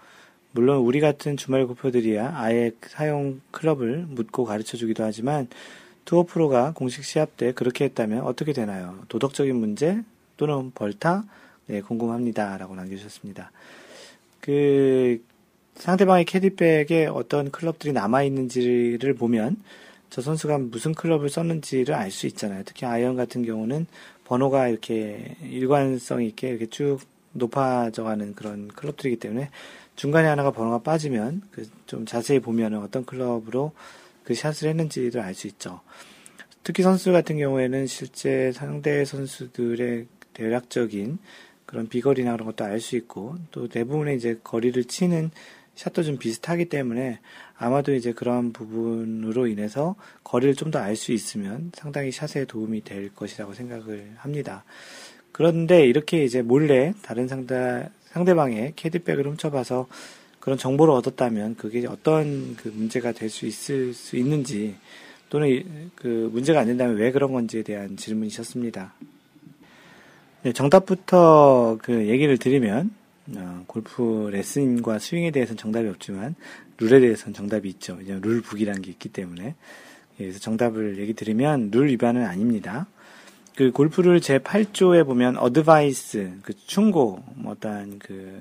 물론 0.53 0.77
우리 0.77 0.99
같은 0.99 1.35
주말 1.35 1.65
골퍼들이야 1.65 2.33
아예 2.35 2.71
사용 2.83 3.41
클럽을 3.51 4.05
묻고 4.07 4.45
가르쳐 4.45 4.77
주기도 4.77 5.03
하지만 5.03 5.47
투어 6.05 6.23
프로가 6.23 6.73
공식 6.73 7.03
시합 7.03 7.35
때 7.37 7.51
그렇게 7.53 7.85
했다면 7.85 8.21
어떻게 8.21 8.53
되나요? 8.53 8.99
도덕적인 9.09 9.55
문제 9.55 10.01
또는 10.37 10.71
벌타? 10.71 11.23
네, 11.67 11.81
궁금합니다. 11.81 12.57
라고 12.57 12.75
남겨주셨습니다. 12.75 13.51
그, 14.41 15.23
상대방의 15.75 16.25
캐디백에 16.25 17.07
어떤 17.07 17.49
클럽들이 17.49 17.93
남아있는지를 17.93 19.15
보면 19.15 19.57
저 20.09 20.21
선수가 20.21 20.59
무슨 20.59 20.93
클럽을 20.93 21.29
썼는지를 21.29 21.95
알 21.95 22.11
수 22.11 22.27
있잖아요. 22.27 22.61
특히 22.65 22.85
아이언 22.85 23.15
같은 23.15 23.43
경우는 23.43 23.87
번호가 24.25 24.67
이렇게 24.67 25.35
일관성 25.41 26.21
있게 26.23 26.49
이렇게 26.49 26.67
쭉 26.67 26.99
높아져가는 27.31 28.35
그런 28.35 28.67
클럽들이기 28.67 29.17
때문에 29.17 29.49
중간에 29.95 30.27
하나가 30.27 30.51
번호가 30.51 30.79
빠지면 30.79 31.41
그 31.51 31.65
좀 31.85 32.05
자세히 32.07 32.39
보면 32.39 32.73
어떤 32.75 33.05
클럽으로 33.05 33.71
그 34.23 34.33
샷을 34.33 34.69
했는지를 34.69 35.21
알 35.21 35.35
수 35.35 35.47
있죠. 35.47 35.81
특히 36.63 36.81
선수 36.81 37.11
같은 37.11 37.37
경우에는 37.37 37.85
실제 37.87 38.51
상대 38.51 39.05
선수들의 39.05 40.07
대략적인 40.33 41.19
그런 41.67 41.87
비거리나 41.87 42.31
그런 42.31 42.47
것도 42.47 42.63
알 42.63 42.79
수 42.79 42.95
있고 42.95 43.35
또 43.51 43.67
대부분의 43.67 44.15
이제 44.15 44.39
거리를 44.43 44.83
치는 44.85 45.29
샷도 45.75 46.03
좀 46.03 46.17
비슷하기 46.17 46.65
때문에 46.65 47.19
아마도 47.57 47.93
이제 47.93 48.13
그런 48.13 48.53
부분으로 48.53 49.47
인해서 49.47 49.95
거리를 50.23 50.55
좀 50.55 50.71
더 50.71 50.79
알 50.79 50.95
수 50.95 51.11
있으면 51.11 51.71
상당히 51.75 52.11
샷에 52.11 52.45
도움이 52.45 52.83
될 52.83 53.13
것이라고 53.13 53.53
생각을 53.53 54.13
합니다. 54.17 54.63
그런데 55.31 55.85
이렇게 55.85 56.23
이제 56.23 56.41
몰래 56.41 56.93
다른 57.01 57.27
상대, 57.27 57.89
상대방의 58.13 58.73
캐디백을 58.75 59.25
훔쳐봐서 59.27 59.87
그런 60.39 60.57
정보를 60.57 60.93
얻었다면 60.93 61.55
그게 61.55 61.85
어떤 61.87 62.55
그 62.55 62.67
문제가 62.67 63.11
될 63.11 63.29
수 63.29 63.45
있을 63.45 63.93
수 63.93 64.17
있는지 64.17 64.75
또는 65.29 65.91
그 65.95 66.29
문제가 66.31 66.59
안 66.59 66.67
된다면 66.67 66.95
왜 66.95 67.11
그런 67.11 67.31
건지에 67.31 67.63
대한 67.63 67.97
질문이셨습니다. 67.97 68.93
네, 70.43 70.53
정답부터 70.53 71.79
그 71.81 72.07
얘기를 72.07 72.37
드리면 72.37 72.91
어, 73.37 73.63
골프 73.67 74.29
레슨과 74.31 74.99
스윙에 74.99 75.31
대해서는 75.31 75.57
정답이 75.57 75.87
없지만 75.87 76.35
룰에 76.77 76.99
대해서는 76.99 77.33
정답이 77.33 77.69
있죠. 77.69 77.95
왜냐하면 77.97 78.21
룰북이라는 78.21 78.81
게 78.81 78.91
있기 78.91 79.09
때문에 79.09 79.45
예, 79.45 79.55
그래서 80.17 80.39
정답을 80.39 80.99
얘기 80.99 81.13
드리면 81.13 81.71
룰 81.71 81.87
위반은 81.87 82.25
아닙니다. 82.25 82.87
그 83.55 83.71
골프를 83.71 84.19
제 84.19 84.39
8조에 84.39 85.05
보면 85.05 85.37
어드바이스, 85.37 86.39
그 86.41 86.53
충고, 86.65 87.23
뭐 87.35 87.53
어떠한 87.53 87.99
그 87.99 88.39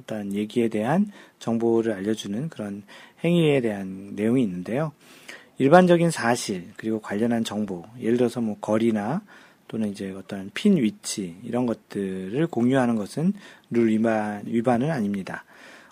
어떠한 0.00 0.34
얘기에 0.34 0.68
대한 0.68 1.10
정보를 1.38 1.92
알려주는 1.92 2.48
그런 2.48 2.82
행위에 3.24 3.60
대한 3.60 4.14
내용이 4.16 4.42
있는데요. 4.42 4.92
일반적인 5.58 6.10
사실 6.10 6.68
그리고 6.76 7.00
관련한 7.00 7.44
정보, 7.44 7.84
예를 8.00 8.16
들어서 8.16 8.40
뭐 8.40 8.56
거리나 8.60 9.22
또는 9.68 9.90
이제 9.90 10.10
어떤 10.10 10.50
핀 10.52 10.76
위치 10.76 11.36
이런 11.44 11.66
것들을 11.66 12.44
공유하는 12.48 12.96
것은 12.96 13.34
룰 13.70 13.88
위반 13.88 14.42
위반은 14.46 14.90
아닙니다. 14.90 15.44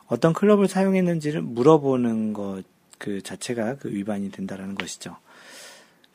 어떤 0.09 0.33
클럽을 0.33 0.69
사용했는지를 0.69 1.43
물어보는 1.43 2.33
것 2.33 2.65
그 2.99 3.23
자체가 3.23 3.77
그 3.77 3.91
위반이 3.91 4.31
된다라는 4.31 4.75
것이죠. 4.75 5.17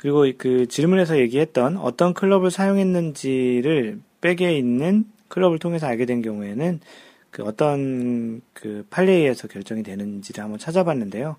그리고 0.03 0.25
그 0.37 0.67
질문에서 0.67 1.17
얘기했던 1.17 1.77
어떤 1.77 2.13
클럽을 2.13 2.51
사용했는지를 2.51 4.01
백에 4.19 4.57
있는 4.57 5.05
클럽을 5.29 5.59
통해서 5.59 5.87
알게 5.87 6.05
된 6.05 6.21
경우에는 6.21 6.81
그 7.31 7.43
어떤 7.43 8.41
그 8.51 8.85
판례에서 8.89 9.47
결정이 9.47 9.81
되는지를 9.81 10.43
한번 10.43 10.59
찾아봤는데요. 10.59 11.37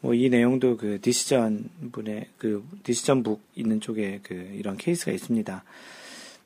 뭐 0.00 0.14
이 0.16 0.28
내용도 0.30 0.76
그 0.76 1.00
decision 1.00 1.70
book의 1.92 2.26
그 2.38 2.66
decision 2.82 3.22
book 3.22 3.40
있는 3.54 3.80
쪽에 3.80 4.18
그 4.24 4.34
이런 4.52 4.76
케이스가 4.76 5.12
있습니다. 5.12 5.62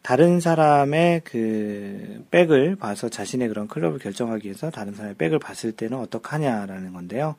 다른 0.02 0.40
사람의 0.40 1.22
그 1.24 2.22
백을 2.30 2.76
봐서 2.76 3.08
자신의 3.08 3.48
그런 3.48 3.66
클럽을 3.66 3.98
결정하기 3.98 4.44
위해서 4.44 4.70
다른 4.70 4.92
사람의 4.92 5.14
백을 5.14 5.38
봤을 5.38 5.72
때는 5.72 5.96
어떡하냐라는 6.00 6.92
건데요. 6.92 7.36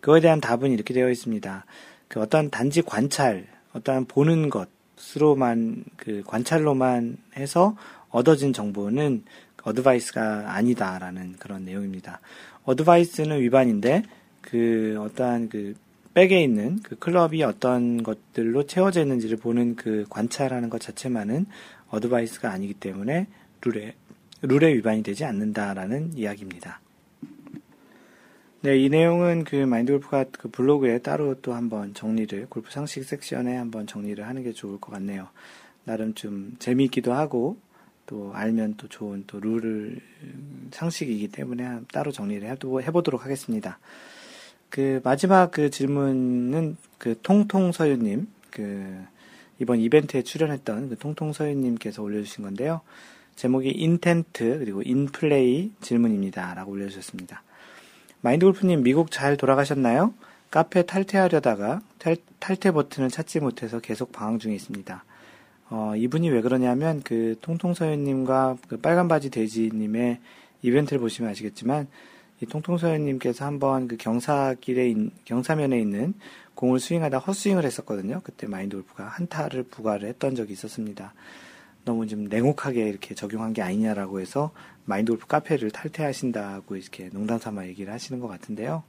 그거에 0.00 0.20
대한 0.20 0.38
답은 0.42 0.70
이렇게 0.70 0.92
되어 0.92 1.08
있습니다. 1.08 1.64
그 2.12 2.20
어떤 2.20 2.50
단지 2.50 2.82
관찰, 2.82 3.46
어떠한 3.72 4.04
보는 4.04 4.50
것으로만 4.50 5.82
그 5.96 6.22
관찰로만 6.26 7.16
해서 7.38 7.74
얻어진 8.10 8.52
정보는 8.52 9.24
어드바이스가 9.62 10.54
아니다라는 10.54 11.36
그런 11.38 11.64
내용입니다. 11.64 12.20
어드바이스는 12.64 13.40
위반인데 13.40 14.02
그 14.42 14.98
어떠한 15.00 15.48
그 15.48 15.74
백에 16.12 16.42
있는 16.42 16.80
그 16.82 16.96
클럽이 16.96 17.42
어떤 17.44 18.02
것들로 18.02 18.66
채워져 18.66 19.00
있는지를 19.00 19.38
보는 19.38 19.76
그 19.76 20.04
관찰하는 20.10 20.68
것 20.68 20.82
자체만은 20.82 21.46
어드바이스가 21.88 22.50
아니기 22.50 22.74
때문에 22.74 23.26
룰에 23.62 23.94
룰에 24.42 24.74
위반이 24.74 25.02
되지 25.02 25.24
않는다라는 25.24 26.12
이야기입니다. 26.18 26.82
네, 28.64 28.78
이 28.78 28.88
내용은 28.88 29.42
그 29.42 29.56
마인드 29.56 29.90
골프가 29.90 30.24
그 30.30 30.48
블로그에 30.48 30.98
따로 30.98 31.34
또 31.42 31.52
한번 31.52 31.94
정리를, 31.94 32.46
골프 32.48 32.70
상식 32.70 33.02
섹션에 33.02 33.56
한번 33.56 33.88
정리를 33.88 34.24
하는 34.24 34.44
게 34.44 34.52
좋을 34.52 34.78
것 34.78 34.92
같네요. 34.92 35.26
나름 35.82 36.14
좀 36.14 36.54
재미있기도 36.60 37.12
하고, 37.12 37.58
또 38.06 38.30
알면 38.32 38.74
또 38.76 38.86
좋은 38.86 39.24
또 39.26 39.40
룰을, 39.40 39.98
상식이기 40.70 41.32
때문에 41.32 41.80
따로 41.92 42.12
정리를 42.12 42.48
해보도록 42.48 43.24
하겠습니다. 43.24 43.80
그 44.68 45.00
마지막 45.02 45.50
그 45.50 45.68
질문은 45.68 46.76
그 46.98 47.18
통통서유님, 47.20 48.28
그 48.52 49.04
이번 49.58 49.80
이벤트에 49.80 50.22
출연했던 50.22 50.88
그 50.88 50.98
통통서유님께서 50.98 52.00
올려주신 52.00 52.44
건데요. 52.44 52.82
제목이 53.34 53.70
인텐트 53.70 54.60
그리고 54.60 54.82
인플레이 54.82 55.72
질문입니다. 55.80 56.54
라고 56.54 56.70
올려주셨습니다. 56.70 57.42
마인드 58.24 58.46
골프님, 58.46 58.84
미국 58.84 59.10
잘 59.10 59.36
돌아가셨나요? 59.36 60.14
카페 60.48 60.86
탈퇴하려다가 60.86 61.80
탈, 61.98 62.16
탈퇴 62.38 62.70
버튼을 62.70 63.08
찾지 63.10 63.40
못해서 63.40 63.80
계속 63.80 64.12
방황 64.12 64.38
중에 64.38 64.54
있습니다. 64.54 65.04
어, 65.70 65.94
이분이 65.96 66.30
왜 66.30 66.40
그러냐면 66.40 67.02
그 67.02 67.34
통통서연님과 67.40 68.58
그 68.68 68.76
빨간 68.76 69.08
바지 69.08 69.28
돼지님의 69.28 70.20
이벤트를 70.62 71.00
보시면 71.00 71.32
아시겠지만 71.32 71.88
이 72.40 72.46
통통서연님께서 72.46 73.44
한번 73.44 73.88
그 73.88 73.96
경사길에 73.96 74.88
인, 74.88 75.10
경사면에 75.24 75.80
있는 75.80 76.14
공을 76.54 76.78
스윙하다 76.78 77.18
헛스윙을 77.18 77.64
했었거든요. 77.64 78.20
그때 78.22 78.46
마인드 78.46 78.76
골프가 78.76 79.08
한타를 79.08 79.64
부과를 79.64 80.08
했던 80.08 80.36
적이 80.36 80.52
있었습니다. 80.52 81.12
너무 81.84 82.06
좀 82.06 82.24
냉혹하게 82.24 82.88
이렇게 82.88 83.14
적용한 83.14 83.52
게 83.52 83.62
아니냐라고 83.62 84.20
해서 84.20 84.52
마인드 84.84 85.12
골프 85.12 85.26
카페를 85.26 85.70
탈퇴하신다고 85.70 86.76
이렇게 86.76 87.08
농담 87.10 87.38
삼아 87.38 87.66
얘기를 87.66 87.92
하시는 87.92 88.20
것 88.20 88.28
같은데요. 88.28 88.82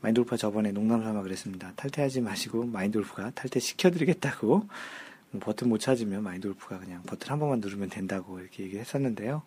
마인드 0.00 0.20
골프가 0.20 0.36
저번에 0.36 0.72
농담 0.72 1.02
삼아 1.02 1.22
그랬습니다. 1.22 1.72
탈퇴하지 1.76 2.20
마시고 2.20 2.64
마인드 2.64 2.98
골프가 2.98 3.30
탈퇴 3.30 3.60
시켜드리겠다고 3.60 4.66
뭐 5.30 5.40
버튼 5.40 5.68
못 5.68 5.78
찾으면 5.78 6.22
마인드 6.22 6.48
골프가 6.48 6.78
그냥 6.78 7.02
버튼 7.04 7.30
한 7.30 7.38
번만 7.38 7.60
누르면 7.60 7.90
된다고 7.90 8.40
이렇게 8.40 8.64
얘기했었는데요. 8.64 9.42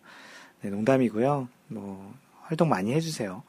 네, 0.62 0.70
농담이고요. 0.70 1.48
뭐 1.68 2.14
활동 2.42 2.68
많이 2.68 2.92
해주세요. 2.92 3.42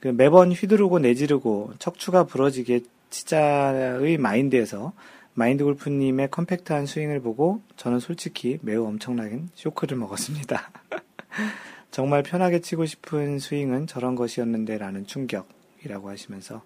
그 0.00 0.08
매번 0.08 0.52
휘두르고 0.52 1.00
내지르고 1.00 1.72
척추가 1.78 2.24
부러지게 2.24 2.82
치자의 3.10 4.18
마인드에서 4.18 4.92
마인드 5.38 5.62
골프님의 5.62 6.32
컴팩트한 6.32 6.86
스윙을 6.86 7.20
보고 7.20 7.62
저는 7.76 8.00
솔직히 8.00 8.58
매우 8.60 8.84
엄청나게 8.86 9.42
쇼크를 9.54 9.96
먹었습니다. 9.96 10.68
정말 11.92 12.24
편하게 12.24 12.60
치고 12.60 12.86
싶은 12.86 13.38
스윙은 13.38 13.86
저런 13.86 14.16
것이었는데 14.16 14.78
라는 14.78 15.06
충격이라고 15.06 16.10
하시면서 16.10 16.62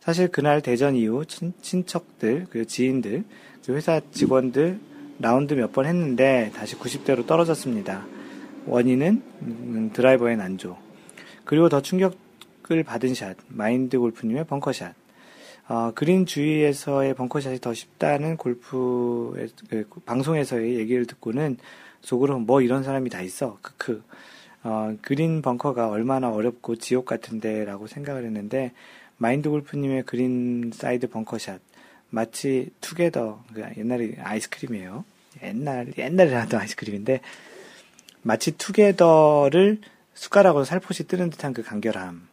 사실 0.00 0.26
그날 0.26 0.60
대전 0.60 0.96
이후 0.96 1.24
친, 1.24 1.86
척들 1.86 2.46
그 2.50 2.66
지인들, 2.66 3.22
그 3.64 3.74
회사 3.76 4.00
직원들 4.10 4.80
라운드 5.20 5.54
몇 5.54 5.70
번 5.70 5.86
했는데 5.86 6.50
다시 6.52 6.74
90대로 6.74 7.28
떨어졌습니다. 7.28 8.04
원인은 8.66 9.22
음, 9.42 9.90
드라이버의 9.92 10.36
난조. 10.36 10.76
그리고 11.44 11.68
더 11.68 11.80
충격을 11.80 12.82
받은 12.84 13.14
샷, 13.14 13.36
마인드 13.46 14.00
골프님의 14.00 14.46
벙커샷. 14.46 15.05
어, 15.68 15.90
그린 15.94 16.26
주위에서의 16.26 17.14
벙커샷이 17.14 17.60
더 17.60 17.74
쉽다는 17.74 18.36
골프 18.36 19.48
그, 19.68 19.88
방송에서의 20.04 20.76
얘기를 20.76 21.06
듣고는 21.06 21.56
속으로 22.02 22.38
뭐 22.38 22.60
이런 22.60 22.84
사람이 22.84 23.10
다 23.10 23.20
있어. 23.20 23.58
크크. 23.62 24.02
어, 24.62 24.96
그린 25.02 25.42
벙커가 25.42 25.88
얼마나 25.88 26.30
어렵고 26.30 26.76
지옥 26.76 27.06
같은데라고 27.06 27.86
생각을 27.86 28.24
했는데 28.24 28.72
마인드 29.16 29.48
골프님의 29.48 30.04
greenside 30.04 31.08
벙커샷 31.08 31.60
마치 32.10 32.70
투게더 32.80 33.44
그 33.52 33.64
옛날에 33.76 34.16
아이스크림이에요. 34.18 35.04
옛날 35.42 35.92
옛날에 35.98 36.30
나왔던 36.30 36.60
아이스크림인데 36.60 37.20
마치 38.22 38.56
투게더를 38.56 39.80
숟가락으로 40.14 40.64
살포시 40.64 41.06
뜨는 41.06 41.30
듯한 41.30 41.52
그 41.52 41.62
간결함. 41.62 42.25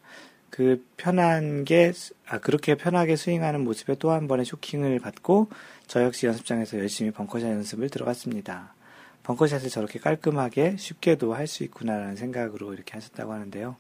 그 0.54 0.86
편한 0.98 1.66
게, 1.66 1.94
아, 2.28 2.38
그렇게 2.38 2.76
편하게 2.76 3.16
스윙하는 3.16 3.64
모습에 3.64 3.96
또 3.96 4.12
한 4.12 4.28
번의 4.28 4.46
쇼킹을 4.46 5.00
받고 5.00 5.48
저 5.88 6.04
역시 6.04 6.28
연습장에서 6.28 6.78
열심히 6.78 7.10
벙커샷 7.10 7.50
연습을 7.50 7.90
들어갔습니다. 7.90 8.76
벙커샷을 9.24 9.72
저렇게 9.72 9.98
깔끔하게 9.98 10.76
쉽게도 10.78 11.34
할 11.34 11.48
수 11.48 11.64
있구나라는 11.64 12.16
생각으로 12.18 12.76
이렇게 12.76 12.94
하셨다고 12.94 13.34
하는데요. 13.34 13.78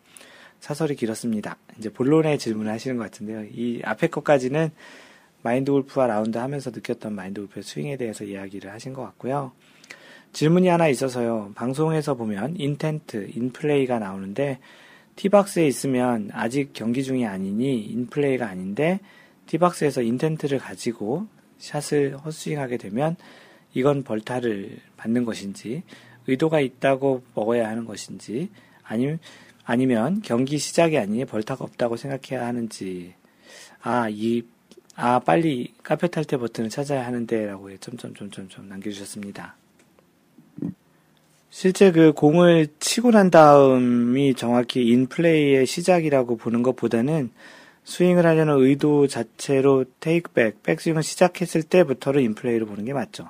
사설이 0.62 0.96
길었습니다. 0.96 1.58
이제 1.78 1.90
본론의 1.92 2.40
질문을 2.40 2.72
하시는 2.72 2.98
것 2.98 3.04
같은데요. 3.04 3.44
이 3.54 3.82
앞에 3.84 4.08
것까지는 4.08 4.72
마인드 5.44 5.72
골프와 5.72 6.08
라운드 6.08 6.40
하면서 6.40 6.72
느꼈던 6.72 7.14
마인드 7.14 7.42
골프의 7.42 7.62
스윙에 7.62 7.98
대해서 7.98 8.24
이야기를 8.24 8.72
하신 8.72 8.94
것 8.94 9.04
같고요. 9.04 9.52
질문이 10.32 10.70
하나 10.70 10.88
있어서요. 10.88 11.52
방송에서 11.54 12.16
보면 12.16 12.56
intent, 12.58 13.30
인플레이가 13.36 14.00
나오는데 14.00 14.58
tee 15.16 15.38
box에 15.38 15.68
있으면 15.68 16.30
아직 16.34 16.72
경기 16.74 17.04
중이 17.04 17.26
아니니 17.26 17.82
인플레이가 17.82 18.48
아닌데 18.48 19.00
tee 19.48 19.64
box에서 19.64 20.02
intent를 20.02 20.60
가지고 20.60 21.28
샷을 21.58 22.18
헛스윙하게 22.18 22.78
되면 22.78 23.16
이건 23.74 24.04
벌타를 24.04 24.80
받는 24.98 25.26
것인지 25.26 25.84
의도가 26.28 26.60
있다고 26.60 27.24
먹어야 27.36 27.68
하는 27.70 27.86
것인지 27.86 28.50
아니면 28.84 29.20
아니면 29.66 30.22
경기 30.24 30.58
시작이 30.58 30.98
아니니 30.98 31.26
벌타가 31.26 31.64
없다고 31.64 31.98
생각해야 31.98 32.46
하는지 32.46 33.14
아 33.82 34.10
이 34.10 34.54
아 34.96 35.20
빨리 35.20 35.74
카페 35.82 36.08
탈때 36.08 36.38
버튼을 36.38 36.70
찾아야 36.70 37.06
하는데라고 37.08 37.76
점점점점점 37.78 38.70
남겨주셨습니다. 38.70 39.56
실제 41.56 41.92
그 41.92 42.14
공을 42.14 42.66
치고 42.80 43.12
난 43.12 43.30
다음이 43.30 44.34
정확히 44.34 44.88
인플레이의 44.88 45.68
시작이라고 45.68 46.36
보는 46.36 46.64
것보다는 46.64 47.30
스윙을 47.84 48.26
하려는 48.26 48.58
의도 48.58 49.06
자체로 49.06 49.86
테이크백, 50.00 50.64
백스윙을 50.64 51.04
시작했을 51.04 51.62
때부터를 51.62 52.24
인플레이로 52.24 52.66
보는 52.66 52.86
게 52.86 52.94
맞죠. 52.94 53.30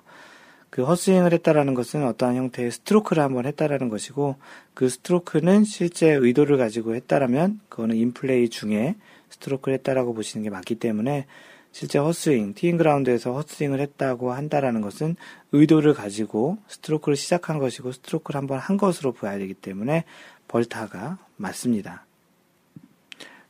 그 0.69 0.86
헛스윙을 0.86 1.34
했다라는 1.34 1.74
것은 1.74 2.07
어떠한 2.07 2.38
형태의 2.38 2.71
스트로크를 2.71 3.21
한번 3.21 3.45
했다라는 3.45 3.89
것이고 3.89 4.38
그 4.74 4.88
스트로크는 4.88 5.65
실제 5.65 6.13
의도를 6.13 6.57
가지고 6.57 6.95
했다라면 6.95 7.59
그거는 7.67 7.97
인플레이 7.97 8.47
중에 8.47 8.95
스트로크를 9.32 9.80
했다라고 9.80 10.13
보시는 10.13 10.45
게 10.45 10.49
맞기 10.49 10.76
때문에 10.76 11.26
실제 11.74 11.97
헛스윙, 11.97 12.53
티잉 12.53 12.78
그라운드에서 12.78 13.34
헛스윙을 13.34 13.80
했다고 13.80 14.32
한다라는 14.32 14.82
것은 14.82 15.15
의도를 15.51 15.95
가지고 15.95 16.59
스트로크를 16.67 17.15
시작한 17.15 17.57
것이고 17.57 17.91
스트로크를 17.91 18.38
한번 18.38 18.59
한 18.59 18.78
것으로 18.78 19.11
보아야 19.11 19.39
되기 19.39 19.55
때문에 19.55 20.05
벌타가 20.47 21.17
맞습니다. 21.36 22.05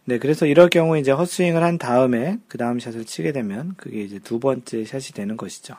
네, 0.05 0.19
그래서 0.19 0.45
이럴 0.45 0.69
경우 0.69 0.97
이제 0.97 1.11
헛스윙을 1.11 1.61
한 1.63 1.77
다음에 1.77 2.39
그 2.47 2.57
다음 2.57 2.79
샷을 2.79 3.03
치게 3.03 3.33
되면 3.33 3.73
그게 3.75 4.01
이제 4.01 4.19
두 4.19 4.39
번째 4.39 4.85
샷이 4.85 5.11
되는 5.13 5.35
것이죠. 5.35 5.75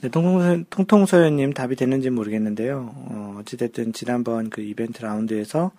네, 0.00 0.08
통통소, 0.10 0.64
통통소연님 0.70 1.54
답이 1.54 1.74
됐는지 1.74 2.10
모르겠는데요. 2.10 2.94
어, 2.94 3.36
어찌됐든 3.40 3.92
지난번 3.92 4.48
그 4.48 4.60
이벤트 4.60 5.02
라운드에서 5.02 5.72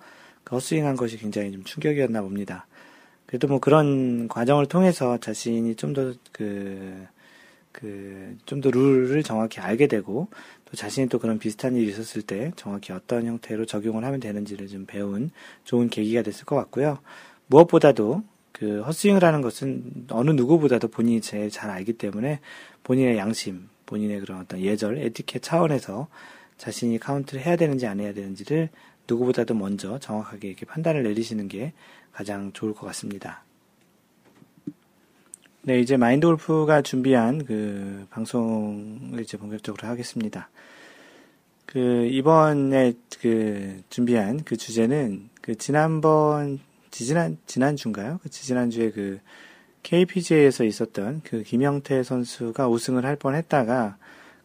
그 0.43 0.55
헛스윙한 0.55 0.97
것이 0.97 1.17
굉장히 1.17 1.53
좀 1.53 1.63
충격이었나 1.63 2.21
봅니다. 2.21 2.67
그래도 3.33 3.47
뭐 3.47 3.57
그런 3.59 4.27
과정을 4.27 4.67
통해서 4.67 5.17
자신이 5.17 5.73
좀 5.75 5.95
더 5.95 6.13
그, 6.31 7.07
그, 7.71 8.37
좀 8.45 8.61
더 8.61 8.69
룰을 8.69 9.23
정확히 9.23 9.59
알게 9.59 9.87
되고, 9.87 10.27
또 10.65 10.77
자신이 10.77 11.09
또 11.09 11.17
그런 11.17 11.39
비슷한 11.39 11.75
일이 11.75 11.89
있었을 11.89 12.21
때 12.21 12.51
정확히 12.55 12.93
어떤 12.93 13.25
형태로 13.25 13.65
적용을 13.65 14.05
하면 14.05 14.19
되는지를 14.19 14.67
좀 14.67 14.85
배운 14.85 15.31
좋은 15.63 15.89
계기가 15.89 16.21
됐을 16.21 16.45
것 16.45 16.55
같고요. 16.57 16.99
무엇보다도 17.47 18.21
그 18.51 18.81
헛스윙을 18.83 19.23
하는 19.23 19.41
것은 19.41 20.05
어느 20.11 20.29
누구보다도 20.29 20.89
본인이 20.89 21.19
제일 21.19 21.49
잘 21.49 21.71
알기 21.71 21.93
때문에 21.93 22.39
본인의 22.83 23.17
양심, 23.17 23.67
본인의 23.87 24.19
그런 24.19 24.41
어떤 24.41 24.61
예절, 24.61 24.99
에티켓 24.99 25.41
차원에서 25.41 26.07
자신이 26.59 26.99
카운트를 26.99 27.43
해야 27.43 27.55
되는지 27.55 27.87
안 27.87 27.99
해야 27.99 28.13
되는지를 28.13 28.69
누구보다도 29.07 29.55
먼저 29.55 29.97
정확하게 29.97 30.49
이렇게 30.49 30.67
판단을 30.67 31.01
내리시는 31.01 31.47
게 31.47 31.73
가장 32.13 32.51
좋을 32.53 32.73
것 32.73 32.85
같습니다. 32.87 33.43
네, 35.63 35.79
이제 35.79 35.97
마인드 35.97 36.27
골프가 36.27 36.81
준비한 36.81 37.45
그 37.45 38.05
방송을 38.09 39.21
이제 39.21 39.37
본격적으로 39.37 39.87
하겠습니다. 39.87 40.49
그 41.65 42.05
이번에 42.11 42.93
그 43.19 43.81
준비한 43.89 44.43
그 44.43 44.57
주제는 44.57 45.29
그 45.41 45.55
지난번 45.55 46.59
지지난 46.91 47.37
지난 47.47 47.75
주인가요? 47.75 48.19
그 48.21 48.29
지지난 48.29 48.69
주에 48.69 48.91
그 48.91 49.19
KPGA에서 49.83 50.63
있었던 50.65 51.21
그 51.23 51.43
김영태 51.43 52.03
선수가 52.03 52.67
우승을 52.67 53.05
할 53.05 53.15
뻔했다가 53.15 53.97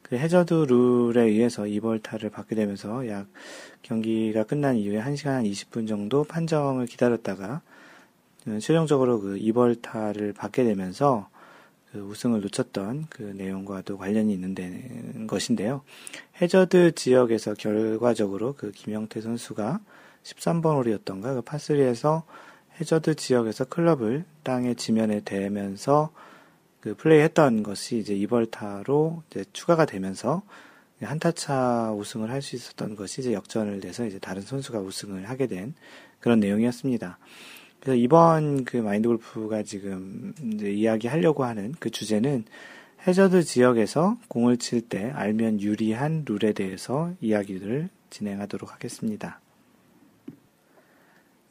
그 0.08 0.16
해저드 0.16 0.54
룰에 0.68 1.22
의해서 1.24 1.66
이벌타를 1.66 2.30
받게 2.30 2.54
되면서 2.54 3.06
약 3.08 3.26
경기가 3.82 4.44
끝난 4.44 4.76
이후에 4.76 5.02
1시간 5.02 5.50
20분 5.50 5.86
정도 5.86 6.24
판정을 6.24 6.86
기다렸다가 6.86 7.60
어, 8.46 8.58
최종적으로 8.58 9.20
그 9.20 9.36
이벌타를 9.36 10.32
받게 10.32 10.64
되면서 10.64 11.28
그 11.92 12.00
우승을 12.00 12.40
놓쳤던 12.40 13.06
그 13.08 13.22
내용과도 13.22 13.96
관련이 13.98 14.32
있는 14.32 15.26
것인데요. 15.26 15.82
해저드 16.40 16.92
지역에서 16.92 17.54
결과적으로 17.54 18.54
그 18.56 18.72
김영태 18.72 19.20
선수가 19.20 19.80
13번 20.22 20.76
홀이었던가 20.76 21.34
그 21.34 21.42
파3에서 21.42 22.22
해저드 22.80 23.16
지역에서 23.16 23.64
클럽을 23.64 24.24
땅의 24.42 24.76
지면에 24.76 25.20
대면서 25.20 26.10
그 26.88 26.94
플레이했던 26.94 27.64
것이 27.64 27.98
이제 27.98 28.14
이벌타로 28.14 29.22
이제 29.30 29.44
추가가 29.52 29.84
되면서 29.84 30.42
한타차 31.02 31.92
우승을 31.92 32.30
할 32.30 32.40
수 32.40 32.56
있었던 32.56 32.96
것이 32.96 33.20
이제 33.20 33.34
역전을 33.34 33.80
돼서 33.80 34.06
이제 34.06 34.18
다른 34.18 34.40
선수가 34.40 34.80
우승을 34.80 35.28
하게 35.28 35.46
된 35.48 35.74
그런 36.18 36.40
내용이었습니다. 36.40 37.18
그래서 37.78 37.94
이번 37.94 38.64
그 38.64 38.78
마인드 38.78 39.06
골프가 39.06 39.62
지금 39.62 40.32
이제 40.54 40.70
이야기하려고 40.72 41.44
하는 41.44 41.74
그 41.78 41.90
주제는 41.90 42.46
해저드 43.06 43.42
지역에서 43.42 44.16
공을 44.28 44.56
칠 44.56 44.80
때 44.80 45.10
알면 45.10 45.60
유리한 45.60 46.24
룰에 46.26 46.54
대해서 46.54 47.12
이야기를 47.20 47.90
진행하도록 48.08 48.72
하겠습니다. 48.72 49.40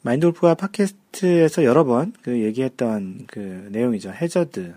마인드 0.02 0.26
골프가 0.26 0.54
팟캐스트에서 0.54 1.62
여러 1.62 1.84
번 1.84 2.12
그 2.22 2.42
얘기했던 2.42 3.26
그 3.28 3.68
내용이죠. 3.70 4.10
해저드. 4.10 4.74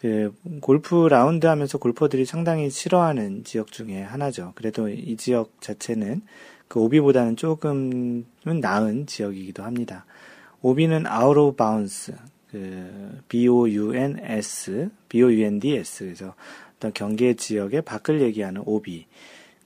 그 0.00 0.32
골프 0.60 1.08
라운드 1.08 1.46
하면서 1.46 1.78
골퍼들이 1.78 2.24
상당히 2.24 2.70
싫어하는 2.70 3.44
지역 3.44 3.72
중에 3.72 4.02
하나죠. 4.02 4.52
그래도 4.54 4.88
이 4.88 5.16
지역 5.16 5.60
자체는 5.60 6.22
그 6.68 6.80
오비보다는 6.80 7.36
조금은 7.36 8.24
나은 8.60 9.06
지역이기도 9.06 9.62
합니다. 9.62 10.04
OB는 10.62 11.04
out 11.06 11.38
of 11.38 11.56
bounds, 11.56 12.12
그 12.50 13.20
B-O-U-N-S, 13.28 14.90
B-O-U-N-D-S. 15.08 16.04
그래서 16.04 16.34
어떤 16.76 16.92
경계 16.92 17.34
지역의 17.34 17.82
밖을 17.82 18.20
얘기하는 18.20 18.62
OB. 18.64 19.06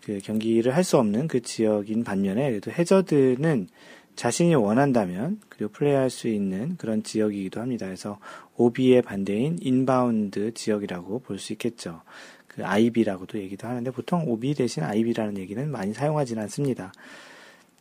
그 0.05 0.19
경기를 0.19 0.75
할 0.75 0.83
수 0.83 0.99
없는 0.99 1.29
그 1.29 1.43
지역인 1.43 2.05
반면에 2.05 2.51
그래도 2.51 2.71
해저드는 2.73 3.69
자신이 4.17 4.55
원한다면 4.55 5.41
그리고 5.49 5.73
플레이할 5.73 6.11
수 6.11 6.29
있는 6.29 6.77
그런 6.77 7.03
지역이기도 7.03 7.61
합니다. 7.61 7.87
그래서 7.87 8.19
OB의 8.57 9.03
반대인 9.03 9.59
inbound 9.61 10.55
지역이라고 10.55 11.21
볼 11.21 11.39
수 11.39 11.53
있겠죠. 11.55 12.03
그 12.47 12.65
IB라고도 12.65 13.39
얘기도 13.39 13.67
하는데 13.67 13.91
보통 13.91 14.29
OB 14.29 14.55
대신 14.55 14.83
IB라는 14.83 15.39
얘기는 15.39 15.71
많이 15.71 15.95
사용하지는 15.95 16.43
않습니다. 16.43 16.93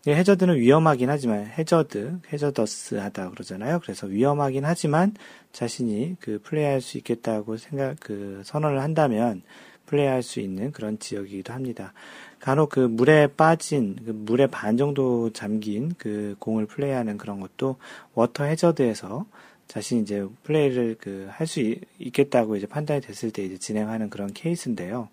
해저드는 0.08 0.56
위험하긴 0.56 1.10
하지만 1.10 1.46
해저드, 1.46 2.22
hazardous 2.34 2.96
하다 2.96 3.30
그러잖아요. 3.32 3.80
그래서 3.82 4.08
위험하긴 4.08 4.66
하지만 4.66 5.14
자신이 5.52 6.16
그 6.20 6.40
플레이할 6.42 6.82
수 6.82 6.98
있겠다고 6.98 7.58
생각 7.58 7.98
그 8.00 8.42
선언을 8.46 8.82
한다면 8.82 9.44
플레이할 9.92 10.24
수 10.24 10.40
있는 10.40 10.72
그런 10.72 10.98
지역이기도 10.98 11.52
합니다. 11.54 11.94
간혹 12.40 12.70
그 12.70 12.80
물에 12.80 13.28
빠진 13.28 13.98
그 14.04 14.12
물에 14.12 14.48
반 14.48 14.78
정도 14.78 15.30
잠긴 15.32 15.94
그 15.98 16.36
공을 16.40 16.66
플레이하는 16.66 17.18
그런 17.18 17.40
것도 17.42 17.76
워터 18.16 18.46
해저드에서 18.46 19.26
자신이 19.68 20.02
이제 20.02 20.26
플레이를 20.44 20.96
그 21.00 21.28
할 21.30 21.46
수 21.48 21.60
있겠다고 22.00 22.56
이제 22.56 22.66
판단이 22.68 23.02
됐을 23.02 23.32
때 23.32 23.44
이제 23.44 23.58
진행하는 23.58 24.10
그런 24.10 24.34
케이스인데요. 24.34 25.10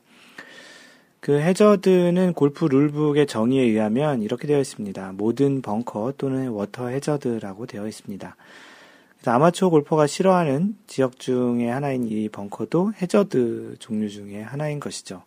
그 1.21 1.41
해저드는 1.41 2.33
골프 2.35 2.65
rule 2.65 2.89
book의 2.89 3.27
정의에 3.27 3.63
의하면 3.65 4.23
이렇게 4.23 4.47
되어 4.47 4.61
있습니다. 4.61 5.13
모든 5.17 5.63
벙커 5.63 6.15
또는 6.17 6.49
워터 6.51 6.89
해저드라고 6.89 7.67
되어 7.67 7.87
있습니다. 7.89 8.37
그래서 9.19 9.33
아마추어 9.33 9.69
골퍼가 9.69 10.07
싫어하는 10.07 10.77
지역 10.87 11.19
중에 11.19 11.69
하나인 11.69 12.05
이 12.05 12.29
벙커도 12.29 12.93
해저드 13.03 13.77
종류 13.79 14.09
중에 14.09 14.43
하나인 14.43 14.81
것이죠. 14.81 15.25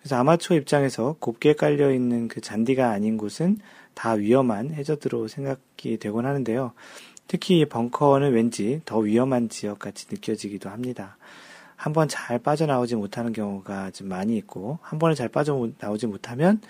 그래서 0.00 0.16
아마추어 0.16 0.56
입장에서 0.56 1.16
곱게 1.18 1.54
깔려 1.54 1.92
있는 1.92 2.28
그 2.28 2.40
잔디가 2.40 2.90
아닌 2.90 3.16
곳은 3.16 3.58
다 3.94 4.12
위험한 4.12 4.72
해저드로 4.72 5.26
생각이 5.26 5.98
되곤 5.98 6.26
하는데요. 6.26 6.72
특히 7.26 7.64
벙커는 7.64 8.32
왠지 8.32 8.80
더 8.84 8.98
위험한 8.98 9.48
지역 9.48 9.80
같이 9.80 10.06
느껴지기도 10.10 10.70
합니다. 10.70 11.16
한 11.74 11.92
번 11.92 12.08
잘 12.08 12.38
빠져나오지 12.38 12.96
못하는 12.96 13.32
경우가 13.32 13.90
좀 13.90 14.08
많이 14.08 14.36
있고, 14.38 14.78
한 14.80 14.98
번에 14.98 15.14
잘 15.14 15.28
빠져나오지 15.28 16.06
못하면, 16.06 16.60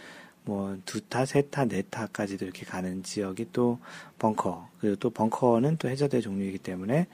뭐, 0.47 0.77
두 0.87 1.01
타, 1.01 1.27
세 1.27 1.43
타, 1.43 1.65
네 1.67 1.83
타까지도 1.83 2.45
이렇게 2.45 2.65
가는 2.65 3.03
지역이 3.03 3.49
또 3.53 3.79
벙커, 4.19 4.69
그리고 4.81 4.97
또 4.97 5.11
벙커는 5.11 5.77
또 5.79 5.89
해저대 5.89 6.21
종류이기 6.21 6.59
때문에 6.59 7.09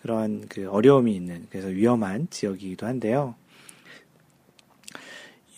그런 0.00 0.46
그 0.48 0.70
어려움이 0.70 1.14
있는, 1.14 1.46
그래서 1.50 1.66
위험한 1.66 2.28
지역이기도 2.30 2.86
한데요. 2.86 3.34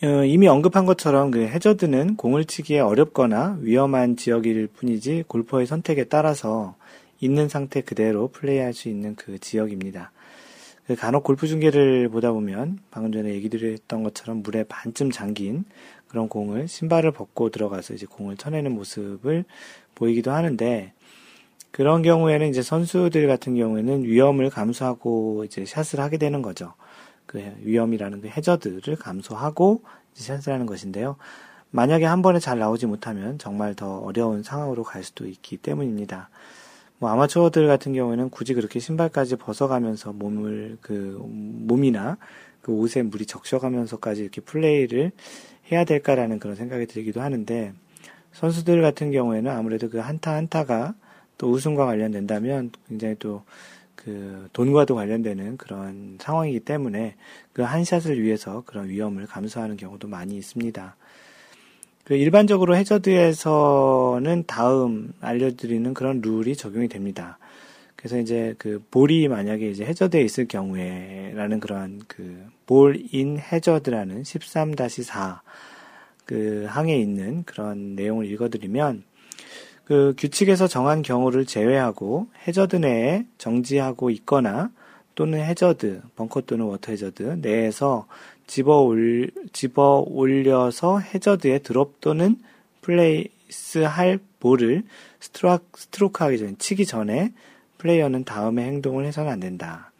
어, 0.02 0.24
이미 0.24 0.48
언급한 0.48 0.86
것처럼 0.86 1.30
그 1.30 1.46
해저드는 1.46 2.16
공을 2.16 2.46
치기에 2.46 2.80
어렵거나 2.80 3.58
위험한 3.60 4.16
지역일 4.16 4.68
뿐이지 4.68 5.24
골퍼의 5.28 5.66
선택에 5.66 6.04
따라서 6.04 6.74
있는 7.20 7.48
상태 7.48 7.82
그대로 7.82 8.28
플레이할 8.28 8.72
수 8.72 8.88
있는 8.88 9.14
그 9.16 9.38
지역입니다. 9.38 10.10
그 10.86 10.96
간혹 10.96 11.22
골프 11.22 11.46
중계를 11.46 12.08
보다 12.08 12.32
보면 12.32 12.80
방금 12.90 13.12
전에 13.12 13.30
얘기 13.30 13.48
드렸던 13.48 14.02
것처럼 14.02 14.42
물에 14.42 14.64
반쯤 14.64 15.12
잠긴 15.12 15.64
그런 16.12 16.28
공을 16.28 16.68
신발을 16.68 17.10
벗고 17.12 17.48
들어가서 17.48 17.94
이제 17.94 18.04
공을 18.04 18.36
쳐내는 18.36 18.72
모습을 18.72 19.46
보이기도 19.94 20.30
하는데 20.30 20.92
그런 21.70 22.02
경우에는 22.02 22.50
이제 22.50 22.60
선수들 22.60 23.26
같은 23.26 23.56
경우에는 23.56 24.04
위험을 24.04 24.50
감수하고 24.50 25.44
이제 25.44 25.64
샷을 25.64 26.00
하게 26.00 26.18
되는 26.18 26.42
거죠. 26.42 26.74
그 27.24 27.42
위험이라는 27.62 28.20
그 28.20 28.28
해저드를 28.28 28.96
감수하고 28.96 29.84
샷을 30.12 30.52
하는 30.52 30.66
것인데요. 30.66 31.16
만약에 31.70 32.04
한 32.04 32.20
번에 32.20 32.38
잘 32.40 32.58
나오지 32.58 32.84
못하면 32.84 33.38
정말 33.38 33.74
더 33.74 33.96
어려운 34.00 34.42
상황으로 34.42 34.82
갈 34.82 35.02
수도 35.02 35.26
있기 35.26 35.56
때문입니다. 35.56 36.28
뭐 36.98 37.08
아마추어들 37.08 37.66
같은 37.68 37.94
경우에는 37.94 38.28
굳이 38.28 38.52
그렇게 38.52 38.80
신발까지 38.80 39.36
벗어가면서 39.36 40.12
몸을 40.12 40.76
그 40.82 41.18
몸이나 41.26 42.18
그 42.62 42.72
옷에 42.72 43.02
물이 43.02 43.26
적셔가면서까지 43.26 44.22
이렇게 44.22 44.40
플레이를 44.40 45.12
해야 45.70 45.84
될까라는 45.84 46.38
그런 46.38 46.56
생각이 46.56 46.86
들기도 46.86 47.20
하는데 47.20 47.72
선수들 48.32 48.82
같은 48.82 49.12
경우에는 49.12 49.50
아무래도 49.50 49.88
그 49.88 49.98
한타 49.98 50.34
한타가 50.34 50.94
또 51.38 51.50
우승과 51.50 51.86
관련된다면 51.86 52.70
굉장히 52.88 53.16
또 53.16 53.44
그 54.04 54.48
돈과도 54.52 54.94
관련되는 54.96 55.56
그런 55.56 56.18
상황이기 56.20 56.60
때문에 56.60 57.14
그 57.52 57.62
한 57.62 57.84
샷을 57.84 58.20
위해서 58.20 58.62
그런 58.66 58.88
위험을 58.88 59.26
감수하는 59.26 59.76
경우도 59.76 60.08
많이 60.08 60.36
있습니다. 60.36 60.96
그 62.04 62.14
일반적으로 62.14 62.74
해저드에서는 62.76 64.44
다음 64.46 65.12
알려드리는 65.20 65.94
그런 65.94 66.20
룰이 66.20 66.56
적용이 66.56 66.88
됩니다. 66.88 67.38
그래서 67.97 68.18
이제 68.18 68.55
그 68.59 68.82
볼이 68.90 69.28
만약에 69.28 69.70
이제 69.70 69.84
해저드에 69.84 70.22
있을 70.22 70.49
경우에라는 70.49 71.61
그러한 71.61 72.01
그 72.09 72.45
볼인 72.66 73.38
해저드라는 73.38 74.22
13-4그 74.22 76.64
항에 76.66 76.97
있는 76.97 77.45
그런 77.45 77.95
내용을 77.95 78.26
읽어드리면 78.26 79.05
그 79.84 80.14
규칙에서 80.16 80.68
정한 80.68 81.03
경우를 81.03 81.47
제외하고 81.47 82.28
해저드 82.47 82.76
내에 82.76 83.26
정지하고 83.38 84.11
있거나 84.11 84.70
또는 85.14 85.40
해저드, 85.40 86.03
벙커 86.16 86.43
또는 86.43 86.66
워터 86.66 86.93
해저드 86.93 87.38
내에서 87.43 88.07
집어 88.47 88.80
올, 88.80 89.30
집어 89.53 90.05
올려서 90.07 91.01
해저드에 91.01 91.59
드롭 91.59 92.01
또는 92.01 92.36
place 92.80 93.78
할 93.78 94.18
볼을 94.40 94.84
스트로크, 95.20 95.64
스트로크 95.76 96.24
하기 96.24 96.38
전에, 96.38 96.55
치기 96.59 96.86
전에 96.86 97.32
플레이어는 97.83 98.24
다음의 98.24 98.64
행동을 98.64 99.05
해서는 99.05 99.30
안 99.30 99.41
된다. 99.41 99.91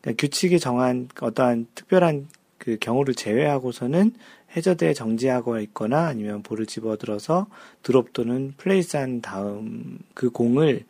그러니까 0.00 0.20
규칙이 0.20 0.58
정한 0.58 1.08
어떠한 1.20 1.68
특별한 1.76 2.28
그 2.58 2.76
경우를 2.80 3.14
제외하고서는 3.14 4.12
해저드에 4.56 4.94
정지하고 4.94 5.60
있거나 5.60 6.06
아니면 6.06 6.42
볼을 6.42 6.66
집어들어서 6.66 7.46
드롭 7.84 8.12
또는 8.12 8.52
place 8.56 8.96
한 8.96 9.20
다음 9.20 10.00
그 10.14 10.30
공을 10.30 10.84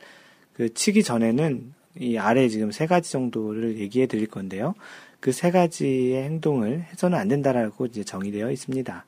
그 0.54 0.72
치기 0.72 1.02
전에는 1.02 1.74
이 2.00 2.16
아래 2.16 2.48
지금 2.48 2.70
세 2.70 2.86
가지 2.86 3.12
정도를 3.12 3.78
얘기해 3.78 4.06
드릴 4.06 4.28
건데요. 4.28 4.74
그 5.20 5.32
세 5.32 5.50
가지의 5.50 6.24
행동을 6.24 6.84
해서는 6.84 7.18
안 7.18 7.28
된다라고 7.28 7.86
이제 7.86 8.02
정의되어 8.02 8.50
있습니다. 8.50 9.04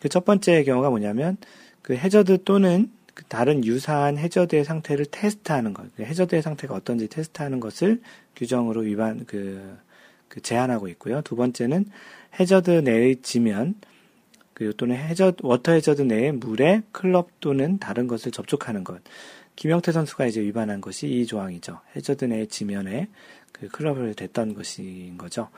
그 0.00 0.08
첫 0.08 0.24
번째 0.24 0.64
경우가 0.64 0.88
뭐냐면 0.88 1.36
그 1.82 1.94
해저드 1.94 2.44
또는 2.44 2.90
그 2.90 3.01
다른 3.28 3.64
유사한 3.64 4.18
해저드의 4.18 4.64
상태를 4.64 5.06
테스트하는 5.06 5.74
것, 5.74 5.94
그 5.96 6.02
해저드의 6.02 6.42
상태가 6.42 6.74
어떤지 6.74 7.08
테스트하는 7.08 7.60
것을 7.60 8.00
규정으로 8.36 8.80
위반 8.82 9.24
그, 9.26 9.76
그 10.28 10.40
제한하고 10.40 10.88
있고요. 10.88 11.20
두 11.22 11.36
번째는 11.36 11.86
해저드 12.38 12.70
내의 12.70 13.20
지면 13.22 13.74
그 14.54 14.74
또는 14.76 14.96
해저 14.96 15.32
워터 15.42 15.72
해저드 15.72 16.02
내의 16.02 16.32
물에 16.32 16.82
클럽 16.92 17.40
또는 17.40 17.78
다른 17.78 18.06
것을 18.06 18.32
접촉하는 18.32 18.84
것. 18.84 19.02
김영태 19.56 19.92
선수가 19.92 20.26
이제 20.26 20.40
위반한 20.40 20.80
것이 20.80 21.08
이 21.08 21.26
조항이죠. 21.26 21.80
해저드 21.94 22.24
내 22.24 22.46
지면에 22.46 23.08
그 23.62 23.68
클럽을 23.68 24.14
댔던 24.14 24.54
것인 24.54 25.16
거죠. 25.16 25.48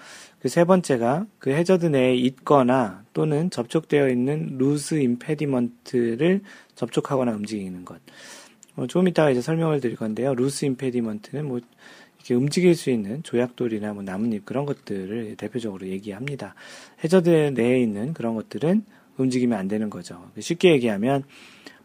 그 0.41 0.49
세 0.49 0.65
번째가 0.65 1.27
그 1.39 1.51
해저드 1.51 1.87
내에 1.87 2.15
있거나 2.17 3.03
또는 3.15 3.49
접촉되어 3.49 4.11
있는 4.11 4.59
loose 4.59 4.97
impediment를 4.97 6.43
접촉하거나 6.75 7.33
움직이는 7.33 7.85
것. 7.85 7.99
어, 8.77 8.87
조금 8.87 9.09
이따가 9.09 9.31
이제 9.31 9.41
설명을 9.41 9.81
드릴 9.81 9.97
건데요. 9.97 10.35
loose 10.35 10.67
impediment는 10.67 11.47
뭐 11.47 11.61
이렇게 12.19 12.35
움직일 12.35 12.75
수 12.75 12.91
있는 12.91 13.23
조약돌이나 13.23 13.95
뭐 13.95 14.03
나뭇잎 14.03 14.45
그런 14.45 14.67
것들을 14.67 15.37
대표적으로 15.37 15.87
얘기합니다. 15.89 16.55
해저드 17.03 17.53
내에 17.55 17.81
있는 17.81 18.13
그런 18.13 18.35
것들은 18.35 18.85
움직이면 19.17 19.59
안 19.59 19.67
되는 19.67 19.89
거죠. 19.89 20.31
쉽게 20.39 20.73
얘기하면 20.73 21.25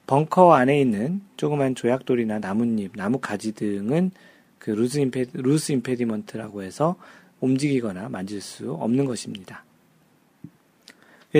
벙커 0.05 0.53
안에 0.53 0.81
있는 0.81 1.21
조그만 1.37 1.75
조약돌이나 1.75 2.39
나뭇잎, 2.39 2.91
나뭇가지 2.95 3.53
등은 3.53 4.11
그 4.59 4.71
loose, 4.71 4.99
impe, 4.99 5.27
loose 5.33 5.71
impediment라고 5.71 6.63
해서 6.63 6.95
움직이거나 7.39 8.09
만질 8.09 8.41
수 8.41 8.73
없는 8.73 9.05
것입니다. 9.05 9.63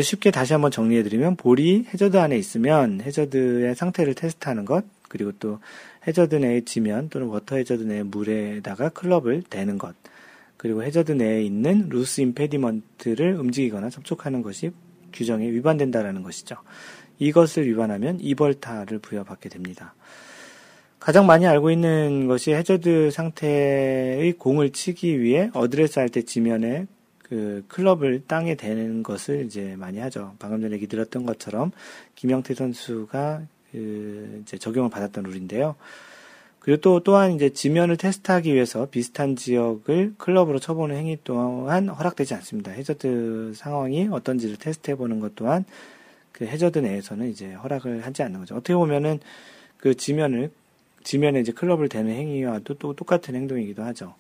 쉽게 0.01 0.31
다시 0.31 0.53
한번 0.53 0.71
정리해드리면 0.71 1.35
볼이 1.35 1.85
해저드 1.93 2.17
안에 2.17 2.37
있으면 2.37 3.01
해저드의 3.01 3.75
상태를 3.75 4.13
테스트하는 4.13 4.65
것, 4.65 4.85
그리고 5.07 5.31
또 5.39 5.59
해저드 6.07 6.35
내에 6.35 6.61
지면 6.61 7.09
또는 7.09 7.27
워터 7.27 7.57
해저드 7.57 7.83
내에 7.83 8.03
물에다가 8.03 8.89
클럽을 8.89 9.43
대는 9.49 9.77
것, 9.77 9.95
그리고 10.57 10.83
해저드 10.83 11.13
내에 11.13 11.43
있는 11.43 11.89
loose 11.89 12.21
impediment를 12.21 13.35
움직이거나 13.39 13.89
접촉하는 13.89 14.43
것이 14.43 14.71
규정에 15.11 15.49
위반된다라는 15.49 16.21
것이죠. 16.21 16.57
이것을 17.17 17.67
위반하면 17.67 18.19
이벌타를 18.19 18.99
부여받게 18.99 19.49
됩니다. 19.49 19.95
가장 21.09 21.25
많이 21.25 21.47
알고 21.47 21.71
있는 21.71 22.27
것이 22.27 22.51
해저드 22.51 23.09
상태의 23.09 24.33
공을 24.33 24.69
치기 24.69 25.19
위해 25.19 25.49
어드레스 25.55 25.97
할 25.97 26.09
때 26.09 26.21
지면에 26.21 26.85
그 27.23 27.65
클럽을 27.67 28.25
땅에 28.27 28.53
대는 28.53 29.01
것을 29.01 29.43
이제 29.43 29.75
많이 29.75 29.97
하죠. 29.97 30.35
방금 30.37 30.61
전에 30.61 30.75
얘기 30.75 30.85
들었던 30.85 31.25
것처럼 31.25 31.71
김영태 32.13 32.53
선수가 32.53 33.41
그 33.71 34.41
이제 34.43 34.59
적용을 34.59 34.91
받았던 34.91 35.23
룰인데요. 35.23 35.73
그리고 36.59 36.79
또 36.79 36.99
또한 36.99 37.31
이제 37.31 37.49
지면을 37.49 37.97
테스트하기 37.97 38.53
위해서 38.53 38.85
비슷한 38.85 39.35
지역을 39.35 40.13
클럽으로 40.19 40.59
쳐보는 40.59 40.95
행위 40.95 41.17
또한 41.23 41.89
허락되지 41.89 42.35
않습니다. 42.35 42.71
해저드 42.71 43.53
상황이 43.55 44.07
어떤지를 44.11 44.57
테스트해 44.57 44.95
보는 44.95 45.19
것 45.21 45.33
또한 45.33 45.65
그 46.31 46.45
해저드 46.45 46.77
내에서는 46.77 47.31
이제 47.31 47.53
허락을 47.53 48.05
하지 48.05 48.21
않는 48.21 48.41
거죠. 48.41 48.53
어떻게 48.53 48.75
보면은 48.75 49.19
그 49.77 49.95
지면을 49.95 50.51
지면에 51.03 51.39
이제 51.41 51.51
클럽을 51.51 51.89
대는 51.89 52.11
행위와도 52.11 52.75
또 52.75 52.93
똑같은 52.93 53.35
행동이기도 53.35 53.83
하죠. 53.83 54.15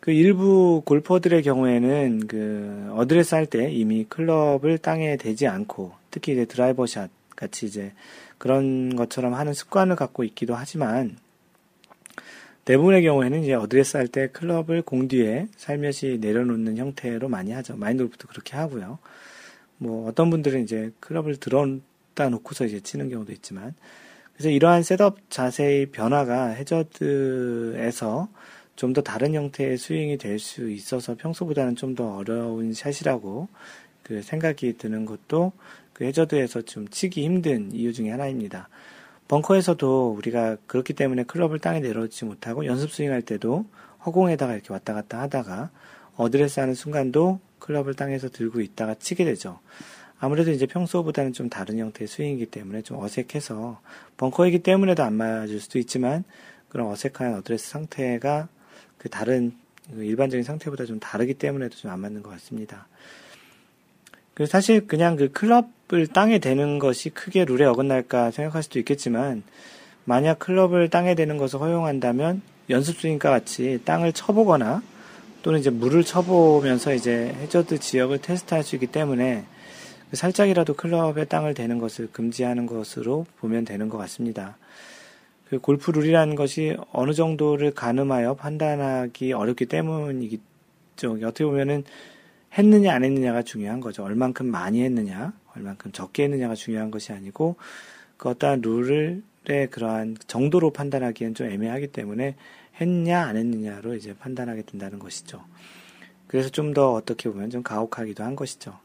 그 0.00 0.12
일부 0.12 0.82
골퍼들의 0.84 1.42
경우에는 1.42 2.26
그 2.28 2.92
어드레스 2.96 3.34
할 3.34 3.46
때 3.46 3.70
이미 3.70 4.04
클럽을 4.04 4.78
땅에 4.78 5.16
대지 5.16 5.46
않고 5.46 5.92
특히 6.10 6.32
이제 6.32 6.44
드라이버샷 6.44 7.10
같이 7.36 7.66
이제 7.66 7.92
그런 8.38 8.94
것처럼 8.96 9.34
하는 9.34 9.52
습관을 9.52 9.96
갖고 9.96 10.24
있기도 10.24 10.54
하지만 10.54 11.16
대부분의 12.64 13.02
경우에는 13.02 13.42
이제 13.42 13.54
어드레스 13.54 13.96
할 13.96 14.08
때 14.08 14.28
클럽을 14.28 14.82
공 14.82 15.08
뒤에 15.08 15.48
살며시 15.56 16.18
내려놓는 16.20 16.76
형태로 16.76 17.28
많이 17.28 17.52
하죠. 17.52 17.76
마인드 17.76 18.02
골프도 18.04 18.28
그렇게 18.28 18.56
하고요. 18.56 18.98
뭐 19.78 20.08
어떤 20.08 20.30
분들은 20.30 20.62
이제 20.62 20.92
클럽을 21.00 21.36
들어다 21.36 22.28
놓고서 22.30 22.66
이제 22.66 22.80
치는 22.80 23.08
경우도 23.10 23.32
있지만 23.32 23.74
그래서 24.38 24.50
이러한 24.50 24.84
setup 24.84 25.30
자세의 25.30 25.86
변화가 25.86 26.50
해저드에서 26.50 28.28
좀 28.76 28.92
더 28.92 29.02
다른 29.02 29.34
형태의 29.34 29.76
스윙이 29.76 30.16
될 30.18 30.38
수 30.38 30.70
있어서 30.70 31.16
평소보다는 31.16 31.74
좀 31.74 31.96
더 31.96 32.14
어려운 32.16 32.72
샷이라고 32.72 33.48
그 34.04 34.22
생각이 34.22 34.78
드는 34.78 35.04
것도 35.04 35.50
그 35.92 36.04
해저드에서 36.04 36.62
좀 36.62 36.86
치기 36.88 37.24
힘든 37.24 37.72
이유 37.72 37.92
중에 37.92 38.10
하나입니다. 38.10 38.68
벙커에서도 39.26 40.12
우리가 40.12 40.56
그렇기 40.68 40.92
때문에 40.94 41.24
클럽을 41.24 41.58
땅에 41.58 41.80
내려놓지 41.80 42.24
못하고 42.24 42.64
연습 42.66 42.92
스윙할 42.92 43.22
때도 43.22 43.66
허공에다가 44.06 44.54
이렇게 44.54 44.72
왔다 44.72 44.94
갔다 44.94 45.20
하다가 45.22 45.70
어드레스 46.16 46.60
하는 46.60 46.74
순간도 46.74 47.40
클럽을 47.58 47.94
땅에서 47.94 48.28
들고 48.28 48.60
있다가 48.60 48.94
치게 48.94 49.24
되죠. 49.24 49.58
아무래도 50.20 50.50
이제 50.50 50.66
평소보다는 50.66 51.32
좀 51.32 51.48
다른 51.48 51.78
형태의 51.78 52.08
스윙이기 52.08 52.46
때문에 52.46 52.82
좀 52.82 52.98
어색해서 52.98 53.80
벙커이기 54.16 54.60
때문에도 54.60 55.02
안 55.04 55.14
맞을 55.14 55.60
수도 55.60 55.78
있지만 55.78 56.24
그런 56.68 56.88
어색한 56.88 57.34
어드레스 57.36 57.70
상태가 57.70 58.48
그 58.98 59.08
다른 59.08 59.52
그 59.94 60.04
일반적인 60.04 60.42
상태보다 60.44 60.84
좀 60.84 60.98
다르기 61.00 61.34
때문에도 61.34 61.76
좀 61.76 61.90
안 61.90 62.00
맞는 62.00 62.22
것 62.22 62.30
같습니다. 62.30 62.88
그 64.34 64.46
사실 64.46 64.86
그냥 64.86 65.16
그 65.16 65.32
클럽을 65.32 66.08
땅에 66.12 66.38
대는 66.38 66.78
것이 66.78 67.10
크게 67.10 67.44
룰에 67.44 67.64
어긋날까 67.64 68.30
생각할 68.30 68.62
수도 68.62 68.78
있겠지만 68.78 69.42
만약 70.04 70.38
클럽을 70.38 70.90
땅에 70.90 71.14
대는 71.14 71.38
것을 71.38 71.60
허용한다면 71.60 72.42
연습 72.70 73.00
스윙과 73.00 73.30
같이 73.30 73.80
땅을 73.84 74.12
쳐보거나 74.12 74.82
또는 75.42 75.60
이제 75.60 75.70
물을 75.70 76.04
쳐보면서 76.04 76.92
이제 76.94 77.34
해저드 77.40 77.78
지역을 77.78 78.18
테스트할 78.18 78.62
수 78.62 78.76
있기 78.76 78.88
때문에 78.88 79.44
그 79.44 79.57
살짝이라도 80.12 80.74
클럽에 80.74 81.24
땅을 81.26 81.54
대는 81.54 81.78
것을 81.78 82.08
금지하는 82.12 82.66
것으로 82.66 83.26
보면 83.38 83.64
되는 83.64 83.88
것 83.88 83.98
같습니다. 83.98 84.56
그 85.48 85.58
골프 85.58 85.90
룰이라는 85.90 86.34
것이 86.34 86.76
어느 86.92 87.12
정도를 87.12 87.72
가늠하여 87.72 88.34
판단하기 88.34 89.32
어렵기 89.32 89.66
때문이기 89.66 90.40
죠 90.96 91.12
어떻게 91.12 91.44
보면은 91.44 91.84
했느냐 92.56 92.94
안 92.94 93.04
했느냐가 93.04 93.42
중요한 93.42 93.80
거죠. 93.80 94.04
얼만큼 94.04 94.46
많이 94.46 94.82
했느냐, 94.82 95.32
얼만큼 95.54 95.92
적게 95.92 96.24
했느냐가 96.24 96.54
중요한 96.54 96.90
것이 96.90 97.12
아니고 97.12 97.56
그 98.16 98.28
어떠한 98.30 98.62
룰의 98.62 99.70
그러한 99.70 100.16
정도로 100.26 100.70
판단하기엔 100.72 101.34
좀 101.34 101.50
애매하기 101.50 101.88
때문에 101.88 102.34
했냐 102.80 103.22
안 103.22 103.36
했느냐로 103.36 103.94
이제 103.94 104.14
판단하게 104.16 104.62
된다는 104.62 104.98
것이죠. 104.98 105.44
그래서 106.26 106.48
좀 106.50 106.74
더 106.74 106.92
어떻게 106.92 107.30
보면 107.30 107.50
좀 107.50 107.62
가혹하기도 107.62 108.22
한 108.22 108.36
것이죠. 108.36 108.78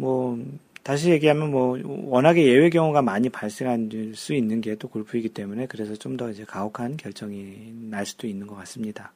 뭐 0.00 0.38
다시 0.82 1.10
얘기하면 1.10 1.50
뭐 1.50 1.78
워낙에 1.84 2.42
예외 2.42 2.70
경우가 2.70 3.02
많이 3.02 3.28
발생할 3.28 3.90
수 4.14 4.32
있는 4.34 4.62
게 4.62 4.74
또 4.76 4.88
골프이기 4.88 5.28
때문에 5.28 5.66
그래서 5.66 5.94
좀 5.94 6.16
더 6.16 6.30
이제 6.30 6.44
가혹한 6.44 6.96
결정이 6.96 7.72
날 7.90 8.06
수도 8.06 8.26
있는 8.26 8.46
것 8.46 8.54
같습니다. 8.56 9.12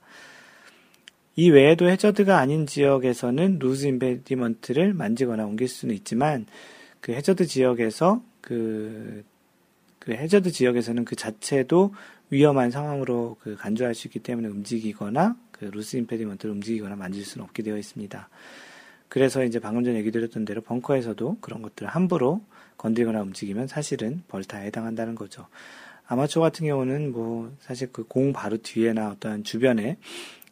이 1.36 1.50
외에도 1.50 1.88
해저드가 1.88 2.38
아닌 2.38 2.66
지역에서는 2.66 3.58
loose 3.58 3.86
impediment를 3.86 4.92
만지거나 4.94 5.46
옮길 5.46 5.66
수는 5.68 5.94
있지만 5.96 6.46
그 7.00 7.12
해저드 7.12 7.46
지역에서 7.46 8.22
그, 8.40 9.24
그 9.98 10.12
해저드 10.12 10.52
지역에서는 10.52 11.04
그 11.06 11.16
자체도 11.16 11.94
위험한 12.30 12.70
상황으로 12.70 13.36
그 13.40 13.56
간주할 13.56 13.94
수 13.94 14.06
있기 14.06 14.20
때문에 14.20 14.48
움직이거나 14.48 15.36
그 15.50 15.64
loose 15.64 15.96
impediment를 15.96 16.54
움직이거나 16.54 16.94
만질 16.94 17.24
수는 17.24 17.44
없게 17.44 17.62
되어 17.62 17.78
있습니다. 17.78 18.28
그래서 19.08 19.44
이제 19.44 19.58
방금 19.60 19.84
전에 19.84 19.96
얘기 19.98 20.10
드렸던 20.10 20.44
대로 20.44 20.60
벙커에서도 20.62 21.38
그런 21.40 21.62
것들을 21.62 21.88
함부로 21.88 22.42
건드리거나 22.78 23.22
움직이면 23.22 23.68
사실은 23.68 24.22
벌타에 24.28 24.66
해당한다는 24.66 25.14
거죠. 25.14 25.46
아마추어 26.06 26.42
같은 26.42 26.66
경우는 26.66 27.12
뭐 27.12 27.52
사실 27.60 27.90
그 27.92 28.04
공 28.04 28.32
바로 28.32 28.58
뒤에나 28.58 29.10
어떠한 29.12 29.44
주변에 29.44 29.96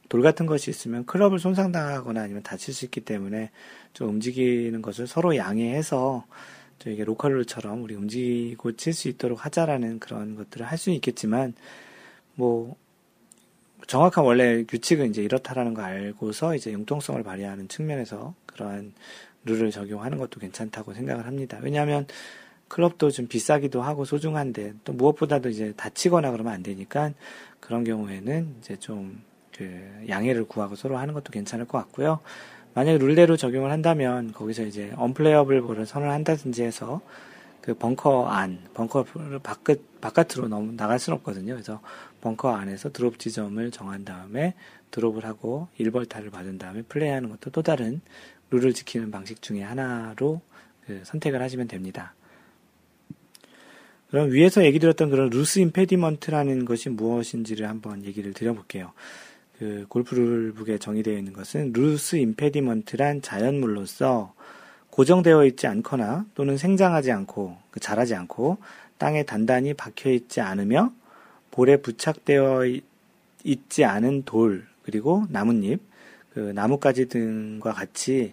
돌 0.09 0.23
같은 0.23 0.47
것이 0.47 0.71
있으면 0.71 1.05
클럽을 1.07 1.39
손상당하거나 1.39 2.23
아니면 2.23 2.43
다칠 2.43 2.73
수 2.75 2.85
있기 2.85 3.01
때문에 3.01 3.51
좀 3.93 4.11
움직이는 4.11 4.81
것을 4.83 5.07
서로 5.07 5.37
양해해서 5.37 6.25
좀 6.79 6.93
이게 6.93 7.05
로컬룰처럼 7.05 7.83
우리 7.83 7.95
움직이고 7.95 8.73
칠 8.77 8.93
수 8.93 9.09
있도록 9.09 9.45
하자라는 9.45 9.99
그런 10.01 10.37
것들을 10.37 10.67
할 10.67 10.79
수는 10.79 10.97
있겠지만 10.97 11.55
뭐 12.35 12.77
정확한 13.93 14.24
원래 14.24 14.64
규칙은 14.64 15.11
이제 15.11 15.22
이렇다라는 15.22 15.74
거 15.74 15.82
알고서 15.82 16.55
이제 16.55 16.72
융통성을 16.72 17.22
발휘하는 17.22 17.68
측면에서 17.68 18.34
그러한 18.47 18.93
룰을 19.45 19.70
적용하는 19.70 20.18
것도 20.18 20.40
괜찮다고 20.40 20.95
생각을 20.95 21.26
합니다. 21.26 21.59
왜냐하면 21.62 22.07
클럽도 22.68 23.11
좀 23.11 23.26
비싸기도 23.28 23.82
하고 23.82 24.05
소중한데 24.05 24.74
또 24.84 24.93
무엇보다도 24.93 25.51
이제 25.51 25.74
다치거나 25.76 26.30
그러면 26.30 26.53
안 26.53 26.62
되니까 26.62 27.12
그런 27.61 27.84
경우에는 27.84 28.57
이제 28.61 28.76
좀 28.76 29.32
그 29.57 30.05
양해를 30.09 30.45
구하고 30.45 30.74
서로 30.74 30.97
하는 30.99 31.14
것도 31.14 31.30
괜찮을 31.30 31.66
것 31.66 31.78
같고요. 31.78 32.20
만약에 32.74 32.99
룰대로 32.99 33.36
적용을 33.36 33.70
한다면 33.70 34.32
거기서 34.32 34.62
이제 34.62 34.93
언플레이어블 34.97 35.61
볼을 35.62 35.86
선언을 35.86 36.12
한다든지 36.12 36.62
해서 36.62 37.01
그 37.61 37.74
벙커 37.74 38.26
안, 38.26 38.59
벙커 38.74 39.05
바깥, 39.43 39.78
바깥으로 40.01 40.49
너무 40.49 40.72
나갈 40.72 40.99
수는 40.99 41.18
없거든요. 41.18 41.53
그래서 41.55 41.80
벙커 42.23 42.55
안에서 42.55 42.91
드롭 42.91 43.18
지점을 43.18 43.70
정한 43.70 44.07
다음에 44.07 44.55
드롭을 44.91 45.27
하고 45.27 45.68
1벌타를 45.79 46.31
받은 46.31 46.57
다음에 46.57 46.83
플레이하는 46.83 47.29
것도 47.29 47.51
또 47.51 47.62
다른 47.62 48.01
룰을 48.51 48.73
지키는 48.73 49.11
방식 49.11 49.43
중에 49.43 49.62
하나로 49.62 50.41
그 50.87 51.03
선택을 51.05 51.43
하시면 51.43 51.68
됩니다. 51.68 52.14
그럼 54.11 54.31
위에서 54.31 54.64
얘기 54.64 54.79
드렸던 54.79 55.11
그런 55.11 55.31
loose 55.31 55.59
impediment라는 55.59 56.64
것이 56.64 56.91
무엇인지를 56.91 57.68
한번 57.68 58.05
얘기를 58.05 58.33
드려볼게요. 58.33 58.93
그 59.59 59.87
골프 59.89 60.14
룰북에 60.14 60.79
정의되어 60.79 61.16
있는 61.16 61.33
것은 61.33 61.73
loose 61.73 62.16
impediment란 62.16 63.23
자연물로서 63.23 64.35
고정되어 64.91 65.47
있지 65.47 65.66
않거나 65.66 66.27
또는 66.35 66.59
생장하지 66.59 67.11
않고 67.11 67.57
그 67.70 67.81
자라지 67.81 68.14
않고 68.14 68.59
땅에 68.99 69.25
단단히 69.25 69.73
박혀 69.73 70.11
있지 70.11 70.43
않으며 70.43 70.93
볼에 71.53 71.77
부착되어 71.77 72.63
있지 73.45 73.85
않은 73.85 74.25
돌 74.25 74.67
그리고 74.83 75.25
나뭇잎 75.29 75.81
그 76.35 76.41
나뭇가지 76.55 77.09
등과 77.09 77.73
같이 77.73 78.33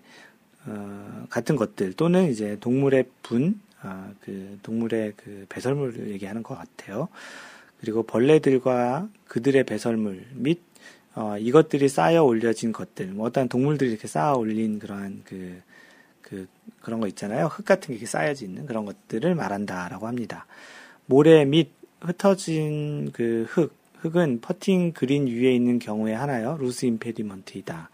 어, 0.66 1.26
같은 1.30 1.56
것들 1.56 1.94
또는 1.94 2.30
이제 2.30 2.58
동물의 2.60 3.06
분, 3.24 3.60
어, 3.84 4.12
그 4.22 4.58
동물의 4.64 5.14
그 5.18 5.46
배설물을 5.50 6.10
얘기하는 6.12 6.44
것 6.44 6.56
같아요. 6.56 7.10
그리고 7.80 8.04
벌레들과 8.04 9.10
그들의 9.26 9.64
배설물 9.66 10.26
및 10.34 10.62
어, 11.16 11.38
이것들이 11.38 11.90
쌓여 11.90 12.24
올려진 12.24 12.72
것들, 12.72 13.08
뭐 13.08 13.28
어떤 13.28 13.50
동물들이 13.50 13.90
이렇게 13.90 14.08
쌓아 14.08 14.36
올린 14.36 14.80
그러한 14.80 15.24
그, 15.26 15.62
그, 16.22 16.48
그런 16.82 17.00
거 17.00 17.08
있잖아요. 17.08 17.48
흙 17.48 17.66
같은 17.66 17.88
게 17.88 17.94
이렇게 17.94 18.06
쌓여져 18.06 18.46
있는 18.46 18.66
그런 18.66 18.86
것들을 18.86 19.34
말한다라고 19.36 20.08
합니다. 20.08 20.46
모래 21.06 21.44
및 21.46 21.72
흩어진 22.02 23.12
그 23.12 23.46
흙, 23.50 23.74
흙은 24.00 24.42
퍼팅 24.42 24.94
그린 24.94 25.28
위에 25.28 25.54
있는 25.54 25.80
경우에 25.80 26.14
한하여 26.14 26.58
loose 26.60 26.86
impediment이다. 26.86 27.90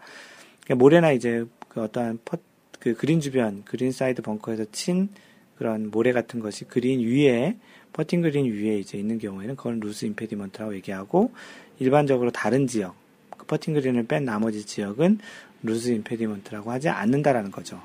그러니까 0.64 0.74
모래나 0.76 1.12
이제 1.12 1.44
그 1.68 1.82
어떠한 1.82 2.20
퍼, 2.24 2.38
그 2.78 2.94
그린 2.94 3.20
주변, 3.20 3.64
그린 3.64 3.92
사이드 3.92 4.22
벙커에서 4.22 4.66
친 4.72 5.08
그런 5.56 5.90
모래 5.90 6.12
같은 6.12 6.40
것이 6.40 6.64
그린 6.64 7.00
위에 7.00 7.56
퍼팅 7.92 8.20
그린 8.20 8.46
위에 8.46 8.78
이제 8.78 8.98
있는 8.98 9.18
경우에는 9.18 9.56
그건 9.56 9.80
loose 9.80 10.04
impediment라고 10.06 10.74
얘기하고 10.76 11.32
일반적으로 11.78 12.30
다른 12.30 12.66
지역, 12.66 12.94
그 13.36 13.46
퍼팅 13.46 13.74
그린을 13.74 14.06
뺀 14.06 14.24
나머지 14.24 14.64
지역은 14.64 15.18
loose 15.62 15.90
impediment라고 15.90 16.70
하지 16.70 16.88
않는다라는 16.88 17.50
거죠. 17.50 17.80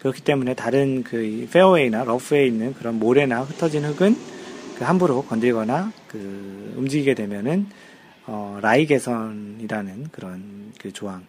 그렇기 0.00 0.22
때문에 0.22 0.54
다른 0.54 1.02
그 1.02 1.48
페어웨이나 1.50 2.04
러프에 2.04 2.46
있는 2.46 2.74
그런 2.74 2.98
모래나 2.98 3.42
흩어진 3.42 3.84
흙은 3.84 4.33
그 4.76 4.84
함부로 4.84 5.22
건들거나 5.22 5.92
그 6.08 6.74
움직이게 6.76 7.14
되면은 7.14 7.66
어, 8.26 8.58
lie 8.60 8.86
개선이라는 8.86 10.08
그런 10.10 10.72
그 10.80 10.92
조항. 10.92 11.26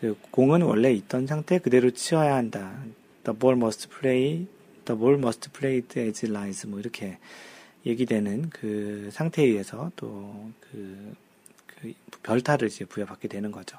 그 0.00 0.16
공은 0.30 0.62
원래 0.62 0.92
있던 0.92 1.26
상태 1.26 1.58
그대로 1.58 1.90
쳐야 1.90 2.34
한다. 2.34 2.72
The 3.24 3.38
ball 3.38 3.56
must 3.56 3.88
play, 3.90 4.46
the 4.86 4.98
ball 4.98 5.18
must 5.18 5.50
play 5.52 5.82
as 5.96 6.26
lies. 6.26 6.66
뭐 6.66 6.80
이렇게 6.80 7.18
얘기되는 7.86 8.50
그 8.50 9.10
상태에 9.12 9.46
의해서 9.46 9.92
또 9.96 10.50
그, 10.60 11.14
그 11.66 11.92
벌타를 12.22 12.68
이제 12.68 12.84
부여받게 12.84 13.28
되는 13.28 13.50
거죠. 13.52 13.78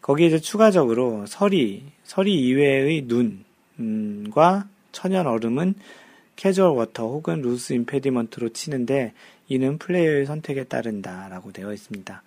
거기에 0.00 0.26
이제 0.26 0.38
추가적으로 0.40 1.26
서리, 1.26 1.84
서리 2.02 2.40
이외의 2.40 3.06
눈과 3.06 4.68
천연 4.90 5.28
얼음은 5.28 5.74
casual 6.42 6.76
water 6.76 7.06
혹은 7.06 7.40
loose 7.40 7.72
impediment로 7.72 8.48
치는데 8.48 9.12
이는 9.46 9.78
플레이어의 9.78 10.26
선택에 10.26 10.64
따른다 10.64 11.28
라고 11.28 11.52
되어 11.52 11.72
있습니다. 11.72 12.20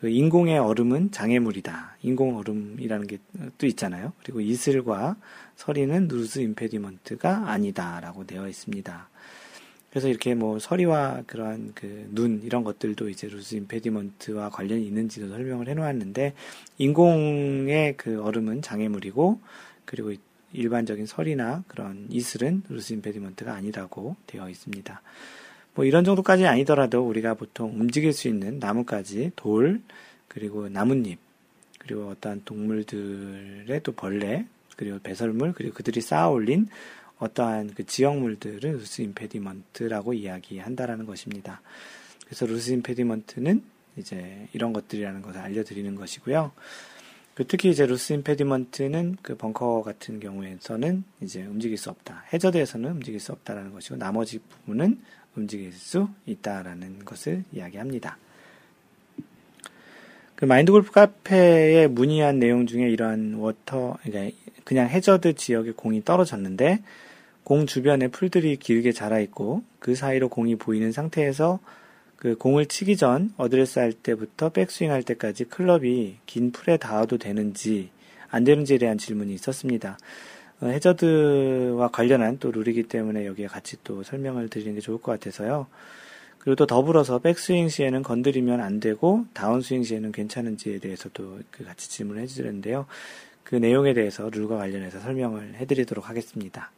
그 0.00 0.10
인공의 0.10 0.58
얼음은 0.58 1.12
장애물이다. 1.12 1.96
인공 2.02 2.36
얼음이라는 2.36 3.06
게 3.06 3.18
또 3.56 3.66
있잖아요. 3.66 4.12
그리고 4.22 4.42
이슬과 4.42 5.16
서리는 5.56 6.08
loose 6.08 6.40
impediment가 6.40 7.48
아니다 7.50 7.98
라고 8.00 8.26
되어 8.26 8.46
있습니다. 8.46 9.08
그래서 9.88 10.08
이렇게 10.08 10.34
뭐 10.34 10.58
서리와 10.58 11.22
그러한 11.26 11.72
그 11.74 12.06
눈 12.12 12.42
이런 12.44 12.64
것들도 12.64 13.08
이제 13.08 13.28
loose 13.28 13.54
impediment와 13.54 14.50
관련이 14.50 14.84
있는지도 14.84 15.28
설명을 15.30 15.68
해놓았는데 15.68 16.34
인공의 16.76 17.96
그 17.96 18.22
얼음은 18.22 18.60
장애물이고 18.60 19.40
그리고 19.86 20.12
일반적인 20.52 21.06
서리나 21.06 21.64
그런 21.68 22.06
이슬은 22.10 22.62
loose 22.68 22.92
impediment가 22.94 23.52
아니라고 23.52 24.16
되어 24.26 24.48
있습니다. 24.48 25.02
뭐 25.74 25.84
이런 25.84 26.04
정도까지 26.04 26.46
아니더라도 26.46 27.06
우리가 27.06 27.34
보통 27.34 27.70
움직일 27.80 28.12
수 28.12 28.28
있는 28.28 28.58
나뭇가지, 28.58 29.32
돌, 29.36 29.80
그리고 30.26 30.68
나뭇잎, 30.68 31.18
그리고 31.78 32.08
어떠한 32.08 32.42
동물들의 32.44 33.80
또 33.82 33.92
벌레, 33.92 34.46
그리고 34.76 34.98
배설물, 35.00 35.52
그리고 35.52 35.74
그들이 35.74 36.00
쌓아 36.00 36.28
올린 36.28 36.68
어떠한 37.18 37.74
그 37.74 37.84
지역물들을 37.84 38.72
loose 38.72 39.02
impediment라고 39.02 40.14
이야기한다라는 40.14 41.06
것입니다. 41.06 41.60
그래서 42.24 42.46
loose 42.46 42.72
impediment는 42.72 43.62
이제 43.96 44.48
이런 44.52 44.72
것들이라는 44.72 45.22
것을 45.22 45.40
알려드리는 45.40 45.94
것이고요. 45.94 46.52
그 47.38 47.46
특히 47.46 47.70
이제 47.70 47.86
loose 47.86 48.14
impediment는 48.14 49.18
그 49.22 49.36
벙커 49.36 49.84
같은 49.84 50.18
경우에서는 50.18 51.04
이제 51.20 51.44
움직일 51.44 51.78
수 51.78 51.88
없다. 51.88 52.24
해저드에서는 52.32 52.90
움직일 52.90 53.20
수 53.20 53.30
없다라는 53.30 53.72
것이고 53.72 53.94
나머지 53.94 54.40
부분은 54.40 55.00
움직일 55.36 55.72
수 55.72 56.08
있다라는 56.26 57.04
것을 57.04 57.44
이야기합니다. 57.52 58.18
그 60.34 60.46
마인드 60.46 60.72
골프 60.72 60.90
카페에 60.90 61.86
문의한 61.86 62.40
내용 62.40 62.66
중에 62.66 62.90
이러한 62.90 63.34
워터, 63.34 63.98
그냥 64.64 64.88
해저드 64.88 65.36
지역에 65.36 65.70
공이 65.70 66.04
떨어졌는데 66.04 66.82
공 67.44 67.66
주변에 67.66 68.08
풀들이 68.08 68.56
길게 68.56 68.90
자라 68.90 69.20
있고 69.20 69.62
그 69.78 69.94
사이로 69.94 70.28
공이 70.28 70.56
보이는 70.56 70.90
상태에서 70.90 71.60
그 72.18 72.34
공을 72.36 72.66
치기 72.66 72.96
전 72.96 73.32
어드레스 73.36 73.78
할 73.78 73.92
때부터 73.92 74.48
백스윙 74.48 74.90
할 74.90 75.04
때까지 75.04 75.44
클럽이 75.44 76.16
긴 76.26 76.50
풀에 76.50 76.76
닿아도 76.76 77.16
되는지 77.16 77.90
안 78.28 78.44
되는지에 78.44 78.78
대한 78.78 78.98
질문이 78.98 79.32
있었습니다. 79.34 79.98
어, 80.60 80.66
해저드와 80.66 81.88
관련한 81.88 82.38
또 82.38 82.50
룰이기 82.50 82.84
때문에 82.84 83.24
여기에 83.24 83.46
같이 83.46 83.76
또 83.84 84.02
설명을 84.02 84.48
드리는 84.48 84.74
게 84.74 84.80
좋을 84.80 84.98
것 85.00 85.12
같아서요. 85.12 85.68
그리고 86.38 86.56
또 86.56 86.66
더불어서 86.66 87.20
백스윙 87.20 87.68
시에는 87.68 88.02
건드리면 88.02 88.60
안 88.60 88.80
되고 88.80 89.24
다운스윙 89.34 89.84
시에는 89.84 90.10
괜찮은지에 90.10 90.78
대해서도 90.78 91.40
그 91.52 91.64
같이 91.64 91.88
질문을 91.88 92.22
해주는데요. 92.22 92.86
그 93.44 93.54
내용에 93.54 93.94
대해서 93.94 94.28
룰과 94.28 94.56
관련해서 94.56 94.98
설명을 95.00 95.54
해드리도록 95.54 96.08
하겠습니다. 96.08 96.70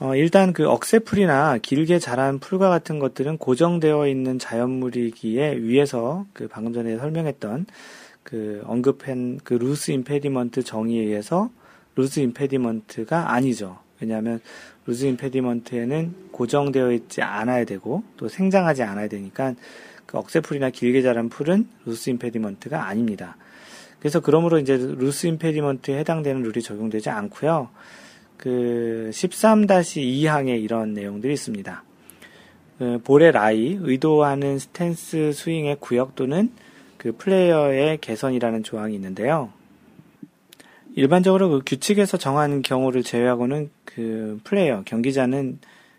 어, 0.00 0.16
일단 0.16 0.54
그 0.54 0.66
억새풀이나 0.66 1.58
길게 1.58 1.98
자란 1.98 2.38
풀과 2.38 2.70
같은 2.70 2.98
것들은 2.98 3.36
고정되어 3.36 4.08
있는 4.08 4.38
자연물이기에 4.38 5.58
위에서 5.58 6.24
그 6.32 6.48
방금 6.48 6.72
전에 6.72 6.96
설명했던 6.96 7.66
그 8.22 8.62
언급한 8.64 9.40
그 9.44 9.52
loose 9.52 9.90
impediment 9.90 10.62
정의에 10.62 11.02
의해서 11.02 11.50
loose 11.96 12.20
impediment가 12.20 13.34
아니죠. 13.34 13.78
왜냐하면 14.00 14.40
loose 14.86 15.04
impediment에는 15.04 16.14
고정되어 16.32 16.92
있지 16.92 17.20
않아야 17.20 17.66
되고 17.66 18.02
또 18.16 18.26
생장하지 18.28 18.82
않아야 18.82 19.06
되니까 19.08 19.54
그 20.06 20.16
억새풀이나 20.16 20.70
길게 20.70 21.02
자란 21.02 21.28
풀은 21.28 21.68
loose 21.84 22.08
impediment가 22.08 22.86
아닙니다. 22.86 23.36
그래서 23.98 24.20
그러므로 24.20 24.58
이제 24.60 24.78
loose 24.78 25.26
impediment에 25.26 25.98
해당되는 25.98 26.42
룰이 26.42 26.62
적용되지 26.62 27.10
않고요. 27.10 27.68
그 28.40 29.10
13-2항에 29.12 30.62
이런 30.62 30.94
내용들이 30.94 31.34
있습니다. 31.34 31.84
그 32.78 32.98
볼의 33.04 33.32
라이, 33.32 33.76
의도하는 33.78 34.58
스탠스 34.58 35.32
스윙의 35.34 35.76
구역 35.78 36.14
또는 36.14 36.50
그 36.96 37.12
플레이어의 37.12 37.98
개선이라는 37.98 38.62
조항이 38.62 38.94
있는데요. 38.94 39.52
일반적으로 40.96 41.50
그 41.50 41.60
규칙에서 41.66 42.16
정한 42.16 42.62
경우를 42.62 43.02
제외하고는 43.02 43.70
그 43.84 44.40
플레이어, 44.44 44.84
경기자는 44.86 45.58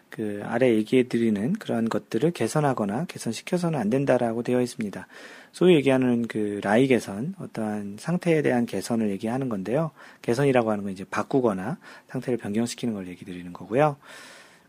그 0.09 0.41
아래 0.43 0.73
얘기해 0.73 1.03
드리는 1.03 1.53
그런 1.53 1.89
것들을 1.89 2.31
개선하거나 2.31 3.05
개선시켜서는 3.05 3.79
안 3.79 3.91
된다라고 3.91 4.41
되어 4.41 4.61
있습니다. 4.61 5.07
소위 5.51 5.75
얘기하는 5.75 6.27
그 6.27 6.59
라이 6.63 6.87
개선, 6.87 7.35
어떠한 7.39 7.97
상태에 7.99 8.41
대한 8.41 8.65
개선을 8.65 9.09
얘기하는 9.11 9.49
건데요. 9.49 9.91
개선이라고 10.21 10.71
하는 10.71 10.83
건 10.83 10.93
이제 10.93 11.03
바꾸거나 11.09 11.77
상태를 12.07 12.37
변경시키는 12.37 12.93
걸 12.93 13.07
얘기 13.07 13.25
드리는 13.25 13.51
거고요. 13.53 13.97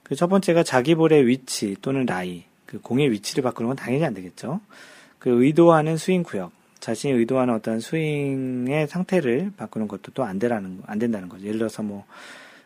그 0.03 0.15
첫 0.17 0.27
번째가 0.29 0.63
자기 0.63 0.95
볼의 0.95 1.27
위치 1.27 1.77
또는 1.81 2.05
라이, 2.05 2.45
그 2.67 2.81
공의 2.81 3.11
위치를 3.13 3.43
바꾸는 3.43 3.69
건 3.69 3.77
당연히 3.77 4.05
안 4.05 4.13
되겠죠. 4.15 4.61
그 5.19 5.45
의도하는 5.45 5.97
스윙 5.97 6.23
구역, 6.23 6.53
자신이 6.81 7.15
의도하는 7.15 7.55
어떤 7.55 7.81
스윙의 7.81 8.89
상태를 8.89 9.53
바꾸는 9.57 9.89
것도 9.89 10.13
또 10.13 10.25
안 10.25 10.39
되라는, 10.39 10.83
안 10.87 10.99
된다는 10.99 11.29
거죠. 11.29 11.47
예를 11.47 11.59
들어서 11.59 11.83
뭐, 11.83 12.05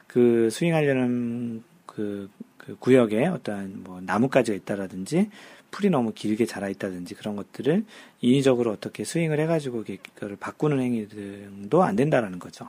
그 0.07 0.49
스윙하려는 0.51 1.63
그, 1.85 2.31
그 2.57 2.77
구역에 2.79 3.27
어떠한 3.27 3.83
뭐 3.85 4.01
나뭇가지가 4.01 4.57
있다라든지 4.57 5.31
풀이 5.71 5.91
너무 5.91 6.13
길게 6.13 6.47
자라 6.47 6.69
있다든지 6.69 7.15
그런 7.15 7.37
것들을 7.37 7.85
인위적으로 8.21 8.73
어떻게 8.73 9.05
스윙을 9.05 9.41
해가지고 9.41 9.85
그걸 10.15 10.37
바꾸는 10.37 10.81
행위 10.81 11.09
등도 11.09 11.83
안 11.83 11.97
된다라는 11.97 12.39
거죠. 12.39 12.69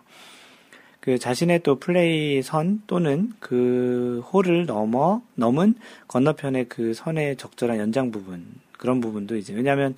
그 0.99 1.18
자신의 1.18 1.64
또 1.64 1.80
플레이 1.80 2.41
선 2.41 2.82
또는 2.86 3.32
그 3.40 4.22
홀을 4.34 4.65
넘어 4.65 5.22
넘은 5.36 5.76
건너편의 6.10 6.65
그 6.68 6.94
선의 6.94 7.38
적절한 7.38 7.78
연장 7.78 8.11
부분 8.11 8.45
그런 8.78 8.99
부분도 8.99 9.38
이제 9.38 9.53
왜냐하면 9.53 9.95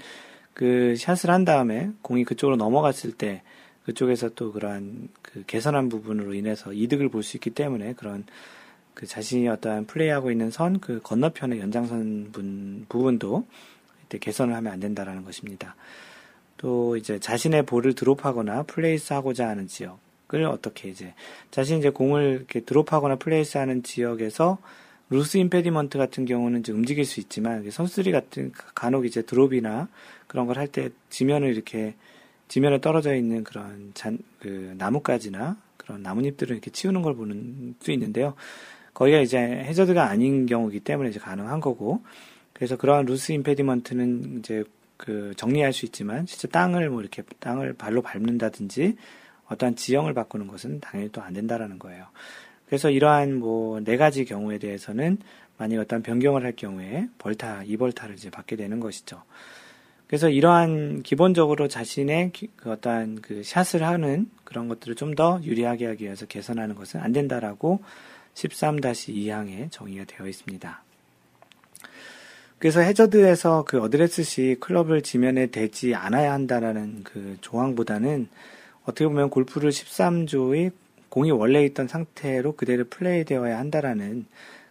그 0.53 0.95
샷을 0.97 1.31
한 1.31 1.45
다음에 1.45 1.89
공이 2.03 2.25
그쪽으로 2.25 2.57
넘어갔을 2.57 3.11
때 3.11 3.41
그쪽에서 3.85 4.29
또 4.35 4.51
그러한 4.51 5.09
그 5.23 5.43
개선한 5.47 5.89
부분으로 5.89 6.35
인해서 6.35 6.73
이득을 6.73 7.09
볼 7.09 7.23
수 7.23 7.37
있기 7.37 7.49
때문에 7.51 7.93
그런 7.93 8.25
그 8.99 9.07
자신이 9.07 9.47
어떠한 9.47 9.85
플레이하고 9.85 10.29
있는 10.29 10.51
선, 10.51 10.81
그 10.81 10.99
건너편의 11.01 11.61
연장선 11.61 12.33
분, 12.33 12.85
부분도 12.89 13.47
이때 14.03 14.17
개선을 14.17 14.53
하면 14.53 14.73
안 14.73 14.81
된다라는 14.81 15.23
것입니다. 15.23 15.77
또 16.57 16.97
이제 16.97 17.17
자신의 17.17 17.65
볼을 17.65 17.95
드롭하거나 17.95 18.63
place 18.63 19.13
하고자 19.13 19.47
하는 19.47 19.67
지역을 19.67 20.43
어떻게 20.43 20.89
이제 20.89 21.13
자신이 21.49 21.79
이제 21.79 21.89
공을 21.91 22.35
이렇게 22.39 22.59
드롭하거나 22.59 23.15
place 23.15 23.57
하는 23.57 23.83
지역에서 23.83 24.57
loose 25.09 25.37
impediment 25.37 25.97
같은 25.97 26.25
경우는 26.25 26.59
이제 26.59 26.73
움직일 26.73 27.05
수 27.05 27.21
있지만 27.21 27.71
선수들이 27.71 28.11
같은 28.11 28.51
간혹 28.75 29.05
이제 29.05 29.21
드롭이나 29.21 29.87
그런 30.27 30.45
걸 30.45 30.57
할 30.57 30.67
때 30.67 30.89
지면을 31.09 31.53
이렇게 31.55 31.95
지면에 32.49 32.81
떨어져 32.81 33.15
있는 33.15 33.45
그런 33.45 33.91
잔, 33.93 34.17
그 34.41 34.75
나뭇가지나 34.77 35.55
그런 35.77 36.03
나뭇잎들을 36.03 36.53
이렇게 36.53 36.69
치우는 36.69 37.01
걸 37.01 37.15
보는 37.15 37.75
수 37.79 37.91
있는데요. 37.93 38.33
거기가 38.99 39.19
이제 39.21 39.39
해저드가 39.39 40.09
아닌 40.09 40.45
경우이기 40.45 40.81
때문에 40.81 41.09
이제 41.09 41.19
가능한 41.19 41.61
거고, 41.61 42.03
그래서 42.51 42.75
그러한 42.75 43.05
루스 43.05 43.31
임페디먼트는 43.31 44.39
이제 44.39 44.65
그 44.97 45.33
정리할 45.37 45.71
수 45.71 45.85
있지만, 45.85 46.25
진짜 46.25 46.49
땅을 46.49 46.89
뭐 46.89 46.99
이렇게 46.99 47.23
땅을 47.39 47.73
발로 47.73 48.01
밟는다든지, 48.01 48.97
어떠한 49.47 49.77
지형을 49.77 50.13
바꾸는 50.13 50.47
것은 50.47 50.81
당연히 50.81 51.11
또 51.11 51.21
안 51.21 51.33
된다라는 51.33 51.79
거예요. 51.79 52.05
그래서 52.67 52.89
이러한 52.91 53.39
뭐 53.39 53.79
네 53.79 53.95
가지 53.97 54.25
경우에 54.25 54.57
대해서는 54.59 55.17
만약 55.57 55.79
어떤 55.79 56.03
변경을 56.03 56.43
할 56.43 56.51
경우에 56.51 57.07
벌타, 57.17 57.63
2벌타를 57.63 58.13
이제 58.15 58.29
받게 58.29 58.57
되는 58.57 58.79
것이죠. 58.81 59.23
그래서 60.07 60.29
이러한 60.29 61.03
기본적으로 61.03 61.67
자신의 61.69 62.33
그 62.57 62.71
어떠한 62.71 63.21
그 63.21 63.43
샷을 63.43 63.83
하는 63.83 64.29
그런 64.43 64.67
것들을 64.67 64.95
좀 64.95 65.15
더 65.15 65.39
유리하게 65.43 65.85
하기 65.87 66.03
위해서 66.03 66.25
개선하는 66.25 66.75
것은 66.75 66.99
안 66.99 67.11
된다라고 67.13 67.79
13-2항에 68.47 69.71
정의가 69.71 70.05
되어 70.05 70.27
있습니다. 70.27 70.83
그래서 72.57 72.81
해저드에서 72.81 73.63
그 73.65 73.81
어드레스 73.81 74.23
시 74.23 74.57
클럽을 74.59 75.01
지면에 75.01 75.47
대지 75.47 75.95
않아야 75.95 76.33
한다라는 76.33 77.03
그 77.03 77.37
조항보다는 77.41 78.27
어떻게 78.83 79.07
보면 79.07 79.29
골프 79.29 79.56
룰 79.56 79.69
13조의 79.71 80.71
공이 81.09 81.31
원래 81.31 81.63
있던 81.65 81.87
상태로 81.87 82.55
그대로 82.55 82.85
플레이되어야 82.89 83.57
한다라는 83.57 84.25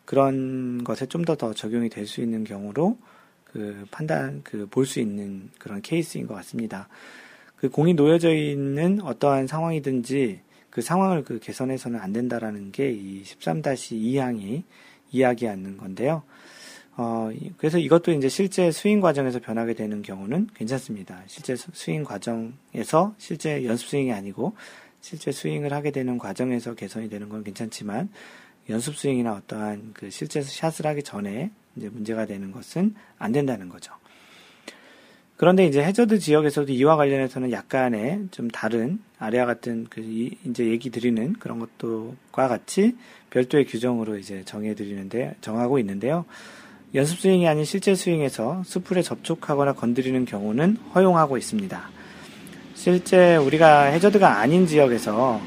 그런 0.04 0.84
것에 0.84 1.06
좀 1.06 1.24
더 1.24 1.34
더 1.36 1.52
적용이 1.54 1.88
될 1.88 2.06
수 2.06 2.20
있는 2.20 2.44
경우로 2.44 2.98
그 3.44 3.86
판단 3.90 4.42
그 4.44 4.66
볼 4.66 4.84
수 4.86 5.00
있는 5.00 5.50
그런 5.58 5.80
케이스인 5.82 6.26
것 6.26 6.34
같습니다. 6.34 6.88
그 7.56 7.68
공이 7.70 7.94
놓여져 7.94 8.32
있는 8.34 9.00
어떠한 9.00 9.46
상황이든지 9.46 10.40
그 10.78 10.82
상황을 10.82 11.24
그 11.24 11.40
개선해서는 11.40 11.98
안 11.98 12.12
된다라는 12.12 12.70
게 12.70 12.92
이 12.92 13.24
13-2항이 13.24 14.62
이야기하는 15.10 15.76
건데요. 15.76 16.22
어, 16.96 17.32
그래서 17.56 17.78
이것도 17.78 18.12
이제 18.12 18.28
실제 18.28 18.70
스윙 18.70 19.00
과정에서 19.00 19.40
변하게 19.40 19.74
되는 19.74 20.02
경우는 20.02 20.50
괜찮습니다. 20.54 21.20
실제 21.26 21.56
스윙 21.56 22.04
과정에서 22.04 23.12
실제 23.18 23.64
연습 23.64 23.88
스윙이 23.88 24.12
아니고 24.12 24.52
실제 25.00 25.32
스윙을 25.32 25.72
하게 25.72 25.90
되는 25.90 26.16
과정에서 26.16 26.74
개선이 26.76 27.08
되는 27.08 27.28
건 27.28 27.42
괜찮지만 27.42 28.08
연습 28.70 28.96
스윙이나 28.96 29.32
어떠한 29.32 29.94
그 29.94 30.10
실제 30.10 30.42
샷을 30.42 30.86
하기 30.86 31.02
전에 31.02 31.50
이제 31.74 31.88
문제가 31.88 32.24
되는 32.24 32.52
것은 32.52 32.94
안 33.18 33.32
된다는 33.32 33.68
거죠. 33.68 33.92
그런데 35.38 35.66
이제 35.66 35.82
해저드 35.84 36.18
지역에서도 36.18 36.72
이와 36.72 36.96
관련해서는 36.96 37.52
약간의 37.52 38.26
좀 38.32 38.48
다른 38.48 38.98
아래와 39.20 39.46
같은 39.46 39.86
그 39.88 40.00
이제 40.00 40.66
얘기 40.66 40.90
드리는 40.90 41.32
그런 41.34 41.60
것도과 41.60 42.48
같이 42.48 42.96
별도의 43.30 43.66
규정으로 43.66 44.18
이제 44.18 44.42
정해 44.44 44.74
드리는데 44.74 45.36
정하고 45.40 45.78
있는데요. 45.78 46.24
연습 46.94 47.20
스윙이 47.20 47.46
아닌 47.46 47.64
실제 47.64 47.94
스윙에서 47.94 48.64
수풀에 48.64 49.02
접촉하거나 49.02 49.74
건드리는 49.74 50.24
경우는 50.24 50.76
허용하고 50.96 51.38
있습니다. 51.38 51.88
실제 52.74 53.36
우리가 53.36 53.84
해저드가 53.84 54.40
아닌 54.40 54.66
지역에서 54.66 55.40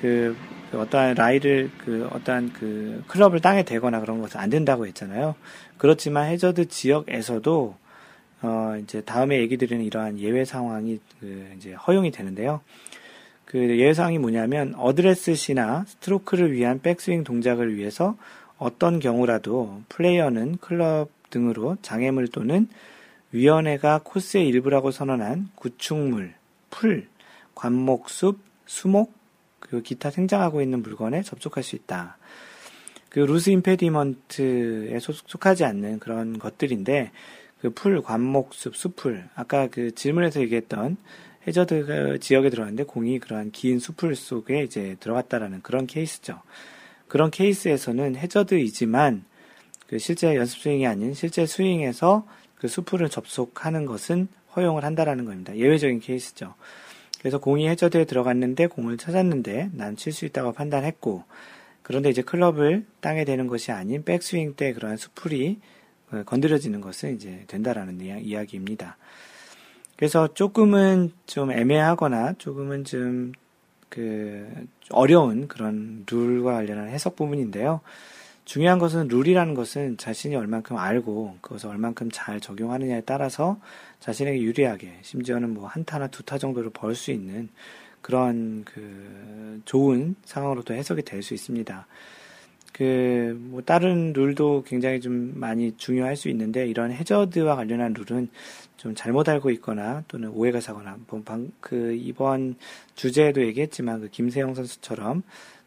그, 0.00 0.36
그 0.72 0.80
어떠한 0.80 1.14
라이를 1.14 1.70
그 1.84 2.08
어떠한 2.10 2.54
그 2.54 3.04
클럽을 3.06 3.40
땅에 3.40 3.62
대거나 3.62 4.00
그런 4.00 4.20
것은 4.20 4.40
안 4.40 4.50
된다고 4.50 4.84
했잖아요. 4.88 5.36
그렇지만 5.76 6.26
해저드 6.26 6.66
지역에서도 6.66 7.76
어 8.42 8.78
이제 8.82 9.00
다음에 9.00 9.38
얘기 9.38 9.56
드리는 9.56 9.84
이러한 9.84 10.18
예외 10.18 10.44
상황이 10.44 11.00
그 11.20 11.50
이제 11.56 11.72
허용이 11.72 12.10
되는데요. 12.10 12.60
그 13.44 13.58
예외 13.58 13.94
상황이 13.94 14.18
뭐냐면 14.18 14.74
어드레스 14.76 15.34
시나 15.34 15.84
스트로크를 15.86 16.52
위한 16.52 16.80
백스윙 16.80 17.24
동작을 17.24 17.76
위해서 17.76 18.16
어떤 18.58 19.00
경우라도 19.00 19.82
플레이어는 19.88 20.58
클럽 20.58 21.08
등으로 21.30 21.76
장애물 21.82 22.28
또는 22.28 22.68
위원회가 23.32 24.00
코스의 24.04 24.48
일부라고 24.48 24.90
선언한 24.90 25.50
구축물, 25.54 26.34
풀, 26.70 27.08
관목숲, 27.54 28.38
수목, 28.66 29.12
그리고 29.60 29.82
기타 29.82 30.10
생장하고 30.10 30.62
있는 30.62 30.82
물건에 30.82 31.22
접촉할 31.22 31.62
수 31.62 31.76
있다. 31.76 32.16
그 33.08 33.20
loose 33.20 33.50
impediment에 33.50 34.98
속하지 35.00 35.64
않는 35.64 35.98
그런 35.98 36.38
것들인데 36.38 37.10
그 37.60 37.70
풀, 37.70 38.00
관목숲, 38.02 38.76
수풀 38.76 39.24
아까 39.34 39.66
그 39.68 39.94
질문에서 39.94 40.40
얘기했던 40.40 40.96
해저드 41.46 42.18
지역에 42.20 42.50
들어갔는데 42.50 42.84
공이 42.84 43.18
그러한 43.18 43.50
긴 43.52 43.78
수풀 43.78 44.14
속에 44.14 44.62
이제 44.62 44.96
들어갔다라는 45.00 45.62
그런 45.62 45.86
케이스죠. 45.86 46.40
그런 47.08 47.30
케이스에서는 47.30 48.16
해저드이지만 48.16 49.24
그 49.86 49.98
실제 49.98 50.36
연습 50.36 50.60
스윙이 50.60 50.86
아닌 50.86 51.14
실제 51.14 51.46
스윙에서 51.46 52.26
그 52.56 52.68
수풀을 52.68 53.08
접속하는 53.08 53.86
것은 53.86 54.28
허용을 54.56 54.84
한다라는 54.84 55.24
겁니다. 55.24 55.56
예외적인 55.56 56.00
케이스죠. 56.00 56.54
그래서 57.20 57.38
공이 57.38 57.68
해저드에 57.68 58.04
들어갔는데 58.04 58.66
공을 58.66 58.96
찾았는데 58.98 59.70
난 59.72 59.96
칠 59.96 60.12
수 60.12 60.24
있다고 60.26 60.52
판단했고 60.52 61.24
그런데 61.82 62.10
이제 62.10 62.22
클럽을 62.22 62.84
땅에 63.00 63.24
대는 63.24 63.46
것이 63.46 63.72
아닌 63.72 64.04
백스윙 64.04 64.54
때 64.54 64.72
그러한 64.72 64.98
수풀이 64.98 65.56
어, 65.56 65.77
건드려지는 66.26 66.80
것은 66.80 67.14
이제 67.14 67.44
된다라는 67.46 68.00
이야기입니다. 68.00 68.96
그래서 69.96 70.32
조금은 70.32 71.12
좀 71.26 71.50
애매하거나 71.52 72.34
조금은 72.38 72.84
좀 72.84 73.32
그 73.88 74.46
어려운 74.90 75.48
그런 75.48 76.04
룰과 76.10 76.54
관련한 76.54 76.88
해석 76.88 77.16
부분인데요. 77.16 77.80
중요한 78.44 78.78
것은 78.78 79.08
룰이라는 79.08 79.54
것은 79.54 79.98
자신이 79.98 80.34
얼만큼 80.34 80.76
알고 80.76 81.38
그것을 81.42 81.68
얼만큼 81.68 82.10
잘 82.12 82.40
적용하느냐에 82.40 83.02
따라서 83.02 83.58
자신에게 84.00 84.40
유리하게 84.40 84.98
심지어는 85.02 85.54
뭐 85.54 85.66
한타나 85.66 86.06
두 86.08 86.22
타 86.22 86.38
정도를 86.38 86.70
벌 86.70 86.94
수 86.94 87.10
있는 87.10 87.48
그런 88.00 88.64
그 88.64 89.60
좋은 89.64 90.14
상황으로도 90.24 90.72
해석이 90.74 91.02
될 91.02 91.22
수 91.22 91.34
있습니다. 91.34 91.86
그, 92.72 93.36
뭐, 93.40 93.62
다른 93.62 94.12
룰도 94.12 94.64
굉장히 94.66 95.00
좀 95.00 95.32
많이 95.34 95.76
중요할 95.76 96.16
수 96.16 96.28
있는데, 96.28 96.66
이런 96.66 96.92
해저드와 96.92 97.56
관련한 97.56 97.94
룰은 97.94 98.28
좀 98.78 98.94
잘못 98.94 99.28
알고 99.28 99.50
있거나 99.50 100.04
또는 100.08 100.30
오해가 100.30 100.60
사거나 100.60 100.98
뭐 101.08 101.20
방, 101.24 101.50
그 101.60 101.94
이번 101.94 102.54
주제에도 102.94 103.42
얘기했지만 103.42 104.00
그 104.00 104.08
김세영 104.08 104.54
선수처럼 104.54 105.24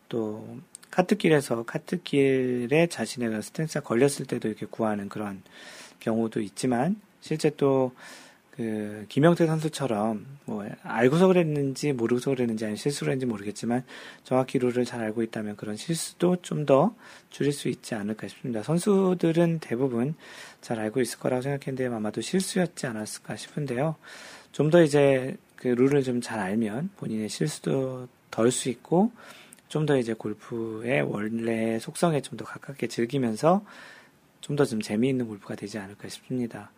또 0.10 0.58
카트길에서 0.90 1.64
카트길에 1.64 2.88
자신의 2.88 3.30
그 3.30 3.42
스탠스가 3.42 3.82
걸렸을 3.82 4.26
때도 4.28 4.48
이렇게 4.48 4.66
구하는 4.66 5.10
그런 5.10 5.44
경우도 6.00 6.40
있지만 6.42 6.96
실제 7.20 7.52
또 7.52 7.92
그 8.52 9.06
김영태 9.10 9.48
선수처럼 9.48 10.26
뭐 10.46 10.66
알고서 10.84 11.28
그랬는지 11.28 11.94
모르고서 11.94 12.32
그랬는지 12.32 12.66
아니면 12.66 12.76
실수를 12.76 13.12
했는지 13.12 13.26
모르겠지만 13.26 13.84
정확히 14.24 14.60
룰을 14.60 14.84
잘 14.86 15.02
알고 15.02 15.24
있다면 15.24 15.56
그런 15.56 15.76
실수도 15.78 16.38
좀 16.42 16.66
더 16.66 16.94
줄일 17.32 17.54
수 17.54 17.70
있지 17.70 17.96
않을까 17.96 18.28
싶습니다. 18.28 18.62
선수들은 18.62 19.60
대부분 19.60 20.14
잘 20.62 20.80
알고 20.80 21.02
있을 21.02 21.18
거라고 21.20 21.42
생각했는데 21.42 21.88
아마도 21.96 22.22
실수였지 22.22 22.86
않았을까 22.88 23.36
싶은데요. 23.36 23.96
좀 24.52 24.70
더 24.70 24.84
이제 24.84 25.38
그 25.56 25.70
룰을 25.70 26.04
좀 26.04 26.22
잘 26.22 26.40
알면 26.40 26.92
본인의 26.98 27.30
실수도 27.30 28.08
덜 28.30 28.52
수 28.52 28.70
있고 28.70 29.12
좀 29.70 29.86
더 29.86 29.98
이제 29.98 30.14
골프의 30.14 31.02
원래 31.04 31.80
속성에 31.80 32.22
좀 32.22 32.38
더 32.38 32.46
가깝게 32.46 32.88
즐기면서 32.88 33.66
좀 34.42 34.56
더좀 34.56 34.82
재미있는 34.82 35.28
골프가 35.28 35.56
되지 35.56 35.78
않을까 35.80 36.10
싶습니다. 36.10 36.72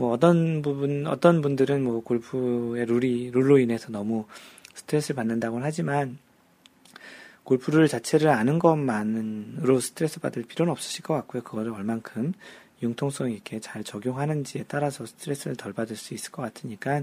뭐 0.00 0.12
어떤 0.12 0.62
부분 0.62 1.06
어떤 1.06 1.42
분들은 1.42 1.84
뭐 1.84 2.00
골프의 2.00 2.86
룰이 2.86 3.32
룰로 3.32 3.58
인해서 3.58 3.90
너무 3.90 4.24
스트레스를 4.74 5.14
받는다고는 5.14 5.66
하지만 5.66 6.16
골프를 7.44 7.86
자체를 7.86 8.30
아는 8.30 8.58
것만으로 8.58 9.78
스트레스 9.78 10.18
받을 10.18 10.42
필요는 10.42 10.72
없으실 10.72 11.02
것 11.02 11.12
같고요. 11.12 11.42
그거를 11.42 11.72
얼만큼 11.72 12.32
융통성 12.82 13.30
있게 13.32 13.60
잘 13.60 13.84
적용하는지에 13.84 14.64
따라서 14.68 15.04
스트레스를 15.04 15.56
덜 15.56 15.74
받을 15.74 15.96
수 15.96 16.14
있을 16.14 16.32
것 16.32 16.40
같으니까 16.40 17.02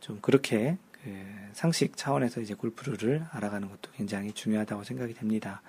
좀 0.00 0.18
그렇게 0.22 0.78
그 1.04 1.10
상식 1.52 1.98
차원에서 1.98 2.40
이제 2.40 2.54
골프 2.54 2.88
룰을 2.88 3.26
알아가는 3.30 3.68
것도 3.68 3.90
굉장히 3.94 4.32
중요하다고 4.32 4.84
생각이 4.84 5.12
됩니다. 5.12 5.60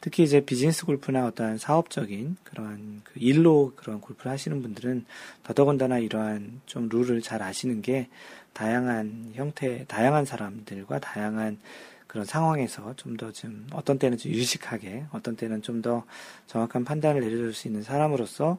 특히 0.00 0.22
이제 0.22 0.40
비즈니스 0.40 0.84
골프나 0.86 1.26
어떠한 1.26 1.58
사업적인 1.58 2.36
그러한 2.44 3.02
그 3.04 3.14
일로 3.16 3.72
그런 3.76 4.00
골프를 4.00 4.30
하시는 4.30 4.62
분들은 4.62 5.04
더더군다나 5.42 5.98
이러한 5.98 6.60
좀 6.66 6.88
룰을 6.88 7.20
잘 7.20 7.42
아시는 7.42 7.82
게 7.82 8.08
다양한 8.52 9.32
형태, 9.34 9.84
다양한 9.86 10.24
사람들과 10.24 11.00
다양한 11.00 11.58
그런 12.06 12.24
상황에서 12.24 12.94
좀 12.96 13.16
더좀 13.16 13.32
좀 13.32 13.66
어떤 13.72 13.98
때는 13.98 14.16
좀 14.18 14.32
유식하게, 14.32 15.04
어떤 15.12 15.36
때는 15.36 15.62
좀 15.62 15.82
더 15.82 16.04
정확한 16.46 16.84
판단을 16.84 17.20
내려줄 17.20 17.52
수 17.54 17.68
있는 17.68 17.82
사람으로서 17.82 18.58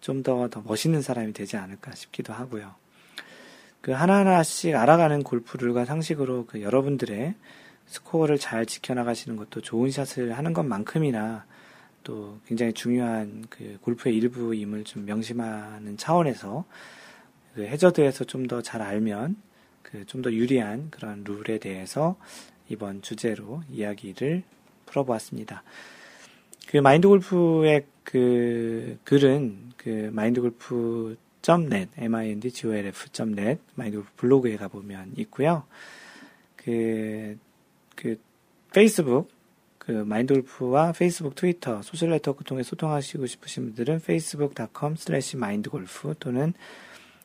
좀더더 0.00 0.62
멋있는 0.64 1.02
사람이 1.02 1.32
되지 1.32 1.56
않을까 1.56 1.94
싶기도 1.94 2.32
하고요. 2.32 2.74
그 3.80 3.92
하나하나씩 3.92 4.74
알아가는 4.74 5.22
골프 5.22 5.56
룰과 5.56 5.84
상식으로 5.84 6.46
그 6.46 6.62
여러분들의 6.62 7.34
스코어를 7.88 8.38
잘 8.38 8.64
지켜나가시는 8.66 9.36
것도 9.36 9.60
좋은 9.60 9.90
샷을 9.90 10.36
하는 10.36 10.52
것만큼이나 10.52 11.44
또 12.04 12.38
굉장히 12.46 12.72
중요한 12.72 13.44
그 13.50 13.78
골프의 13.82 14.16
일부임을 14.16 14.84
좀 14.84 15.04
명심하는 15.04 15.96
차원에서 15.96 16.64
그 17.54 17.64
해저드에서 17.66 18.24
좀 18.24 18.46
더 18.46 18.62
잘 18.62 18.80
알면 18.82 19.36
그 19.82 20.04
좀 20.06 20.22
더 20.22 20.30
유리한 20.32 20.90
그런 20.90 21.24
룰에 21.24 21.58
대해서 21.58 22.16
이번 22.68 23.02
주제로 23.02 23.62
이야기를 23.70 24.42
풀어보았습니다. 24.86 25.62
그 26.68 26.76
마인드 26.78 27.08
골프의 27.08 27.86
그 28.04 28.98
글은 29.04 29.72
그 29.76 30.10
마인드 30.12 30.40
골프 30.40 31.16
.net, 31.48 31.90
mindgolf.net, 31.96 33.60
마인드 33.74 33.96
골프 33.96 34.10
블로그에 34.16 34.56
가보면 34.56 35.12
있고요. 35.16 35.64
그, 36.56 37.38
그, 37.98 38.20
페이스북, 38.72 39.28
그 39.78 39.90
마인드 39.90 40.32
골프와 40.34 40.92
페이스북, 40.92 41.34
트위터, 41.34 41.82
소셜 41.82 42.10
네트워크 42.10 42.44
통해 42.44 42.62
소통하시고 42.62 43.26
싶으신 43.26 43.64
분들은 43.64 43.96
facebook.com 43.96 44.94
slash 44.96 45.36
mindgolf 45.36 46.14
또는 46.20 46.54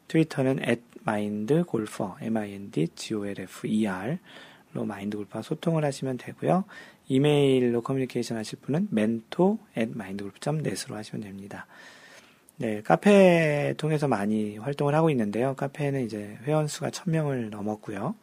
트위터는 0.08 0.60
at 0.68 0.82
mindgolfer, 1.06 2.16
m-i-n-d-g-o-l-f-e-r 2.22 4.18
로 4.74 4.86
마인드 4.86 5.18
골프와 5.18 5.44
소통을 5.44 5.86
하시면 5.86 6.18
되고요. 6.18 6.64
이메일로 7.08 7.82
커뮤니케이션 7.82 8.38
하실 8.38 8.58
분은 8.62 8.88
mentor 8.92 9.58
at 9.78 9.92
mindgolf.net으로 9.92 10.96
하시면 10.96 11.22
됩니다. 11.22 11.68
네, 12.58 12.82
카페 12.82 13.76
통해서 13.78 14.08
많이 14.08 14.58
활동을 14.58 14.96
하고 14.96 15.12
있는데요. 15.12 15.54
카페는 15.56 16.06
이제 16.06 16.40
회원 16.46 16.68
수가 16.68 16.90
1000명을 16.90 17.50
넘었고요. 17.50 18.16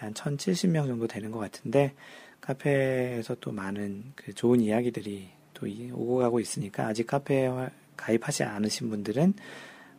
한 0.00 0.14
1070명 0.14 0.86
정도 0.86 1.06
되는 1.06 1.30
것 1.30 1.38
같은데, 1.38 1.94
카페에서 2.40 3.36
또 3.40 3.52
많은 3.52 4.12
그 4.16 4.32
좋은 4.34 4.60
이야기들이 4.60 5.28
또 5.54 5.66
오고 5.66 6.16
가고 6.18 6.40
있으니까 6.40 6.86
아직 6.86 7.06
카페에 7.06 7.50
가입하지 7.96 8.44
않으신 8.44 8.88
분들은 8.88 9.34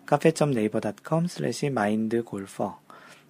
cafe.naver.com 0.06 1.28
slash 1.28 1.70
mindgolfer 1.70 2.80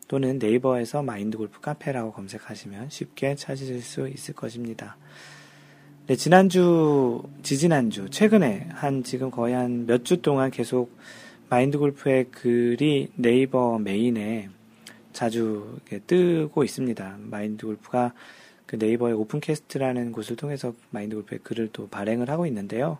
또는 0.07 0.39
네이버에서 0.39 1.03
마인드골프 1.03 1.59
카페라고 1.61 2.13
검색하시면 2.13 2.89
쉽게 2.89 3.35
찾으실 3.35 3.81
수 3.81 4.07
있을 4.07 4.33
것입니다. 4.33 4.97
네, 6.07 6.15
지난주, 6.15 7.21
지지난주, 7.43 8.09
최근에 8.09 8.67
한 8.71 9.03
지금 9.03 9.29
거의 9.29 9.53
한 9.53 9.85
몇 9.85 10.03
주 10.03 10.21
동안 10.21 10.51
계속 10.51 10.97
마인드 11.49 11.77
골프의 11.77 12.31
글이 12.31 13.11
네이버 13.15 13.77
메인에 13.77 14.49
자주 15.13 15.79
뜨고 16.07 16.63
있습니다. 16.63 17.17
마인드 17.19 17.65
골프가 17.65 18.13
그 18.65 18.77
네이버의 18.77 19.13
오픈캐스트라는 19.15 20.11
곳을 20.11 20.35
통해서 20.35 20.73
마인드 20.91 21.15
골프의 21.15 21.39
글을 21.43 21.69
또 21.73 21.87
발행을 21.89 22.29
하고 22.29 22.45
있는데요. 22.45 22.99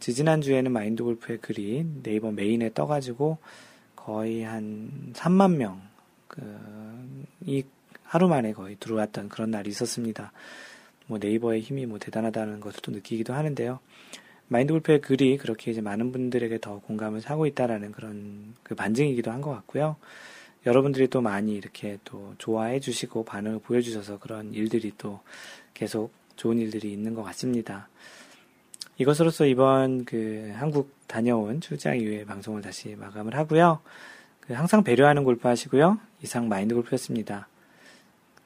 지지난주에는 0.00 0.72
마인드 0.72 1.02
골프의 1.02 1.38
글이 1.38 1.86
네이버 2.02 2.30
메인에 2.32 2.72
떠가지고 2.74 3.38
거의 3.96 4.42
한 4.42 5.12
3만 5.14 5.56
명, 5.56 5.80
그, 6.26 6.40
이 7.46 7.64
하루 8.02 8.28
만에 8.28 8.52
거의 8.52 8.76
들어왔던 8.80 9.28
그런 9.28 9.50
날이 9.50 9.70
있었습니다. 9.70 10.32
뭐 11.06 11.18
네이버의 11.18 11.60
힘이 11.60 11.86
뭐 11.86 11.98
대단하다는 11.98 12.60
것을 12.60 12.80
또 12.82 12.92
느끼기도 12.92 13.34
하는데요. 13.34 13.78
마인드 14.48 14.72
골프의 14.72 15.00
글이 15.00 15.36
그렇게 15.36 15.70
이제 15.70 15.80
많은 15.80 16.12
분들에게 16.12 16.58
더 16.60 16.80
공감을 16.80 17.20
사고 17.20 17.46
있다라는 17.46 17.92
그런 17.92 18.54
그 18.62 18.74
반증이기도 18.74 19.30
한 19.30 19.40
것 19.40 19.50
같고요. 19.52 19.96
여러분들이 20.66 21.08
또 21.08 21.20
많이 21.20 21.54
이렇게 21.54 21.98
또 22.04 22.34
좋아해 22.38 22.80
주시고 22.80 23.24
반응을 23.24 23.60
보여주셔서 23.60 24.18
그런 24.18 24.52
일들이 24.52 24.92
또 24.98 25.20
계속 25.74 26.12
좋은 26.36 26.58
일들이 26.58 26.92
있는 26.92 27.14
것 27.14 27.22
같습니다. 27.22 27.88
이것으로서 28.98 29.46
이번 29.46 30.04
그 30.04 30.52
한국 30.56 30.94
다녀온 31.06 31.60
출장 31.60 31.98
이후의 31.98 32.26
방송을 32.26 32.60
다시 32.60 32.94
마감을 32.96 33.34
하고요. 33.34 33.80
그 34.40 34.52
항상 34.52 34.84
배려하는 34.84 35.24
골프 35.24 35.48
하시고요. 35.48 35.98
이상 36.22 36.48
마인드 36.48 36.74
골프였습니다. 36.74 37.48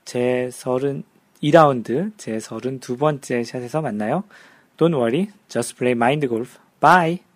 제 0.05 0.49
서른 0.53 1.03
2라운드 1.43 2.13
제 2.17 2.37
32번째 2.39 3.45
샷에서 3.45 3.81
만나요. 3.81 4.25
Don't 4.77 4.95
worry, 4.95 5.31
just 5.49 5.77
play 5.77 5.93
mind 5.93 6.27
golf. 6.29 6.59
Bye! 6.81 7.34